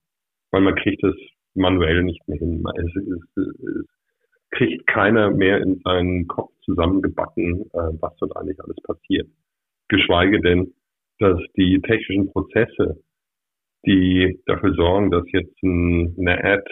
Weil 0.51 0.61
man 0.61 0.75
kriegt 0.75 1.03
es 1.03 1.15
manuell 1.57 2.03
nicht 2.03 2.27
mehr 2.27 2.37
hin. 2.37 2.63
Es, 2.77 2.95
es, 2.95 3.45
es 3.45 3.85
kriegt 4.51 4.87
keiner 4.87 5.31
mehr 5.31 5.61
in 5.61 5.81
seinen 5.83 6.27
Kopf 6.27 6.51
zusammengebacken, 6.63 7.61
äh, 7.73 7.91
was 7.99 8.15
dort 8.17 8.35
eigentlich 8.37 8.59
alles 8.61 8.77
passiert. 8.83 9.27
Geschweige 9.89 10.41
denn, 10.41 10.73
dass 11.19 11.39
die 11.55 11.81
technischen 11.81 12.31
Prozesse, 12.31 13.01
die 13.85 14.39
dafür 14.45 14.73
sorgen, 14.73 15.11
dass 15.11 15.23
jetzt 15.31 15.61
ein, 15.63 16.15
eine 16.19 16.43
Ad 16.43 16.63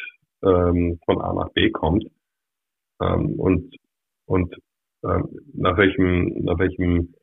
ähm, 0.44 1.00
von 1.06 1.22
A 1.22 1.34
nach 1.34 1.50
B 1.54 1.72
kommt 1.72 2.06
ähm, 3.02 3.40
und 3.40 3.76
und 4.26 4.56
ähm, 5.04 5.30
nach 5.54 5.78
welchem 5.78 6.44
nach 6.44 6.60
welchem 6.60 7.14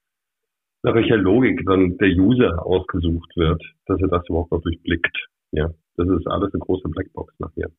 nach 0.82 0.94
welcher 0.94 1.16
Logik 1.16 1.62
dann 1.66 1.96
der 1.98 2.08
User 2.08 2.64
ausgesucht 2.64 3.36
wird, 3.36 3.62
dass 3.86 4.00
er 4.00 4.08
das 4.08 4.28
überhaupt 4.28 4.50
noch 4.50 4.62
durchblickt. 4.62 5.16
Ja, 5.52 5.70
das 5.96 6.08
ist 6.08 6.26
alles 6.26 6.52
eine 6.52 6.60
große 6.60 6.88
Blackbox 6.88 7.34
nachher. 7.38 7.70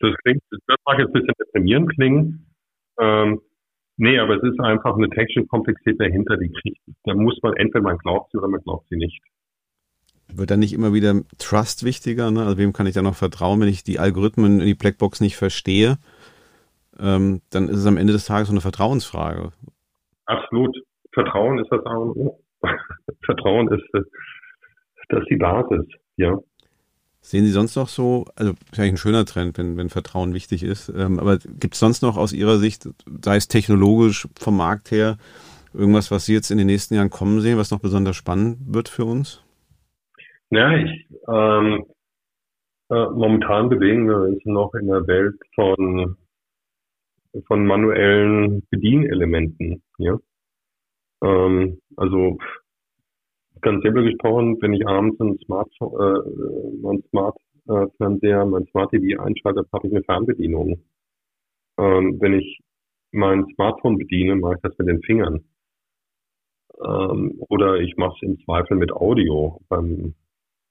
Das 0.00 0.14
klingt, 0.22 0.42
das 0.50 0.60
mag 0.86 0.98
jetzt 0.98 1.08
ein 1.08 1.12
bisschen 1.12 1.34
deprimierend 1.38 1.90
klingen. 1.94 2.46
Ähm, 3.00 3.40
nee, 3.96 4.18
aber 4.18 4.36
es 4.36 4.42
ist 4.42 4.60
einfach 4.60 4.96
eine 4.96 5.08
technische 5.10 5.46
Komplexität 5.46 6.00
dahinter, 6.00 6.36
die 6.36 6.52
kriegt. 6.52 6.80
Da 7.04 7.14
muss 7.14 7.38
man 7.42 7.54
entweder 7.54 7.82
man 7.82 7.98
glaubt 7.98 8.30
sie 8.30 8.38
oder 8.38 8.48
man 8.48 8.60
glaubt 8.60 8.88
sie 8.88 8.96
nicht. 8.96 9.20
Wird 10.34 10.50
dann 10.50 10.60
nicht 10.60 10.74
immer 10.74 10.92
wieder 10.92 11.14
Trust 11.38 11.84
wichtiger? 11.84 12.30
Ne? 12.30 12.44
Also 12.44 12.58
wem 12.58 12.72
kann 12.72 12.86
ich 12.86 12.94
da 12.94 13.02
noch 13.02 13.14
vertrauen, 13.14 13.60
wenn 13.60 13.68
ich 13.68 13.82
die 13.82 13.98
Algorithmen 13.98 14.60
in 14.60 14.66
die 14.66 14.74
Blackbox 14.74 15.20
nicht 15.20 15.36
verstehe? 15.36 15.98
Ähm, 17.00 17.40
dann 17.50 17.68
ist 17.68 17.78
es 17.78 17.86
am 17.86 17.96
Ende 17.96 18.12
des 18.12 18.26
Tages 18.26 18.48
so 18.48 18.52
eine 18.52 18.60
Vertrauensfrage. 18.60 19.52
Absolut. 20.26 20.76
Vertrauen 21.12 21.58
ist 21.58 21.70
das 21.70 21.84
A 21.86 21.96
und 21.96 22.16
O. 22.16 22.40
Vertrauen 23.24 23.68
ist, 23.68 23.94
äh, 23.94 24.02
das 25.08 25.20
ist 25.20 25.30
die 25.30 25.36
Basis, 25.36 25.86
ja. 26.16 26.38
Sehen 27.20 27.44
Sie 27.44 27.50
sonst 27.50 27.76
noch 27.76 27.88
so, 27.88 28.26
also 28.36 28.52
ist 28.52 28.78
eigentlich 28.78 28.92
ein 28.92 28.96
schöner 28.96 29.24
Trend, 29.26 29.58
wenn, 29.58 29.76
wenn 29.76 29.90
Vertrauen 29.90 30.34
wichtig 30.34 30.62
ist, 30.62 30.88
ähm, 30.96 31.18
aber 31.18 31.38
gibt 31.38 31.74
es 31.74 31.80
sonst 31.80 32.02
noch 32.02 32.16
aus 32.16 32.32
Ihrer 32.32 32.58
Sicht, 32.58 32.88
sei 33.22 33.36
es 33.36 33.48
technologisch 33.48 34.28
vom 34.38 34.56
Markt 34.56 34.90
her, 34.90 35.18
irgendwas, 35.74 36.10
was 36.10 36.26
Sie 36.26 36.32
jetzt 36.32 36.50
in 36.50 36.58
den 36.58 36.68
nächsten 36.68 36.94
Jahren 36.94 37.10
kommen 37.10 37.40
sehen, 37.40 37.58
was 37.58 37.70
noch 37.70 37.80
besonders 37.80 38.16
spannend 38.16 38.58
wird 38.66 38.88
für 38.88 39.04
uns? 39.04 39.42
Ja, 40.50 40.74
ich, 40.74 41.06
ähm, 41.28 41.84
äh, 42.90 43.06
momentan 43.10 43.68
bewegen 43.68 44.08
wir 44.08 44.16
uns 44.16 44.44
noch 44.46 44.72
in 44.74 44.86
der 44.86 45.06
Welt 45.06 45.36
von, 45.54 46.16
von 47.46 47.66
manuellen 47.66 48.66
Bedienelementen. 48.70 49.82
Ja? 49.98 50.18
Ähm, 51.22 51.80
also 51.96 52.38
ganz 53.60 53.82
simpel 53.82 54.04
gesprochen, 54.04 54.56
wenn 54.60 54.72
ich 54.72 54.86
abends 54.86 55.20
ein 55.20 55.38
Smartphone, 55.44 56.00
äh, 56.00 56.78
mein 56.82 57.02
Smart 57.10 57.36
äh, 57.68 57.86
Fernseher, 57.96 58.46
mein 58.46 58.66
Smart 58.66 58.90
TV 58.90 59.22
einschalte, 59.22 59.64
habe 59.72 59.86
ich 59.86 59.92
eine 59.92 60.02
Fernbedienung. 60.04 60.82
Ähm, 61.78 62.20
wenn 62.20 62.34
ich 62.34 62.60
mein 63.12 63.46
Smartphone 63.54 63.98
bediene, 63.98 64.36
mache 64.36 64.54
ich 64.56 64.60
das 64.62 64.78
mit 64.78 64.88
den 64.88 65.02
Fingern. 65.02 65.44
Ähm, 66.84 67.40
oder 67.48 67.76
ich 67.80 67.96
mache 67.96 68.14
es 68.16 68.28
im 68.28 68.38
Zweifel 68.44 68.76
mit 68.76 68.92
Audio. 68.92 69.60
Beim, 69.68 70.14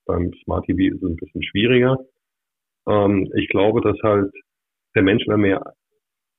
beim 0.05 0.31
Smart 0.43 0.65
TV 0.65 0.95
ist 0.95 1.03
es 1.03 1.09
ein 1.09 1.15
bisschen 1.15 1.43
schwieriger. 1.43 1.97
Ähm, 2.87 3.29
ich 3.35 3.49
glaube, 3.49 3.81
dass 3.81 3.97
halt 4.03 4.31
der 4.95 5.03
Mensch 5.03 5.25
immer 5.25 5.37
mehr 5.37 5.73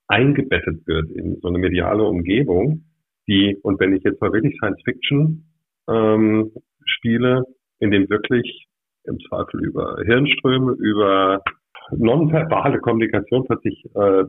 eingebettet 0.09 0.87
wird 0.87 1.11
in 1.11 1.39
so 1.41 1.49
eine 1.49 1.59
mediale 1.59 2.03
Umgebung, 2.03 2.85
die, 3.29 3.57
und 3.63 3.79
wenn 3.79 3.95
ich 3.95 4.03
jetzt 4.05 4.21
mal 4.23 4.33
wirklich 4.33 4.57
Science 4.57 4.81
Fiction 4.85 5.48
ähm, 5.89 6.53
Spiele, 6.85 7.45
in 7.81 7.91
denen 7.91 8.09
wirklich 8.11 8.69
im 9.05 9.19
Zweifel 9.29 9.65
über 9.65 9.97
Hirnströme, 10.05 10.73
über 10.73 11.43
nonverbale 11.91 12.79
Kommunikation 12.81 13.47
plötzlich 13.47 13.85
äh, 13.95 14.25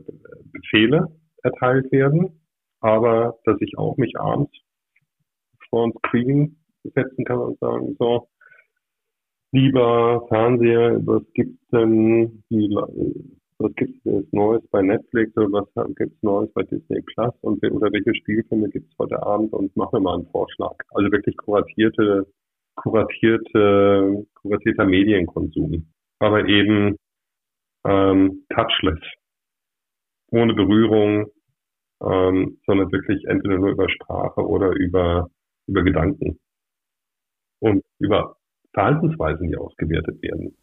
Befehle 0.52 1.08
erteilt 1.42 1.90
werden, 1.92 2.40
aber 2.80 3.38
dass 3.44 3.60
ich 3.60 3.76
auch 3.76 3.96
mich 3.96 4.18
abends 4.18 4.52
vor 5.68 5.86
ein 5.86 5.92
Screen 6.06 6.56
setzen 6.82 7.24
kann 7.24 7.38
und 7.38 7.58
sagen, 7.58 7.96
so, 7.98 8.28
lieber 9.52 10.26
Fernseher, 10.28 11.00
was 11.06 11.22
gibt's 11.34 11.66
denn, 11.68 12.42
die, 12.50 12.76
was 13.60 13.74
gibt's 13.74 14.02
denn 14.04 14.26
Neues 14.32 14.66
bei 14.70 14.80
Netflix 14.80 15.36
oder 15.36 15.52
was 15.52 15.94
gibt's 15.96 16.22
Neues 16.22 16.50
bei 16.54 16.62
Disney 16.62 17.02
Plus 17.02 17.34
und 17.42 17.62
oder 17.62 17.92
welche 17.92 18.14
Spielfilme 18.14 18.70
gibt's 18.70 18.94
heute 18.98 19.22
Abend 19.22 19.52
und 19.52 19.74
mach 19.76 19.92
mir 19.92 20.00
mal 20.00 20.14
einen 20.14 20.30
Vorschlag. 20.30 20.76
Also 20.90 21.12
wirklich 21.12 21.36
kuratierte, 21.36 22.26
kuratierte, 22.76 24.26
kuratierter 24.34 24.86
Medienkonsum. 24.86 25.86
Aber 26.20 26.46
eben 26.46 26.96
ähm, 27.84 28.44
touchless. 28.48 29.00
Ohne 30.32 30.54
Berührung, 30.54 31.26
ähm, 32.02 32.58
sondern 32.66 32.90
wirklich 32.92 33.24
entweder 33.26 33.58
nur 33.58 33.70
über 33.70 33.90
Sprache 33.90 34.40
oder 34.40 34.70
über, 34.72 35.28
über 35.66 35.82
Gedanken. 35.82 36.38
Und 37.58 37.82
über 37.98 38.36
Verhaltensweisen, 38.72 39.48
die 39.48 39.56
ausgewertet 39.56 40.22
werden. 40.22 40.56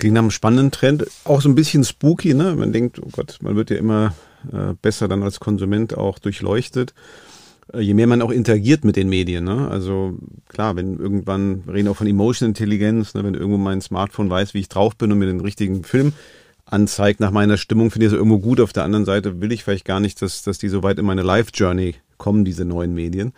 Klingt 0.00 0.14
nach 0.14 0.22
einem 0.22 0.30
spannenden 0.30 0.70
Trend, 0.70 1.06
auch 1.24 1.40
so 1.40 1.48
ein 1.48 1.54
bisschen 1.54 1.84
spooky, 1.84 2.34
ne? 2.34 2.54
Man 2.56 2.72
denkt, 2.72 2.98
oh 3.00 3.08
Gott, 3.12 3.38
man 3.42 3.54
wird 3.54 3.70
ja 3.70 3.76
immer 3.76 4.14
äh, 4.52 4.72
besser 4.80 5.08
dann 5.08 5.22
als 5.22 5.40
Konsument 5.40 5.96
auch 5.96 6.18
durchleuchtet. 6.18 6.94
Äh, 7.72 7.80
je 7.80 7.92
mehr 7.92 8.06
man 8.06 8.22
auch 8.22 8.30
interagiert 8.30 8.82
mit 8.82 8.96
den 8.96 9.10
Medien, 9.10 9.44
ne? 9.44 9.68
Also 9.70 10.18
klar, 10.48 10.74
wenn 10.76 10.98
irgendwann, 10.98 11.66
wir 11.66 11.74
reden 11.74 11.88
auch 11.88 11.96
von 11.96 12.06
Emotion 12.06 12.48
Intelligenz, 12.48 13.14
ne? 13.14 13.22
wenn 13.24 13.34
irgendwo 13.34 13.58
mein 13.58 13.82
Smartphone 13.82 14.30
weiß, 14.30 14.54
wie 14.54 14.60
ich 14.60 14.68
drauf 14.68 14.96
bin 14.96 15.12
und 15.12 15.18
mir 15.18 15.26
den 15.26 15.40
richtigen 15.40 15.84
Film 15.84 16.12
anzeigt 16.64 17.20
nach 17.20 17.30
meiner 17.30 17.58
Stimmung, 17.58 17.90
finde 17.90 18.06
ich 18.06 18.12
das 18.12 18.18
irgendwo 18.18 18.38
gut. 18.38 18.60
Auf 18.60 18.72
der 18.72 18.84
anderen 18.84 19.04
Seite 19.04 19.40
will 19.42 19.52
ich 19.52 19.64
vielleicht 19.64 19.84
gar 19.84 20.00
nicht, 20.00 20.22
dass, 20.22 20.42
dass 20.42 20.58
die 20.58 20.68
so 20.68 20.82
weit 20.82 20.98
in 20.98 21.04
meine 21.04 21.22
Life-Journey 21.22 21.96
kommen, 22.16 22.44
diese 22.44 22.64
neuen 22.64 22.94
Medien. 22.94 23.32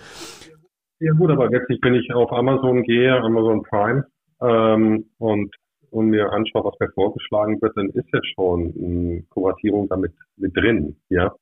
Ja 1.01 1.13
gut, 1.15 1.31
aber 1.31 1.51
letztlich, 1.51 1.81
wenn 1.83 1.95
ich 1.95 2.13
auf 2.15 2.31
Amazon 2.31 2.85
gehe, 2.85 3.13
Amazon 3.17 3.63
Prime, 3.63 4.05
ähm, 4.41 5.07
und, 5.19 5.55
und 5.93 6.07
mir 6.07 6.33
anschaue, 6.33 6.65
was 6.65 6.79
mir 6.81 6.91
vorgeschlagen 6.93 7.61
wird, 7.61 7.77
dann 7.77 7.91
ist 7.91 8.09
ja 8.13 8.21
schon 8.35 8.73
eine 8.77 9.23
Kuratierung 9.29 9.89
damit 9.89 10.13
mit 10.37 10.57
drin, 10.57 10.97
ja. 11.11 11.35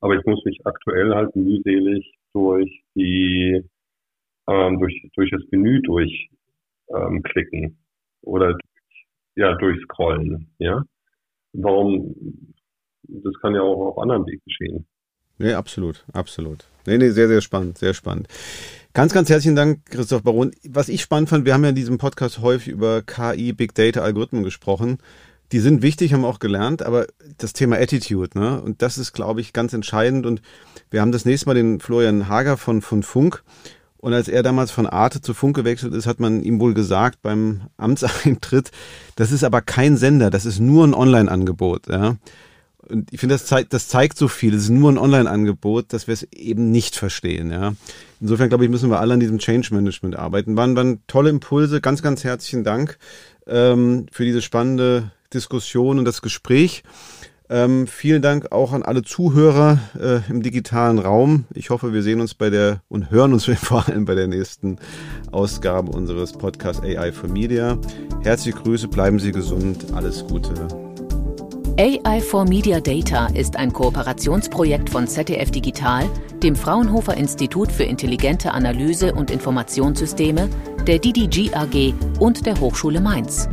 Aber 0.00 0.16
ich 0.16 0.24
muss 0.26 0.44
mich 0.44 0.58
aktuell 0.64 1.14
halt 1.14 1.34
mühselig 1.36 2.12
durch 2.32 2.82
die 2.96 3.62
ähm, 4.48 4.80
durch, 4.80 5.08
durch 5.14 5.30
das 5.30 5.42
Menü 5.52 5.80
durchklicken 5.82 7.62
ähm, 7.64 7.76
oder 8.22 8.58
ja 9.36 9.54
durchscrollen, 9.54 10.52
ja. 10.58 10.82
Warum? 11.52 12.14
Das 13.04 13.34
kann 13.40 13.54
ja 13.54 13.62
auch 13.62 13.92
auf 13.92 13.98
anderen 13.98 14.26
Weg 14.26 14.42
geschehen. 14.44 14.86
Nee, 15.38 15.52
absolut, 15.54 16.04
absolut. 16.12 16.66
Nee, 16.86 16.98
nee, 16.98 17.08
sehr, 17.10 17.28
sehr 17.28 17.40
spannend, 17.40 17.78
sehr 17.78 17.94
spannend. 17.94 18.28
Ganz, 18.94 19.14
ganz 19.14 19.30
herzlichen 19.30 19.56
Dank, 19.56 19.86
Christoph 19.86 20.22
Baron. 20.22 20.50
Was 20.68 20.90
ich 20.90 21.00
spannend 21.00 21.30
fand, 21.30 21.46
wir 21.46 21.54
haben 21.54 21.62
ja 21.62 21.70
in 21.70 21.74
diesem 21.74 21.96
Podcast 21.96 22.42
häufig 22.42 22.68
über 22.68 23.00
KI, 23.00 23.54
Big 23.54 23.74
Data, 23.74 24.02
Algorithmen 24.02 24.42
gesprochen. 24.42 24.98
Die 25.50 25.60
sind 25.60 25.80
wichtig, 25.80 26.12
haben 26.12 26.20
wir 26.20 26.28
auch 26.28 26.40
gelernt, 26.40 26.82
aber 26.82 27.06
das 27.38 27.54
Thema 27.54 27.76
Attitude, 27.76 28.38
ne? 28.38 28.60
Und 28.60 28.82
das 28.82 28.98
ist, 28.98 29.14
glaube 29.14 29.40
ich, 29.40 29.54
ganz 29.54 29.72
entscheidend. 29.72 30.26
Und 30.26 30.42
wir 30.90 31.00
haben 31.00 31.10
das 31.10 31.24
nächste 31.24 31.46
Mal 31.46 31.54
den 31.54 31.80
Florian 31.80 32.28
Hager 32.28 32.58
von, 32.58 32.82
von 32.82 33.02
Funk. 33.02 33.42
Und 33.96 34.12
als 34.12 34.28
er 34.28 34.42
damals 34.42 34.70
von 34.70 34.86
Arte 34.86 35.22
zu 35.22 35.32
Funk 35.32 35.56
gewechselt 35.56 35.94
ist, 35.94 36.06
hat 36.06 36.20
man 36.20 36.42
ihm 36.42 36.60
wohl 36.60 36.74
gesagt 36.74 37.22
beim 37.22 37.62
Amtseintritt, 37.78 38.72
das 39.16 39.32
ist 39.32 39.42
aber 39.42 39.62
kein 39.62 39.96
Sender, 39.96 40.28
das 40.28 40.44
ist 40.44 40.60
nur 40.60 40.86
ein 40.86 40.92
Online-Angebot, 40.92 41.86
ja. 41.86 42.16
Und 42.88 43.12
ich 43.12 43.20
finde, 43.20 43.34
das 43.34 43.46
zeigt, 43.46 43.72
das 43.72 43.88
zeigt 43.88 44.18
so 44.18 44.28
viel. 44.28 44.54
Es 44.54 44.64
ist 44.64 44.70
nur 44.70 44.90
ein 44.90 44.98
Online-Angebot, 44.98 45.92
dass 45.92 46.06
wir 46.06 46.14
es 46.14 46.24
eben 46.32 46.70
nicht 46.70 46.96
verstehen. 46.96 47.50
Ja. 47.50 47.74
Insofern, 48.20 48.48
glaube 48.48 48.64
ich, 48.64 48.70
müssen 48.70 48.90
wir 48.90 49.00
alle 49.00 49.14
an 49.14 49.20
diesem 49.20 49.38
Change-Management 49.38 50.16
arbeiten. 50.16 50.56
Waren, 50.56 50.76
waren 50.76 51.00
tolle 51.06 51.30
Impulse. 51.30 51.80
Ganz, 51.80 52.02
ganz 52.02 52.24
herzlichen 52.24 52.64
Dank 52.64 52.98
ähm, 53.46 54.06
für 54.10 54.24
diese 54.24 54.42
spannende 54.42 55.10
Diskussion 55.32 55.98
und 55.98 56.04
das 56.04 56.22
Gespräch. 56.22 56.82
Ähm, 57.52 57.86
vielen 57.86 58.22
Dank 58.22 58.50
auch 58.50 58.72
an 58.72 58.82
alle 58.82 59.02
Zuhörer 59.02 59.78
äh, 60.00 60.20
im 60.30 60.42
digitalen 60.42 60.98
Raum. 60.98 61.44
Ich 61.54 61.68
hoffe, 61.68 61.92
wir 61.92 62.02
sehen 62.02 62.22
uns 62.22 62.32
bei 62.34 62.48
der 62.48 62.80
und 62.88 63.10
hören 63.10 63.34
uns 63.34 63.44
vor 63.56 63.86
allem 63.86 64.06
bei 64.06 64.14
der 64.14 64.26
nächsten 64.26 64.78
Ausgabe 65.30 65.92
unseres 65.92 66.32
Podcasts 66.32 66.82
AI 66.82 67.12
for 67.12 67.28
Media. 67.28 67.78
Herzliche 68.22 68.56
Grüße, 68.56 68.88
bleiben 68.88 69.18
Sie 69.18 69.32
gesund, 69.32 69.92
alles 69.92 70.24
Gute. 70.26 70.91
AI 71.78 72.20
for 72.20 72.44
Media 72.44 72.80
Data 72.80 73.28
ist 73.28 73.56
ein 73.56 73.72
Kooperationsprojekt 73.72 74.90
von 74.90 75.06
ZDF 75.06 75.50
Digital, 75.50 76.04
dem 76.42 76.54
Fraunhofer 76.54 77.16
Institut 77.16 77.72
für 77.72 77.84
intelligente 77.84 78.52
Analyse 78.52 79.14
und 79.14 79.30
Informationssysteme, 79.30 80.50
der 80.86 80.98
DDG 80.98 81.54
AG 81.54 81.94
und 82.18 82.44
der 82.44 82.60
Hochschule 82.60 83.00
Mainz. 83.00 83.48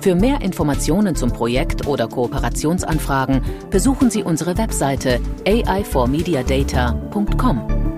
Für 0.00 0.14
mehr 0.14 0.42
Informationen 0.42 1.16
zum 1.16 1.32
Projekt 1.32 1.86
oder 1.86 2.08
Kooperationsanfragen 2.08 3.40
besuchen 3.70 4.10
Sie 4.10 4.22
unsere 4.22 4.58
Webseite 4.58 5.18
ai4mediadata.com. 5.46 7.91